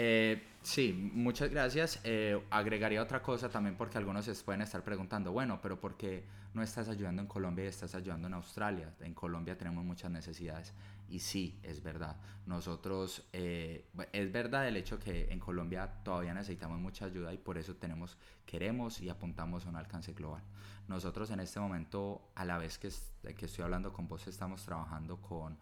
Eh, 0.03 0.41
sí, 0.63 0.93
muchas 0.93 1.51
gracias. 1.51 2.01
Eh, 2.05 2.41
agregaría 2.51 3.03
otra 3.03 3.21
cosa 3.21 3.49
también 3.49 3.77
porque 3.77 3.99
algunos 3.99 4.25
se 4.25 4.35
pueden 4.37 4.63
estar 4.63 4.83
preguntando, 4.83 5.33
bueno, 5.33 5.59
pero 5.61 5.79
¿por 5.79 5.97
qué 5.97 6.25
no 6.55 6.63
estás 6.63 6.89
ayudando 6.89 7.21
en 7.21 7.29
Colombia 7.29 7.65
y 7.65 7.69
estás 7.69 7.95
ayudando 7.95 8.29
en 8.29 8.35
Australia? 8.35 8.95
En 9.01 9.13
Colombia 9.15 9.59
tenemos 9.59 9.85
muchas 9.85 10.11
necesidades. 10.11 10.73
Y 11.11 11.19
sí, 11.19 11.59
es 11.63 11.83
verdad. 11.83 12.17
Nosotros, 12.47 13.29
eh, 13.33 13.91
es 14.13 14.33
verdad 14.33 14.67
el 14.67 14.77
hecho 14.77 14.99
que 14.99 15.31
en 15.31 15.41
Colombia 15.41 16.03
todavía 16.05 16.33
necesitamos 16.33 16.79
mucha 16.79 17.05
ayuda 17.05 17.35
y 17.35 17.39
por 17.39 17.59
eso 17.59 17.77
tenemos, 17.77 18.17
queremos 18.47 19.01
y 19.01 19.09
apuntamos 19.09 19.67
a 19.67 19.69
un 19.69 19.77
alcance 19.77 20.13
global. 20.13 20.43
Nosotros 20.89 21.31
en 21.31 21.41
este 21.41 21.61
momento, 21.61 22.31
a 22.35 22.45
la 22.45 22.59
vez 22.59 22.79
que, 22.79 22.91
que 23.35 23.47
estoy 23.47 23.65
hablando 23.65 23.93
con 23.93 24.09
vos, 24.09 24.27
estamos 24.27 24.65
trabajando 24.65 25.21
con 25.21 25.59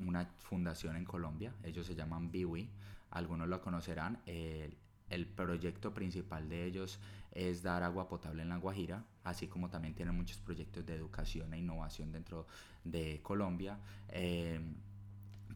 una 0.00 0.26
fundación 0.38 0.96
en 0.96 1.04
Colombia. 1.04 1.54
Ellos 1.62 1.86
se 1.86 1.94
llaman 1.94 2.32
Biwi 2.32 2.68
algunos 3.10 3.48
lo 3.48 3.60
conocerán, 3.60 4.20
el 4.26 5.26
proyecto 5.26 5.92
principal 5.92 6.48
de 6.48 6.64
ellos 6.64 7.00
es 7.32 7.62
dar 7.62 7.82
agua 7.82 8.08
potable 8.08 8.42
en 8.42 8.48
La 8.48 8.56
Guajira, 8.56 9.04
así 9.24 9.46
como 9.46 9.68
también 9.68 9.94
tienen 9.94 10.14
muchos 10.14 10.38
proyectos 10.38 10.84
de 10.84 10.94
educación 10.94 11.54
e 11.54 11.58
innovación 11.58 12.12
dentro 12.12 12.46
de 12.84 13.20
Colombia. 13.22 13.78
Eh, 14.08 14.60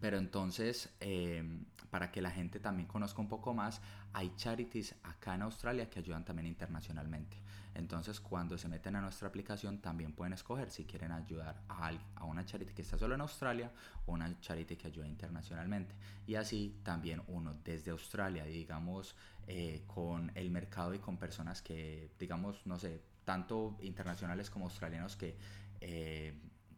pero 0.01 0.19
entonces, 0.19 0.95
eh, 1.01 1.43
para 1.91 2.11
que 2.11 2.21
la 2.21 2.31
gente 2.31 2.61
también 2.61 2.87
conozca 2.87 3.21
un 3.21 3.29
poco 3.29 3.55
más, 3.55 3.81
hay 4.13 4.33
charities 4.37 4.95
acá 5.03 5.35
en 5.35 5.43
Australia 5.43 5.89
que 5.89 5.99
ayudan 5.99 6.25
también 6.25 6.47
internacionalmente. 6.47 7.37
Entonces, 7.75 8.21
cuando 8.21 8.57
se 8.57 8.69
meten 8.69 8.95
a 8.97 9.01
nuestra 9.01 9.29
aplicación, 9.29 9.79
también 9.81 10.13
pueden 10.13 10.33
escoger 10.33 10.71
si 10.71 10.85
quieren 10.85 11.11
ayudar 11.11 11.63
a, 11.69 11.93
una 12.25 12.45
charity 12.45 12.73
que 12.73 12.83
está 12.83 12.97
solo 12.97 13.15
en 13.15 13.21
Australia 13.21 13.71
o 14.07 14.13
una 14.13 14.39
charity 14.41 14.77
que 14.77 14.87
ayuda 14.87 15.09
internacionalmente. 15.09 15.95
Y 16.27 16.37
así 16.37 16.81
también 16.85 17.23
uno 17.27 17.55
desde 17.65 17.91
Australia, 17.91 18.45
digamos, 18.45 19.17
eh, 19.47 19.83
con 19.87 20.31
el 20.35 20.51
mercado 20.51 20.95
y 20.95 21.01
con 21.01 21.17
personas 21.17 21.63
que, 21.63 22.13
digamos, 22.19 22.65
no 22.67 22.79
sé, 22.79 23.03
tanto 23.25 23.77
internacionales 23.81 24.51
como 24.51 24.67
australianos 24.67 25.17
que... 25.17 25.37
Eh, 25.81 26.35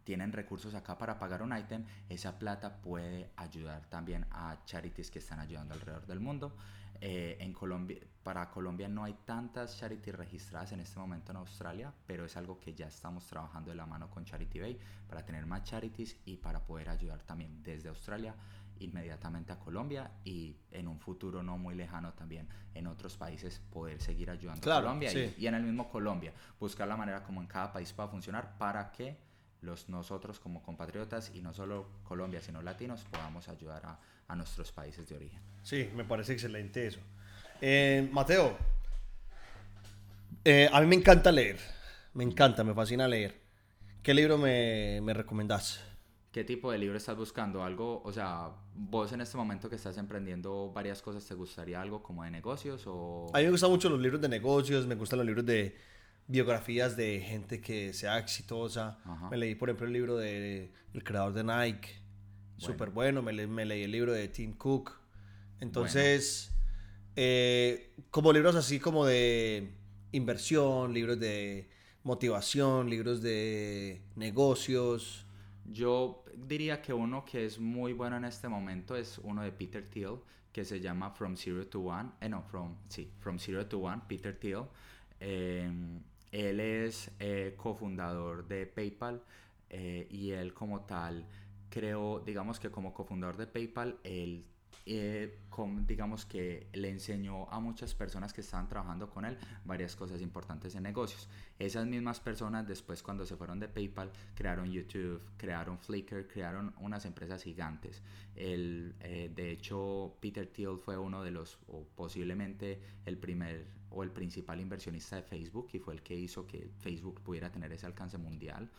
tienen 0.06 0.32
recursos 0.32 0.72
acá 0.74 0.96
para 0.96 1.18
pagar 1.18 1.42
un 1.42 1.54
ítem, 1.58 1.84
esa 2.08 2.38
plata 2.38 2.76
puede 2.80 3.28
ayudar 3.34 3.86
también 3.86 4.24
a 4.30 4.56
charities 4.64 5.10
que 5.10 5.18
están 5.18 5.40
ayudando 5.40 5.74
alrededor 5.74 6.06
del 6.06 6.20
mundo. 6.20 6.56
Eh, 7.00 7.36
en 7.40 7.52
Colombia, 7.52 7.98
para 8.22 8.50
Colombia 8.50 8.88
no 8.88 9.04
hay 9.04 9.14
tantas 9.24 9.78
charities 9.78 10.16
registradas 10.16 10.72
en 10.72 10.80
este 10.80 10.98
momento 10.98 11.32
en 11.32 11.38
Australia, 11.38 11.92
pero 12.06 12.24
es 12.24 12.36
algo 12.36 12.58
que 12.58 12.74
ya 12.74 12.86
estamos 12.86 13.26
trabajando 13.26 13.70
de 13.70 13.76
la 13.76 13.86
mano 13.86 14.10
con 14.10 14.24
Charity 14.24 14.60
Bay 14.60 14.78
para 15.08 15.24
tener 15.24 15.46
más 15.46 15.62
charities 15.64 16.16
y 16.24 16.36
para 16.36 16.60
poder 16.64 16.88
ayudar 16.88 17.22
también 17.22 17.62
desde 17.62 17.88
Australia 17.88 18.34
inmediatamente 18.78 19.52
a 19.52 19.58
Colombia 19.58 20.10
y 20.24 20.56
en 20.70 20.88
un 20.88 20.98
futuro 20.98 21.42
no 21.42 21.56
muy 21.56 21.74
lejano 21.74 22.12
también 22.12 22.46
en 22.74 22.86
otros 22.86 23.16
países 23.16 23.58
poder 23.58 24.02
seguir 24.02 24.30
ayudando 24.30 24.72
a 24.72 24.82
Colombia 24.82 25.12
y, 25.12 25.34
y, 25.38 25.46
en 25.46 25.54
el 25.54 25.62
mismo 25.62 25.88
Colombia. 25.88 26.32
Buscar 26.60 26.86
la 26.86 26.96
manera 26.96 27.22
como 27.22 27.40
en 27.40 27.46
cada 27.46 27.72
país 27.72 27.92
pueda 27.92 28.08
funcionar 28.08 28.58
para 28.58 28.92
que 28.92 29.16
los, 29.62 29.88
nosotros 29.88 30.38
como 30.40 30.62
compatriotas 30.62 31.30
y 31.34 31.40
no 31.40 31.52
solo 31.52 31.88
Colombia, 32.04 32.40
sino 32.40 32.62
latinos, 32.62 33.04
podamos 33.04 33.48
ayudar 33.48 33.86
a, 33.86 33.98
a 34.28 34.36
nuestros 34.36 34.72
países 34.72 35.08
de 35.08 35.16
origen. 35.16 35.40
Sí, 35.62 35.88
me 35.94 36.04
parece 36.04 36.32
excelente 36.32 36.86
eso. 36.86 37.00
Eh, 37.60 38.08
Mateo, 38.12 38.56
eh, 40.44 40.68
a 40.72 40.80
mí 40.80 40.86
me 40.86 40.96
encanta 40.96 41.32
leer, 41.32 41.58
me 42.14 42.24
encanta, 42.24 42.62
me 42.64 42.74
fascina 42.74 43.08
leer. 43.08 43.40
¿Qué 44.02 44.14
libro 44.14 44.38
me, 44.38 45.00
me 45.02 45.14
recomendás? 45.14 45.82
¿Qué 46.30 46.44
tipo 46.44 46.70
de 46.70 46.78
libro 46.78 46.96
estás 46.98 47.16
buscando? 47.16 47.64
Algo, 47.64 48.02
o 48.04 48.12
sea, 48.12 48.50
vos 48.74 49.10
en 49.12 49.22
este 49.22 49.38
momento 49.38 49.70
que 49.70 49.76
estás 49.76 49.96
emprendiendo 49.96 50.70
varias 50.70 51.00
cosas, 51.00 51.26
¿te 51.26 51.34
gustaría 51.34 51.80
algo 51.80 52.02
como 52.02 52.24
de 52.24 52.30
negocios 52.30 52.84
o...? 52.86 53.30
A 53.32 53.38
mí 53.38 53.44
me 53.44 53.50
gustan 53.50 53.70
mucho 53.70 53.88
los 53.88 53.98
libros 53.98 54.20
de 54.20 54.28
negocios, 54.28 54.86
me 54.86 54.94
gustan 54.96 55.18
los 55.18 55.26
libros 55.26 55.46
de 55.46 55.76
biografías 56.28 56.96
de 56.96 57.20
gente 57.20 57.60
que 57.60 57.92
sea 57.92 58.18
exitosa. 58.18 58.98
Me 59.30 59.36
leí, 59.36 59.54
por 59.54 59.70
ejemplo, 59.70 59.86
el 59.86 59.92
libro 59.92 60.16
de 60.16 60.72
el 60.92 61.04
creador 61.04 61.32
de 61.32 61.44
Nike, 61.44 61.88
súper 62.56 62.90
bueno. 62.90 63.22
Me, 63.22 63.46
me, 63.46 63.64
leí 63.64 63.82
el 63.82 63.92
libro 63.92 64.12
de 64.12 64.28
Tim 64.28 64.52
Cook. 64.54 64.92
Entonces, 65.60 66.52
eh, 67.14 67.92
como 68.10 68.32
libros 68.32 68.56
así 68.56 68.78
como 68.78 69.06
de 69.06 69.70
inversión, 70.12 70.92
libros 70.92 71.18
de 71.18 71.68
motivación, 72.02 72.90
libros 72.90 73.22
de 73.22 74.02
negocios. 74.14 75.26
Yo 75.64 76.24
diría 76.36 76.80
que 76.80 76.92
uno 76.92 77.24
que 77.24 77.44
es 77.46 77.58
muy 77.58 77.92
bueno 77.92 78.16
en 78.16 78.24
este 78.24 78.48
momento 78.48 78.96
es 78.96 79.18
uno 79.18 79.42
de 79.42 79.50
Peter 79.52 79.88
Thiel, 79.88 80.18
que 80.52 80.64
se 80.64 80.80
llama 80.80 81.10
From 81.10 81.36
Zero 81.36 81.66
to 81.66 81.80
One. 81.80 82.10
Eh, 82.20 82.28
no, 82.28 82.42
from, 82.42 82.76
sí, 82.88 83.10
From 83.18 83.38
Zero 83.38 83.66
to 83.66 83.78
One, 83.78 84.02
Peter 84.06 84.38
Thiel. 84.38 84.62
Eh, 85.20 85.70
él 86.32 86.60
es 86.60 87.10
eh, 87.18 87.54
cofundador 87.56 88.46
de 88.46 88.66
PayPal 88.66 89.22
eh, 89.70 90.06
y 90.10 90.30
él 90.30 90.52
como 90.52 90.82
tal 90.82 91.26
creó, 91.70 92.20
digamos 92.20 92.60
que 92.60 92.70
como 92.70 92.94
cofundador 92.94 93.36
de 93.36 93.46
PayPal, 93.46 93.98
él 94.04 94.44
eh, 94.88 95.40
digamos 95.84 96.26
que 96.26 96.68
le 96.72 96.90
enseñó 96.90 97.50
a 97.50 97.58
muchas 97.58 97.94
personas 97.94 98.32
que 98.32 98.40
estaban 98.40 98.68
trabajando 98.68 99.10
con 99.10 99.24
él 99.24 99.36
varias 99.64 99.96
cosas 99.96 100.20
importantes 100.20 100.76
en 100.76 100.84
negocios. 100.84 101.28
Esas 101.58 101.86
mismas 101.86 102.20
personas 102.20 102.68
después 102.68 103.02
cuando 103.02 103.26
se 103.26 103.36
fueron 103.36 103.58
de 103.58 103.68
PayPal 103.68 104.12
crearon 104.36 104.70
YouTube, 104.70 105.20
crearon 105.36 105.78
Flickr, 105.78 106.28
crearon 106.28 106.72
unas 106.78 107.04
empresas 107.04 107.42
gigantes. 107.42 108.00
El, 108.36 108.94
eh, 109.00 109.28
de 109.34 109.50
hecho, 109.50 110.16
Peter 110.20 110.46
Thiel 110.46 110.78
fue 110.78 110.96
uno 110.96 111.24
de 111.24 111.32
los, 111.32 111.58
o 111.66 111.84
posiblemente 111.96 112.80
el 113.06 113.18
primer 113.18 113.66
o 113.90 114.04
el 114.04 114.10
principal 114.10 114.60
inversionista 114.60 115.16
de 115.16 115.22
Facebook 115.22 115.68
y 115.72 115.78
fue 115.78 115.94
el 115.94 116.02
que 116.02 116.14
hizo 116.14 116.46
que 116.46 116.70
Facebook 116.78 117.20
pudiera 117.22 117.50
tener 117.50 117.72
ese 117.72 117.86
alcance 117.86 118.18
mundial. 118.18 118.70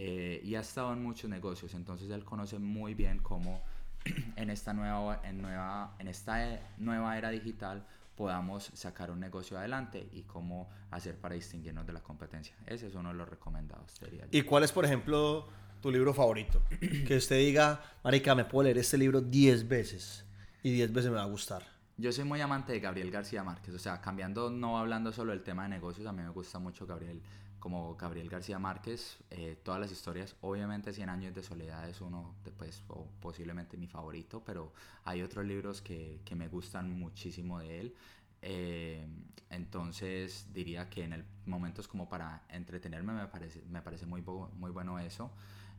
Eh, 0.00 0.40
y 0.44 0.54
ha 0.54 0.60
estado 0.60 0.92
en 0.92 1.02
muchos 1.02 1.28
negocios, 1.28 1.74
entonces 1.74 2.08
él 2.10 2.24
conoce 2.24 2.60
muy 2.60 2.94
bien 2.94 3.18
cómo 3.18 3.64
en 4.36 4.48
esta 4.48 4.72
nueva, 4.72 5.20
en 5.24 5.42
nueva, 5.42 5.96
en 5.98 6.06
esta 6.06 6.60
nueva 6.76 7.18
era 7.18 7.30
digital 7.30 7.84
podamos 8.14 8.70
sacar 8.74 9.10
un 9.10 9.18
negocio 9.18 9.58
adelante 9.58 10.08
y 10.12 10.22
cómo 10.22 10.70
hacer 10.92 11.16
para 11.16 11.34
distinguirnos 11.34 11.84
de 11.84 11.94
la 11.94 12.00
competencia. 12.00 12.54
Ese 12.68 12.86
es 12.86 12.94
uno 12.94 13.08
de 13.08 13.16
los 13.16 13.28
recomendados. 13.28 13.92
¿Y 14.30 14.42
cuál 14.42 14.62
es, 14.62 14.70
por 14.70 14.84
ejemplo, 14.84 15.48
tu 15.82 15.90
libro 15.90 16.14
favorito? 16.14 16.62
que 17.04 17.16
usted 17.16 17.38
diga, 17.38 17.82
Marica, 18.04 18.36
me 18.36 18.44
puedo 18.44 18.62
leer 18.66 18.78
este 18.78 18.98
libro 18.98 19.20
10 19.20 19.66
veces 19.66 20.24
y 20.62 20.70
10 20.74 20.92
veces 20.92 21.10
me 21.10 21.16
va 21.16 21.24
a 21.24 21.26
gustar. 21.26 21.64
Yo 21.96 22.12
soy 22.12 22.22
muy 22.22 22.40
amante 22.40 22.72
de 22.72 22.78
Gabriel 22.78 23.10
García 23.10 23.42
Márquez, 23.42 23.74
o 23.74 23.80
sea, 23.80 24.00
cambiando, 24.00 24.48
no 24.48 24.78
hablando 24.78 25.10
solo 25.10 25.32
del 25.32 25.42
tema 25.42 25.64
de 25.64 25.70
negocios, 25.70 26.06
a 26.06 26.12
mí 26.12 26.22
me 26.22 26.28
gusta 26.28 26.60
mucho 26.60 26.86
Gabriel 26.86 27.20
como 27.58 27.96
Gabriel 27.96 28.28
García 28.28 28.58
Márquez, 28.58 29.18
eh, 29.30 29.58
todas 29.62 29.80
las 29.80 29.90
historias, 29.90 30.36
obviamente 30.40 30.92
100 30.92 31.08
años 31.08 31.34
de 31.34 31.42
soledad 31.42 31.88
es 31.88 32.00
uno, 32.00 32.36
después, 32.44 32.82
o 32.88 33.06
posiblemente 33.20 33.76
mi 33.76 33.88
favorito, 33.88 34.42
pero 34.44 34.72
hay 35.04 35.22
otros 35.22 35.44
libros 35.44 35.82
que, 35.82 36.20
que 36.24 36.34
me 36.34 36.48
gustan 36.48 36.98
muchísimo 36.98 37.58
de 37.60 37.80
él. 37.80 37.94
Eh, 38.42 39.06
entonces 39.50 40.46
diría 40.52 40.88
que 40.88 41.02
en 41.02 41.12
el 41.12 41.24
momentos 41.46 41.88
como 41.88 42.08
para 42.08 42.44
entretenerme 42.50 43.12
me 43.12 43.26
parece, 43.26 43.62
me 43.68 43.82
parece 43.82 44.06
muy, 44.06 44.22
muy 44.22 44.70
bueno 44.70 44.98
eso. 44.98 45.32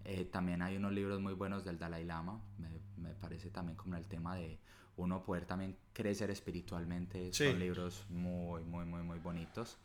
Eh, 0.05 0.25
también 0.25 0.61
hay 0.61 0.77
unos 0.77 0.91
libros 0.93 1.21
muy 1.21 1.33
buenos 1.33 1.63
del 1.63 1.77
Dalai 1.77 2.03
Lama, 2.05 2.41
me, 2.57 2.69
me, 2.97 3.13
parece 3.13 3.49
también 3.49 3.75
como 3.75 3.95
el 3.95 4.07
tema 4.07 4.35
de 4.35 4.57
uno 4.97 5.23
poder 5.23 5.45
también 5.45 5.77
crecer 5.93 6.31
espiritualmente, 6.31 7.31
son 7.33 7.59
libros 7.59 8.05
muy, 8.09 8.63
muy, 8.63 8.85
muy, 8.85 9.03
muy 9.03 9.19
bonitos. 9.19 9.77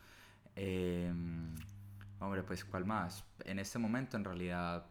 Eh, 0.57 1.13
Hombre, 2.21 2.43
pues 2.43 2.65
¿cuál 2.65 2.85
más? 2.85 3.25
En 3.45 3.59
este 3.59 3.79
momento 3.79 4.17
en 4.17 4.25
realidad 4.25 4.87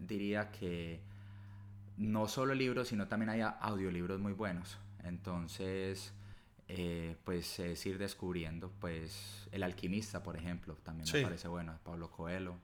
diría 0.00 0.50
que 0.50 1.00
no 1.96 2.26
solo 2.28 2.54
libros, 2.54 2.88
sino 2.88 3.06
también 3.06 3.30
hay 3.30 3.40
audiolibros 3.40 4.20
muy 4.20 4.32
buenos. 4.32 4.78
Entonces, 5.04 6.12
eh, 6.68 7.16
pues 7.24 7.58
es 7.58 7.84
ir 7.86 7.98
descubriendo, 7.98 8.70
pues 8.80 9.48
El 9.52 9.62
alquimista, 9.62 10.22
por 10.22 10.36
ejemplo, 10.36 10.74
también 10.82 11.08
me 11.12 11.22
parece 11.22 11.48
bueno, 11.48 11.78
Pablo 11.84 12.10
Coelho. 12.10 12.56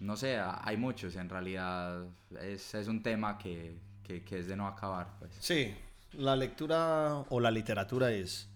No 0.00 0.16
sé, 0.16 0.38
hay 0.38 0.76
muchos, 0.76 1.16
en 1.16 1.28
realidad 1.28 2.04
es, 2.40 2.74
es 2.74 2.88
un 2.88 3.02
tema 3.02 3.38
que, 3.38 3.76
que, 4.02 4.22
que, 4.22 4.38
es 4.38 4.46
de 4.46 4.56
no 4.56 4.66
acabar. 4.66 5.14
Pues. 5.18 5.32
Sí, 5.40 5.74
la 6.12 6.36
lectura 6.36 7.24
o 7.28 7.40
la 7.40 7.50
literatura 7.50 8.10
es, 8.10 8.48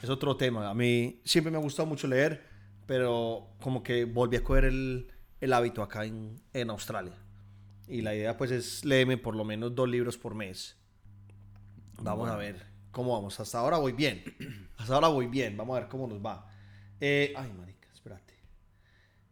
es 0.00 0.08
otro 0.08 0.36
tema. 0.36 0.70
A 0.70 0.74
mí 0.74 1.20
siempre 1.24 1.50
me 1.50 1.58
ha 1.58 1.60
gustado 1.60 1.86
mucho 1.86 2.06
leer 2.06 2.49
pero 2.90 3.46
como 3.60 3.84
que 3.84 4.04
volví 4.04 4.36
a 4.36 4.42
coger 4.42 4.64
el, 4.64 5.12
el 5.40 5.52
hábito 5.52 5.80
acá 5.80 6.06
en, 6.06 6.42
en, 6.52 6.70
Australia. 6.70 7.14
Y 7.86 8.00
la 8.00 8.16
idea 8.16 8.36
pues 8.36 8.50
es 8.50 8.84
léeme 8.84 9.16
por 9.16 9.36
lo 9.36 9.44
menos 9.44 9.76
dos 9.76 9.88
libros 9.88 10.18
por 10.18 10.34
mes. 10.34 10.76
Vamos 12.02 12.28
a 12.28 12.34
ver 12.34 12.66
cómo 12.90 13.12
vamos. 13.12 13.38
Hasta 13.38 13.60
ahora 13.60 13.76
voy 13.76 13.92
bien. 13.92 14.24
Hasta 14.76 14.92
ahora 14.96 15.06
voy 15.06 15.28
bien. 15.28 15.56
Vamos 15.56 15.76
a 15.76 15.82
ver 15.82 15.88
cómo 15.88 16.08
nos 16.08 16.18
va. 16.18 16.48
Eh, 17.00 17.32
ay, 17.36 17.52
marica, 17.52 17.86
espérate. 17.94 18.34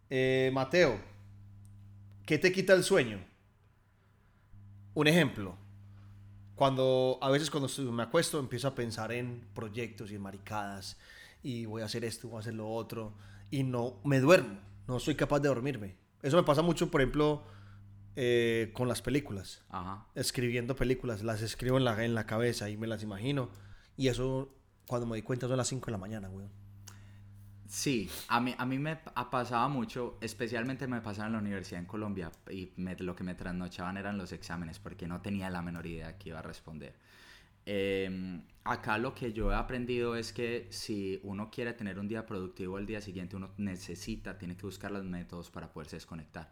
Eh, 0.09 0.53
Mateo, 0.55 0.97
¿qué 2.27 2.39
te 2.39 2.53
quita 2.53 2.75
el 2.75 2.85
sueño? 2.85 3.19
Un 4.95 5.09
ejemplo. 5.09 5.57
Cuando, 6.55 7.19
a 7.21 7.29
veces 7.29 7.51
cuando 7.51 7.69
me 7.91 8.05
acuesto 8.05 8.39
empiezo 8.39 8.69
a 8.69 8.77
pensar 8.77 9.11
en 9.11 9.49
proyectos 9.53 10.13
y 10.13 10.15
en 10.15 10.23
maricadas 10.23 10.97
y 11.43 11.65
voy 11.65 11.83
a 11.83 11.87
hacer 11.87 12.05
esto, 12.05 12.29
voy 12.29 12.37
a 12.37 12.41
hacer 12.43 12.55
lo 12.55 12.71
otro 12.71 13.15
y 13.51 13.63
no 13.63 14.01
me 14.05 14.21
duermo, 14.21 14.59
no 14.87 14.99
soy 14.99 15.15
capaz 15.15 15.41
de 15.41 15.49
dormirme. 15.49 15.97
Eso 16.23 16.37
me 16.37 16.43
pasa 16.43 16.63
mucho, 16.63 16.91
por 16.91 17.01
ejemplo, 17.01 17.45
eh, 18.17 18.71
con 18.75 18.89
las 18.89 19.03
películas. 19.03 19.65
Escribiendo 20.15 20.75
películas, 20.77 21.23
las 21.23 21.43
escribo 21.43 21.79
en 21.79 21.85
la, 21.85 22.05
en 22.05 22.15
la 22.15 22.27
cabeza 22.27 22.69
y 22.69 22.77
me 22.77 22.87
las 22.87 23.03
imagino. 23.03 23.51
Y 23.97 24.09
eso, 24.09 24.55
cuando 24.87 25.07
me 25.07 25.17
di 25.17 25.23
cuenta, 25.23 25.47
son 25.47 25.57
las 25.57 25.69
5 25.69 25.87
de 25.87 25.93
la 25.93 25.99
mañana, 25.99 26.29
güey. 26.29 26.49
Sí, 27.69 28.11
a 28.29 28.41
mí, 28.41 28.55
a 28.57 28.65
mí 28.65 28.79
me 28.79 28.97
pasaba 28.97 29.69
mucho, 29.69 30.17
especialmente 30.23 30.87
me 30.87 31.03
pasaba 31.03 31.27
en 31.27 31.35
la 31.35 31.39
universidad 31.39 31.81
en 31.81 31.87
Colombia 31.87 32.33
y 32.51 32.73
lo 33.01 33.15
que 33.15 33.25
me 33.25 33.35
trasnochaban 33.35 33.99
eran 33.99 34.17
los 34.17 34.33
exámenes 34.33 34.79
porque 34.79 35.07
no 35.07 35.21
tenía 35.21 35.51
la 35.51 35.61
menor 35.61 35.87
idea 35.87 36.17
que 36.17 36.31
iba 36.31 36.39
a 36.39 36.43
responder. 36.43 36.95
Eh, 37.71 38.41
acá 38.65 38.97
lo 38.97 39.15
que 39.15 39.35
yo 39.35 39.53
he 39.53 39.55
aprendido 39.55 40.17
es 40.17 40.33
que 40.33 40.69
si 40.71 41.21
uno 41.23 41.51
quiere 41.51 41.75
tener 41.75 41.99
un 41.99 42.09
día 42.09 42.25
productivo 42.25 42.79
el 42.79 42.87
día 42.87 43.03
siguiente, 43.03 43.37
uno 43.37 43.51
necesita, 43.59 44.39
tiene 44.39 44.57
que 44.57 44.65
buscar 44.65 44.91
los 44.91 45.05
métodos 45.05 45.51
para 45.51 45.71
poderse 45.71 45.97
desconectar. 45.97 46.51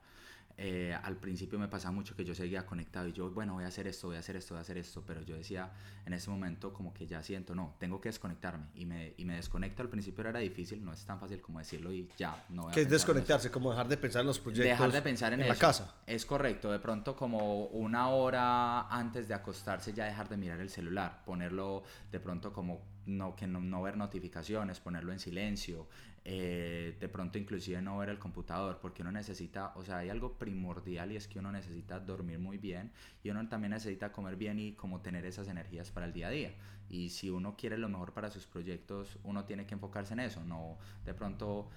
Eh, 0.58 0.96
al 1.02 1.16
principio 1.16 1.58
me 1.58 1.68
pasaba 1.68 1.92
mucho 1.92 2.16
que 2.16 2.24
yo 2.24 2.34
seguía 2.34 2.64
conectado 2.64 3.06
y 3.08 3.12
yo, 3.12 3.30
bueno, 3.30 3.52
voy 3.54 3.64
a 3.64 3.66
hacer 3.66 3.86
esto, 3.86 4.06
voy 4.06 4.16
a 4.16 4.20
hacer 4.20 4.36
esto, 4.36 4.54
voy 4.54 4.60
a 4.60 4.62
hacer 4.62 4.78
esto, 4.78 5.02
pero 5.06 5.20
yo 5.20 5.36
decía 5.36 5.70
en 6.06 6.14
ese 6.14 6.30
momento 6.30 6.72
como 6.72 6.94
que 6.94 7.06
ya 7.06 7.22
siento, 7.22 7.54
no, 7.54 7.74
tengo 7.78 8.00
que 8.00 8.08
desconectarme 8.08 8.66
y 8.74 8.86
me, 8.86 9.12
y 9.18 9.26
me 9.26 9.36
desconecto. 9.36 9.82
Al 9.82 9.90
principio 9.90 10.26
era 10.26 10.38
difícil, 10.38 10.82
no 10.82 10.94
es 10.94 11.04
tan 11.04 11.20
fácil 11.20 11.42
como 11.42 11.58
decirlo 11.58 11.92
y 11.92 12.08
ya, 12.16 12.46
no 12.48 12.64
voy 12.64 12.72
¿Qué 12.72 12.82
es 12.82 12.88
desconectarse? 12.88 13.50
Como 13.50 13.70
dejar 13.70 13.88
de 13.88 13.98
pensar 13.98 14.22
en 14.22 14.28
los 14.28 14.38
proyectos. 14.38 14.70
Dejar 14.70 14.92
de 14.92 15.02
pensar 15.02 15.32
en, 15.34 15.46
la 15.46 15.54
casa. 15.56 15.94
Es 16.06 16.24
correcto, 16.24 16.72
de 16.72 16.78
pronto 16.78 17.14
como 17.14 17.66
una 17.66 18.08
hora 18.08 18.88
antes 18.88 19.28
de 19.28 19.34
acostarse 19.34 19.92
ya 19.92 20.06
dejar 20.06 20.28
de 20.28 20.38
mirar 20.38 20.60
el 20.60 20.70
celular, 20.70 21.22
ponerlo 21.26 21.84
de 22.10 22.18
pronto 22.18 22.52
como 22.52 22.80
no, 23.04 23.36
que 23.36 23.46
no, 23.46 23.60
no 23.60 23.82
ver 23.82 23.96
notificaciones, 23.96 24.80
ponerlo 24.80 25.12
en 25.12 25.18
silencio, 25.18 25.86
eh, 26.28 26.96
de 26.98 27.08
pronto 27.08 27.38
inclusive 27.38 27.80
no 27.80 27.98
ver 27.98 28.08
el 28.08 28.18
computador, 28.18 28.80
porque 28.82 29.02
uno 29.02 29.12
necesita, 29.12 29.72
o 29.76 29.84
sea, 29.84 29.98
hay 29.98 30.08
algo 30.08 30.36
primordial 30.36 31.12
y 31.12 31.16
es 31.16 31.28
que 31.28 31.38
uno 31.38 31.52
necesita 31.52 32.00
dormir 32.00 32.40
muy 32.40 32.58
bien 32.58 32.90
y 33.22 33.30
uno 33.30 33.48
también 33.48 33.70
necesita 33.70 34.10
comer 34.10 34.34
bien 34.34 34.58
y 34.58 34.72
como 34.72 35.00
tener 35.00 35.24
esas 35.24 35.46
energías 35.46 35.92
para 35.92 36.06
el 36.06 36.12
día 36.12 36.26
a 36.26 36.30
día. 36.30 36.52
Y 36.90 37.10
si 37.10 37.30
uno 37.30 37.54
quiere 37.56 37.78
lo 37.78 37.88
mejor 37.88 38.12
para 38.12 38.28
sus 38.28 38.44
proyectos, 38.44 39.20
uno 39.22 39.44
tiene 39.44 39.66
que 39.66 39.74
enfocarse 39.74 40.14
en 40.14 40.20
eso, 40.20 40.42
no 40.42 40.78
de 41.04 41.14
pronto... 41.14 41.70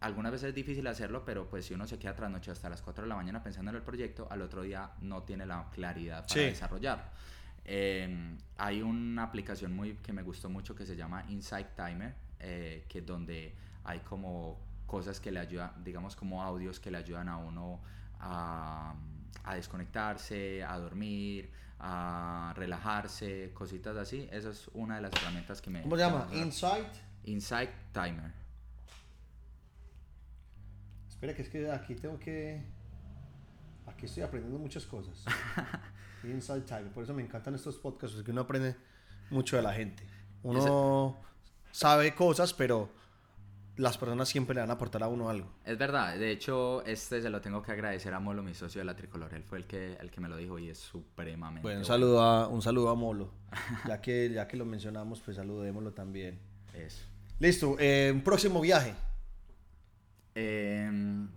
algunas 0.00 0.32
veces 0.32 0.48
es 0.48 0.54
difícil 0.54 0.86
hacerlo, 0.86 1.26
pero 1.26 1.50
pues 1.50 1.66
si 1.66 1.74
uno 1.74 1.86
se 1.86 1.98
queda 1.98 2.14
tras 2.14 2.30
noche 2.30 2.50
hasta 2.50 2.70
las 2.70 2.80
4 2.80 3.02
de 3.02 3.08
la 3.10 3.16
mañana 3.16 3.42
pensando 3.42 3.70
en 3.72 3.76
el 3.76 3.82
proyecto, 3.82 4.26
al 4.30 4.40
otro 4.40 4.62
día 4.62 4.92
no 5.02 5.24
tiene 5.24 5.44
la 5.44 5.68
claridad 5.70 6.26
para 6.26 6.40
desarrollarlo. 6.40 7.04
Em, 7.66 8.38
hay 8.56 8.80
una 8.80 9.24
aplicación 9.24 9.76
muy 9.76 9.96
que 9.96 10.14
me 10.14 10.22
gustó 10.22 10.48
mucho 10.48 10.74
que 10.74 10.86
se 10.86 10.96
llama 10.96 11.26
Insight 11.28 11.76
Timer, 11.76 12.14
eh, 12.40 12.84
que 12.88 13.02
donde 13.02 13.54
hay 13.84 14.00
como 14.00 14.58
cosas 14.86 15.20
que 15.20 15.30
le 15.30 15.40
ayudan, 15.40 15.72
digamos 15.84 16.16
como 16.16 16.42
audios 16.42 16.80
que 16.80 16.90
le 16.90 16.98
ayudan 16.98 17.28
a 17.28 17.36
uno 17.36 17.80
a, 18.18 18.94
a 19.44 19.54
desconectarse, 19.54 20.64
a 20.64 20.78
dormir, 20.78 21.50
a 21.80 22.52
relajarse, 22.56 23.52
cositas 23.54 23.96
así. 23.96 24.28
Esa 24.30 24.50
es 24.50 24.68
una 24.74 24.96
de 24.96 25.02
las 25.02 25.12
herramientas 25.12 25.62
que 25.62 25.70
me... 25.70 25.82
¿Cómo 25.82 25.96
se 25.96 26.02
llama? 26.02 26.28
Insight. 26.32 26.88
Insight 27.24 27.70
Timer. 27.92 28.32
Espera, 31.08 31.34
que 31.34 31.42
es 31.42 31.48
que 31.48 31.70
aquí 31.70 31.94
tengo 31.94 32.18
que... 32.18 32.62
Aquí 33.86 34.06
estoy 34.06 34.22
aprendiendo 34.22 34.58
muchas 34.58 34.84
cosas. 34.84 35.24
Insight 36.24 36.66
Timer. 36.66 36.92
Por 36.92 37.04
eso 37.04 37.14
me 37.14 37.22
encantan 37.22 37.54
estos 37.54 37.76
podcasts, 37.76 38.16
porque 38.16 38.30
uno 38.30 38.42
aprende 38.42 38.76
mucho 39.30 39.56
de 39.56 39.62
la 39.62 39.72
gente. 39.72 40.04
Uno 40.42 41.16
sabe 41.72 42.14
cosas, 42.14 42.52
pero 42.54 42.90
las 43.80 43.96
personas 43.96 44.28
siempre 44.28 44.54
le 44.54 44.60
van 44.60 44.70
a 44.70 44.74
aportar 44.74 45.02
a 45.02 45.08
uno 45.08 45.30
algo. 45.30 45.48
Es 45.64 45.78
verdad, 45.78 46.16
de 46.16 46.30
hecho, 46.30 46.84
este 46.84 47.22
se 47.22 47.30
lo 47.30 47.40
tengo 47.40 47.62
que 47.62 47.72
agradecer 47.72 48.12
a 48.12 48.20
Molo, 48.20 48.42
mi 48.42 48.54
socio 48.54 48.80
de 48.80 48.84
la 48.84 48.94
tricolor. 48.94 49.32
Él 49.34 49.42
fue 49.42 49.58
el 49.58 49.64
que, 49.66 49.94
el 49.94 50.10
que 50.10 50.20
me 50.20 50.28
lo 50.28 50.36
dijo 50.36 50.58
y 50.58 50.68
es 50.68 50.78
supremamente. 50.78 51.62
Bueno, 51.62 51.80
un 51.80 51.84
saludo 51.86 52.22
a, 52.22 52.48
un 52.48 52.62
saludo 52.62 52.90
a 52.90 52.94
Molo. 52.94 53.32
ya, 53.88 54.00
que, 54.00 54.30
ya 54.30 54.46
que 54.46 54.56
lo 54.56 54.66
mencionamos, 54.66 55.20
pues 55.20 55.36
saludémoslo 55.36 55.92
también. 55.92 56.38
Eso. 56.74 57.04
Listo, 57.38 57.76
eh, 57.78 58.10
un 58.12 58.22
próximo 58.22 58.60
viaje. 58.60 58.94
Em, 60.34 61.28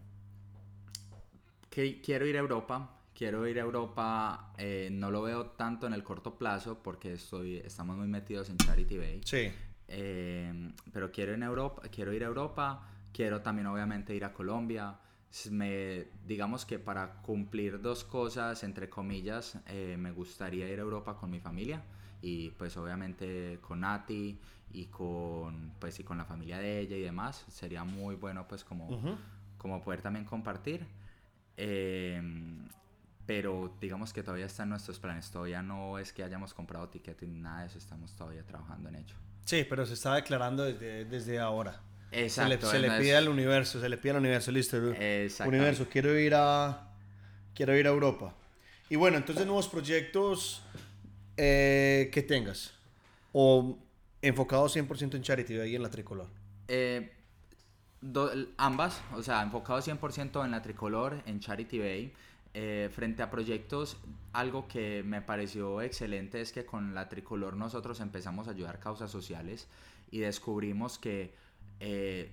que 1.69 2.01
quiero 2.01 2.25
ir 2.25 2.35
a 2.35 2.39
Europa. 2.39 2.99
Quiero 3.15 3.47
ir 3.47 3.57
a 3.57 3.61
Europa. 3.61 4.53
eh, 4.57 4.89
no 4.91 5.11
lo 5.11 5.21
veo 5.21 5.51
tanto 5.51 5.87
en 5.87 5.93
el 5.93 6.03
corto 6.03 6.37
plazo 6.37 6.81
porque 6.83 7.13
estoy, 7.13 7.57
estamos 7.57 7.95
muy 7.95 8.07
metidos 8.07 8.49
en 8.49 8.57
Charity 8.57 8.97
Bay. 8.97 9.21
Sí. 9.23 9.49
Eh, 9.95 10.71
pero 10.91 11.11
quiero, 11.11 11.33
en 11.33 11.43
Europa, 11.43 11.83
quiero 11.91 12.11
ir 12.13 12.23
a 12.23 12.27
Europa, 12.27 12.81
quiero 13.13 13.41
también 13.41 13.67
obviamente 13.67 14.15
ir 14.15 14.25
a 14.25 14.33
Colombia. 14.33 14.97
Me, 15.51 16.07
digamos 16.27 16.65
que 16.65 16.79
para 16.79 17.21
cumplir 17.21 17.81
dos 17.81 18.03
cosas, 18.03 18.63
entre 18.63 18.89
comillas, 18.89 19.57
eh, 19.67 19.95
me 19.97 20.11
gustaría 20.11 20.67
ir 20.69 20.79
a 20.79 20.83
Europa 20.83 21.15
con 21.15 21.29
mi 21.29 21.39
familia 21.39 21.81
y 22.21 22.51
pues 22.51 22.75
obviamente 22.77 23.59
con 23.61 23.81
Nati 23.81 24.39
y 24.71 24.85
con, 24.85 25.73
pues, 25.79 25.99
y 25.99 26.03
con 26.03 26.17
la 26.17 26.25
familia 26.25 26.57
de 26.57 26.79
ella 26.79 26.97
y 26.97 27.01
demás. 27.01 27.45
Sería 27.49 27.83
muy 27.83 28.15
bueno 28.15 28.47
pues 28.47 28.63
como, 28.63 28.89
Ujú. 28.89 29.15
como 29.57 29.81
poder 29.83 30.01
también 30.01 30.25
compartir. 30.25 30.85
Eh, 31.57 32.21
pero 33.25 33.75
digamos 33.79 34.11
que 34.11 34.21
todavía 34.23 34.47
está 34.47 34.63
en 34.63 34.69
nuestros 34.69 34.99
planes. 34.99 35.29
Todavía 35.31 35.61
no 35.61 35.97
es 35.99 36.11
que 36.13 36.23
hayamos 36.23 36.53
comprado 36.53 36.89
ticket 36.89 37.21
ni 37.23 37.39
nada 37.39 37.61
de 37.61 37.67
eso. 37.67 37.77
Estamos 37.77 38.15
todavía 38.15 38.43
trabajando 38.45 38.89
en 38.89 38.95
ello. 38.95 39.15
Sí, 39.45 39.65
pero 39.69 39.85
se 39.85 39.93
está 39.93 40.15
declarando 40.15 40.63
desde, 40.63 41.05
desde 41.05 41.39
ahora. 41.39 41.81
Exacto. 42.11 42.69
se 42.69 42.79
le, 42.79 42.87
se 42.87 42.97
pide 43.01 43.15
al 43.15 43.27
universo, 43.27 43.81
se 43.81 43.89
le 43.89 43.97
pide 43.97 44.11
al 44.11 44.17
universo, 44.19 44.51
listo. 44.51 44.77
Universo, 45.47 45.87
quiero 45.91 46.17
ir 46.17 46.33
a 46.35 46.89
quiero 47.55 47.75
ir 47.77 47.87
a 47.87 47.89
Europa. 47.89 48.33
Y 48.89 48.95
bueno, 48.95 49.17
entonces 49.17 49.45
nuevos 49.45 49.67
proyectos 49.67 50.61
eh, 51.37 52.09
que 52.13 52.21
tengas 52.21 52.73
o 53.31 53.77
enfocados 54.21 54.75
100% 54.75 55.15
en 55.15 55.23
Charity 55.23 55.59
ahí 55.59 55.75
en 55.75 55.81
la 55.83 55.89
tricolor. 55.89 56.27
Eh, 56.67 57.11
do- 58.01 58.31
ambas, 58.57 59.01
o 59.13 59.23
sea, 59.23 59.41
enfocado 59.41 59.79
100% 59.81 60.45
en 60.45 60.51
la 60.51 60.61
tricolor, 60.61 61.21
en 61.25 61.39
Charity 61.39 61.79
Bay. 61.79 62.13
Eh, 62.55 62.89
frente 62.93 63.23
a 63.23 63.31
proyectos, 63.31 63.97
algo 64.31 64.67
que 64.67 65.01
me 65.03 65.23
pareció 65.23 65.81
excelente 65.81 66.39
es 66.39 66.51
que 66.51 66.65
con 66.65 66.93
la 66.93 67.09
tricolor 67.09 67.55
nosotros 67.55 67.99
empezamos 67.99 68.47
a 68.47 68.51
ayudar 68.51 68.79
causas 68.79 69.09
sociales 69.09 69.67
y 70.11 70.19
descubrimos 70.19 70.99
que 70.99 71.33
eh, 71.79 72.31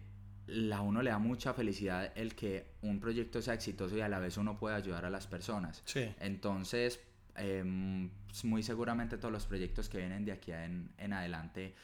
a 0.74 0.80
uno 0.82 1.00
le 1.00 1.08
da 1.08 1.18
mucha 1.18 1.54
felicidad 1.54 2.12
el 2.16 2.34
que 2.34 2.66
un 2.82 3.00
proyecto 3.00 3.40
sea 3.40 3.54
exitoso 3.54 3.96
y 3.96 4.02
a 4.02 4.08
la 4.08 4.18
vez 4.18 4.36
uno 4.36 4.58
pueda 4.58 4.76
ayudar 4.76 5.06
a 5.06 5.10
las 5.10 5.26
personas. 5.26 5.82
Sí. 5.86 6.12
Entonces, 6.20 7.00
em, 7.36 8.10
muy 8.44 8.62
seguramente 8.62 9.16
todos 9.16 9.32
los 9.32 9.46
proyectos 9.46 9.88
que 9.88 9.98
vienen 9.98 10.26
de 10.26 10.32
aquí 10.32 10.52
en, 10.52 10.90
en 10.98 11.14
adelante 11.14 11.74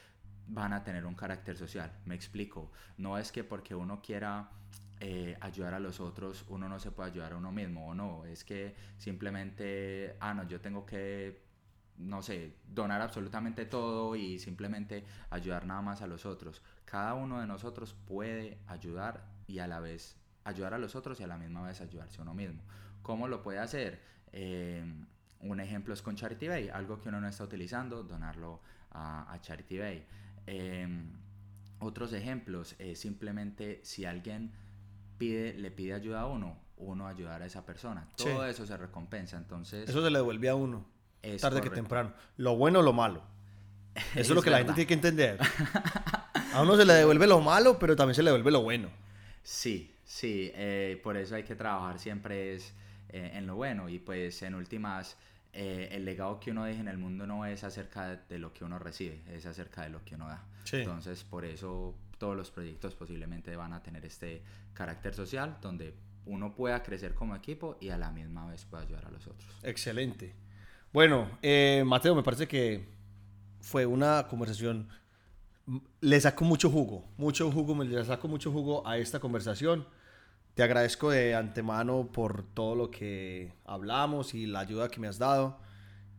van 0.48 0.74
a 0.74 0.84
tener 0.84 1.06
un 1.06 1.14
carácter 1.14 1.56
social. 1.56 1.90
Me 2.04 2.14
explico. 2.14 2.70
No 2.98 3.16
es 3.16 3.32
que 3.32 3.44
porque 3.44 3.74
uno 3.74 4.02
quiera 4.02 4.50
eh, 5.00 5.36
ayudar 5.40 5.74
a 5.74 5.80
los 5.80 6.00
otros, 6.00 6.44
uno 6.48 6.68
no 6.68 6.78
se 6.78 6.90
puede 6.90 7.10
ayudar 7.10 7.32
a 7.32 7.36
uno 7.36 7.52
mismo 7.52 7.88
o 7.88 7.94
no. 7.94 8.24
Es 8.24 8.44
que 8.44 8.74
simplemente, 8.96 10.16
ah, 10.20 10.32
no, 10.32 10.44
yo 10.48 10.60
tengo 10.60 10.86
que, 10.86 11.42
no 11.98 12.22
sé, 12.22 12.56
donar 12.66 13.02
absolutamente 13.02 13.66
todo 13.66 14.16
y 14.16 14.38
simplemente 14.38 15.04
ayudar 15.30 15.66
nada 15.66 15.82
más 15.82 16.02
a 16.02 16.06
los 16.06 16.24
otros. 16.24 16.62
Cada 16.84 17.14
uno 17.14 17.40
de 17.40 17.46
nosotros 17.46 17.94
puede 18.06 18.58
ayudar 18.66 19.26
y 19.46 19.58
a 19.58 19.66
la 19.66 19.80
vez 19.80 20.16
ayudar 20.44 20.74
a 20.74 20.78
los 20.78 20.94
otros 20.94 21.20
y 21.20 21.24
a 21.24 21.26
la 21.26 21.36
misma 21.36 21.62
vez 21.62 21.80
ayudarse 21.80 22.20
a 22.20 22.22
uno 22.22 22.34
mismo. 22.34 22.62
¿Cómo 23.02 23.28
lo 23.28 23.42
puede 23.42 23.58
hacer? 23.58 24.00
Eh, 24.32 24.84
un 25.40 25.60
ejemplo 25.60 25.92
es 25.92 26.02
con 26.02 26.16
Charity 26.16 26.48
Bay, 26.48 26.68
algo 26.68 27.00
que 27.00 27.08
uno 27.08 27.20
no 27.20 27.28
está 27.28 27.44
utilizando, 27.44 28.02
donarlo 28.02 28.60
a, 28.90 29.30
a 29.30 29.40
Charity 29.40 29.78
Bay. 29.78 30.06
Eh, 30.46 30.88
otros 31.78 32.12
ejemplos 32.14 32.74
es 32.78 33.00
simplemente 33.00 33.80
si 33.84 34.06
alguien 34.06 34.52
pide, 35.18 35.54
le 35.54 35.70
pide 35.70 35.94
ayuda 35.94 36.22
a 36.22 36.26
uno, 36.26 36.56
uno 36.76 37.06
ayudar 37.06 37.42
a 37.42 37.46
esa 37.46 37.64
persona. 37.64 38.08
Sí. 38.16 38.24
Todo 38.24 38.46
eso 38.46 38.66
se 38.66 38.76
recompensa, 38.76 39.36
entonces... 39.36 39.88
Eso 39.88 40.02
se 40.02 40.10
le 40.10 40.18
devuelve 40.18 40.48
a 40.48 40.54
uno, 40.54 40.86
tarde 41.40 41.60
que 41.60 41.70
temprano. 41.70 42.12
Lo 42.36 42.56
bueno 42.56 42.80
o 42.80 42.82
lo 42.82 42.92
malo. 42.92 43.22
Eso 43.94 44.20
es, 44.20 44.30
Es 44.30 44.30
lo 44.30 44.42
que 44.42 44.50
la 44.50 44.58
gente 44.58 44.74
tiene 44.74 44.88
que 44.88 44.94
entender. 44.94 45.38
A 46.52 46.62
uno 46.62 46.76
se 46.76 46.86
le 46.86 46.94
devuelve 46.94 47.26
lo 47.26 47.40
malo, 47.40 47.78
pero 47.78 47.96
también 47.96 48.14
se 48.14 48.22
le 48.22 48.30
devuelve 48.30 48.50
lo 48.50 48.62
bueno. 48.62 48.88
Sí, 49.42 49.94
sí, 50.04 50.50
eh, 50.54 50.98
por 51.02 51.18
eso 51.18 51.34
hay 51.34 51.42
que 51.42 51.54
trabajar 51.54 51.98
siempre 51.98 52.54
es 52.54 52.72
eh, 53.10 53.32
en 53.34 53.46
lo 53.46 53.56
bueno 53.56 53.90
y 53.90 53.98
pues 53.98 54.42
en 54.42 54.54
últimas 54.54 55.18
eh, 55.52 55.88
el 55.92 56.04
legado 56.06 56.40
que 56.40 56.50
uno 56.50 56.64
deja 56.64 56.80
en 56.80 56.88
el 56.88 56.96
mundo 56.98 57.26
no 57.26 57.44
es 57.44 57.62
acerca 57.62 58.08
de, 58.08 58.18
de 58.28 58.38
lo 58.38 58.54
que 58.54 58.64
uno 58.64 58.78
recibe, 58.78 59.20
es 59.30 59.44
acerca 59.44 59.82
de 59.82 59.90
lo 59.90 60.02
que 60.04 60.14
uno 60.14 60.28
da. 60.28 60.44
Sí. 60.64 60.78
Entonces 60.78 61.24
por 61.24 61.44
eso 61.44 61.94
todos 62.18 62.36
los 62.36 62.50
proyectos 62.50 62.94
posiblemente 62.94 63.54
van 63.56 63.72
a 63.72 63.82
tener 63.82 64.04
este 64.04 64.42
carácter 64.74 65.14
social 65.14 65.58
donde 65.60 65.94
uno 66.26 66.54
pueda 66.54 66.82
crecer 66.82 67.14
como 67.14 67.36
equipo 67.36 67.76
y 67.80 67.90
a 67.90 67.98
la 67.98 68.10
misma 68.10 68.46
vez 68.46 68.64
pueda 68.64 68.82
ayudar 68.82 69.06
a 69.06 69.10
los 69.10 69.26
otros. 69.26 69.48
Excelente. 69.62 70.34
Bueno, 70.92 71.38
eh, 71.42 71.84
Mateo, 71.86 72.14
me 72.14 72.22
parece 72.22 72.48
que 72.48 72.88
fue 73.60 73.86
una 73.86 74.26
conversación. 74.28 74.88
m- 75.68 75.80
Le 76.00 76.20
saco 76.20 76.44
mucho 76.44 76.70
jugo, 76.70 77.04
mucho 77.16 77.50
jugo, 77.52 77.82
le 77.84 78.04
saco 78.04 78.28
mucho 78.28 78.50
jugo 78.50 78.86
a 78.86 78.98
esta 78.98 79.20
conversación. 79.20 79.86
Te 80.54 80.62
agradezco 80.62 81.10
de 81.10 81.34
antemano 81.34 82.08
por 82.12 82.42
todo 82.54 82.74
lo 82.74 82.90
que 82.90 83.52
hablamos 83.66 84.32
y 84.34 84.46
la 84.46 84.60
ayuda 84.60 84.88
que 84.88 85.00
me 85.00 85.06
has 85.08 85.18
dado. 85.18 85.58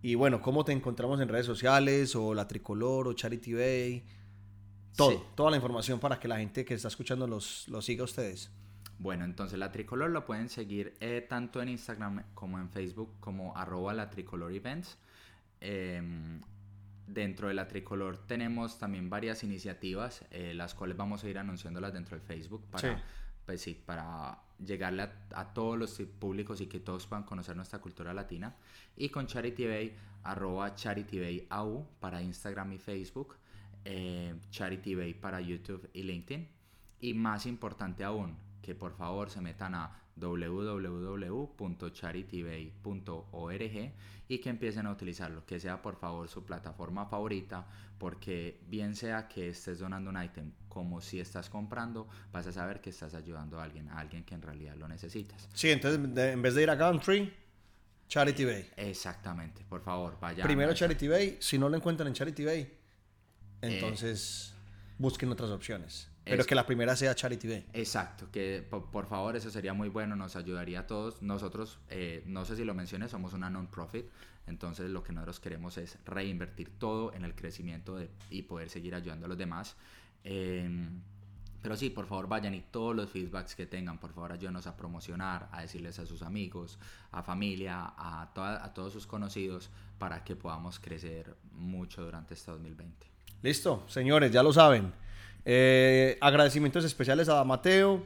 Y 0.03 0.13
bueno, 0.15 0.41
¿cómo 0.41 0.63
te 0.63 0.73
encontramos 0.73 1.19
en 1.19 1.27
redes 1.27 1.47
sociales 1.47 2.15
o 2.15 2.35
La 2.35 2.47
Tricolor 2.47 3.07
o 3.07 3.13
Charity 3.13 3.53
Bay? 3.53 4.05
Todo, 4.97 5.11
Sí. 5.11 5.19
toda 5.35 5.51
la 5.51 5.57
información 5.57 5.99
para 5.99 6.19
que 6.19 6.27
la 6.27 6.37
gente 6.39 6.65
que 6.65 6.73
está 6.73 6.89
escuchando 6.89 7.25
los, 7.27 7.67
los 7.69 7.85
siga 7.85 8.01
a 8.01 8.05
ustedes. 8.05 8.51
Bueno, 8.99 9.23
entonces 9.25 9.57
la 9.59 9.71
tricolor 9.71 10.09
lo 10.09 10.25
pueden 10.25 10.49
seguir 10.49 10.95
eh, 10.99 11.25
tanto 11.29 11.61
en 11.61 11.69
Instagram 11.69 12.23
como 12.33 12.57
en 12.59 12.69
Facebook 12.69 13.13
como 13.19 13.55
arroba 13.55 13.93
la 13.93 14.09
tricolor 14.09 14.51
events. 14.51 14.97
Em, 15.61 16.41
dentro 17.07 17.47
de 17.47 17.53
la 17.53 17.67
tricolor 17.67 18.17
tenemos 18.27 18.77
también 18.79 19.09
varias 19.09 19.43
iniciativas, 19.43 20.25
eh, 20.31 20.53
las 20.53 20.73
cuales 20.73 20.97
vamos 20.97 21.23
a 21.23 21.29
ir 21.29 21.37
anunciándolas 21.37 21.93
dentro 21.93 22.17
del 22.17 22.25
Facebook 22.25 22.63
para, 22.71 22.97
Sí. 22.97 23.03
pues 23.45 23.61
sí, 23.61 23.73
para 23.85 24.39
llegarle 24.65 25.03
a, 25.03 25.13
a 25.35 25.53
todos 25.53 25.77
los 25.77 25.91
públicos 26.19 26.59
y 26.61 26.65
que 26.67 26.79
todos 26.79 27.05
puedan 27.07 27.23
conocer 27.23 27.55
nuestra 27.55 27.79
cultura 27.79 28.13
latina. 28.13 28.55
Y 28.95 29.09
con 29.09 29.27
Charity 29.27 29.67
Bay, 29.67 29.95
arroba 30.23 30.73
Charity 30.75 31.19
Bay 31.19 31.47
AU 31.49 31.85
para 31.99 32.21
Instagram 32.21 32.73
y 32.73 32.77
Facebook, 32.79 33.35
eh, 33.89 34.35
Charity 34.51 34.95
Bay 34.95 35.13
para 35.13 35.39
YouTube 35.39 35.89
y 35.93 36.03
LinkedIn. 36.03 36.45
Y 36.99 37.13
más 37.13 37.45
importante 37.45 38.03
aún, 38.03 38.35
que 38.61 38.75
por 38.75 38.93
favor 38.97 39.29
se 39.29 39.39
metan 39.39 39.75
a 39.75 40.01
www.charitybay.org 42.57 43.91
y 44.29 44.39
que 44.39 44.49
empiecen 44.49 44.85
a 44.87 44.91
utilizarlo, 44.91 45.45
que 45.45 45.59
sea 45.59 45.81
por 45.81 45.95
favor 45.95 46.27
su 46.27 46.43
plataforma 46.43 47.05
favorita, 47.05 47.65
porque 47.97 48.59
bien 48.67 48.93
sea 48.95 49.27
que 49.27 49.49
estés 49.49 49.79
donando 49.79 50.09
un 50.09 50.21
ítem 50.21 50.51
como 50.67 50.99
si 51.01 51.19
estás 51.19 51.49
comprando, 51.49 52.07
vas 52.31 52.45
a 52.47 52.51
saber 52.51 52.81
que 52.81 52.89
estás 52.89 53.13
ayudando 53.13 53.59
a 53.59 53.63
alguien, 53.63 53.87
a 53.89 53.99
alguien 53.99 54.23
que 54.23 54.35
en 54.35 54.41
realidad 54.41 54.75
lo 54.75 54.87
necesitas. 54.87 55.47
Sí, 55.53 55.69
entonces 55.69 56.13
de- 56.13 56.31
en 56.33 56.41
vez 56.41 56.55
de 56.55 56.63
ir 56.63 56.69
a 56.69 56.75
Gumtree, 56.75 57.31
Charity 58.09 58.45
Bay. 58.45 58.69
Exactamente, 58.75 59.63
por 59.69 59.81
favor, 59.81 60.17
vayan. 60.19 60.45
Primero 60.45 60.73
Charity 60.73 61.07
Bay, 61.07 61.37
si 61.39 61.57
no 61.57 61.69
lo 61.69 61.77
encuentran 61.77 62.07
en 62.07 62.13
Charity 62.13 62.43
Bay, 62.45 62.71
entonces 63.61 64.53
busquen 64.97 65.29
otras 65.31 65.49
opciones. 65.51 66.09
Pero 66.23 66.41
Es- 66.41 66.47
que 66.47 66.55
la 66.55 66.65
primera 66.65 66.95
sea 66.95 67.15
Charity 67.15 67.47
Bay. 67.47 67.65
Exacto, 67.73 68.29
que 68.31 68.65
po- 68.69 68.85
por, 68.91 69.05
favor 69.07 69.35
eso 69.37 69.49
sería 69.49 69.73
muy 69.73 69.87
bueno, 69.89 70.15
nos 70.15 70.35
ayudaría 70.35 70.81
a 70.81 70.87
todos. 70.87 71.21
Nosotros, 71.21 71.79
eh, 71.89 72.21
no 72.25 72.43
sé 72.43 72.55
si 72.57 72.65
lo 72.65 72.73
mencioné, 72.73 73.07
somos 73.07 73.31
una 73.33 73.49
non-profit, 73.49 74.05
entonces 74.45 74.89
lo 74.89 75.03
que 75.03 75.13
nosotros 75.13 75.39
queremos 75.39 75.77
es 75.77 75.97
reinvertir 76.05 76.69
todo 76.77 77.13
en 77.13 77.23
el 77.23 77.33
crecimiento 77.33 77.95
de- 77.95 78.09
y 78.29 78.41
poder 78.41 78.69
seguir 78.69 78.93
ayudando 78.95 79.25
a 79.25 79.29
los 79.29 79.37
demás. 79.37 79.75
Eh, 80.23 80.89
Pero 81.59 81.75
sí, 81.75 81.89
por 81.89 82.05
favor 82.05 82.27
vayan 82.29 82.53
y 82.53 82.61
todos 82.61 82.95
los 82.95 83.09
feedbacks 83.09 83.55
que 83.55 83.65
tengan, 83.65 83.97
por 83.99 84.13
favor 84.13 84.31
ayúdenos 84.31 84.67
a 84.67 84.77
promocionar, 84.77 85.49
a 85.51 85.61
decirles 85.61 85.97
a 85.99 86.05
sus 86.05 86.21
amigos, 86.21 86.77
a 87.11 87.23
familia, 87.23 87.93
a, 87.97 88.21
a 88.21 88.73
todos 88.73 88.93
sus 88.93 89.07
conocidos, 89.07 89.69
para 89.97 90.23
que 90.23 90.35
podamos 90.35 90.79
crecer 90.79 91.35
mucho 91.51 92.03
durante 92.03 92.35
este 92.35 92.51
2020. 92.51 93.07
Listo, 93.41 93.83
señores, 93.87 94.31
ya 94.31 94.43
lo 94.43 94.53
saben. 94.53 94.93
Eh, 95.45 96.17
agradecimientos 96.21 96.83
especiales 96.83 97.29
a 97.29 97.43
Mateo 97.43 98.03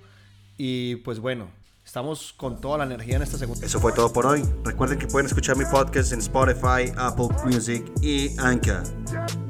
y 0.58 0.98
pues 0.98 1.20
bueno, 1.20 1.50
estamos 1.84 2.34
con 2.34 2.62
toda 2.62 2.78
la 2.78 2.84
energía 2.84 3.16
en 3.16 3.24
esta 3.24 3.38
segunda. 3.38 3.66
Eso 3.66 3.80
fue 3.80 3.94
todo 3.94 4.14
por 4.14 4.26
hoy. 4.26 4.44
Recuerden 4.64 5.00
que 5.00 5.08
pueden 5.08 5.28
escuchar 5.28 5.58
mi 5.58 5.66
podcast 5.66 6.14
en 6.14 6.20
Spotify, 6.20 6.92
Apple 6.98 7.30
Music 7.46 7.84
y 8.02 8.38
Anchor. 8.40 8.84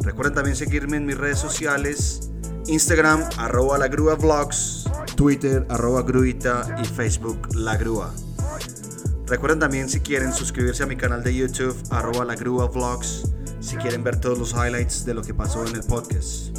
Recuerden 0.02 0.36
también 0.36 0.56
seguirme 0.56 0.98
en 0.98 1.06
mis 1.06 1.18
redes 1.18 1.40
sociales 1.40 2.32
Instagram, 2.68 3.28
arroba 3.38 3.78
la 3.78 3.88
grúa 3.88 4.16
vlogs, 4.16 4.86
Twitter, 5.16 5.66
arroba 5.70 6.04
gruita 6.04 6.76
y 6.82 6.86
Facebook, 6.86 7.56
la 7.56 7.76
grúa. 7.76 8.14
Recuerden 9.28 9.60
también 9.60 9.90
si 9.90 10.00
quieren 10.00 10.32
suscribirse 10.32 10.84
a 10.84 10.86
mi 10.86 10.96
canal 10.96 11.24
de 11.24 11.34
YouTube, 11.34 11.76
arroba 11.90 12.24
la 12.24 12.36
grúa 12.36 12.68
vlogs, 12.68 13.34
si 13.62 13.78
quieren 13.78 14.03
ver 14.03 14.20
todos 14.20 14.38
los 14.38 14.53
highlights 14.53 15.05
de 15.05 15.14
lo 15.14 15.22
que 15.22 15.34
pasó 15.34 15.66
en 15.66 15.76
el 15.76 15.84
podcast. 15.84 16.57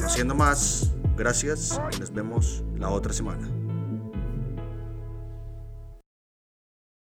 No 0.00 0.08
siendo 0.08 0.34
más, 0.34 0.90
gracias 1.16 1.80
y 1.96 2.00
nos 2.00 2.12
vemos 2.12 2.62
la 2.76 2.90
otra 2.90 3.12
semana. 3.12 3.48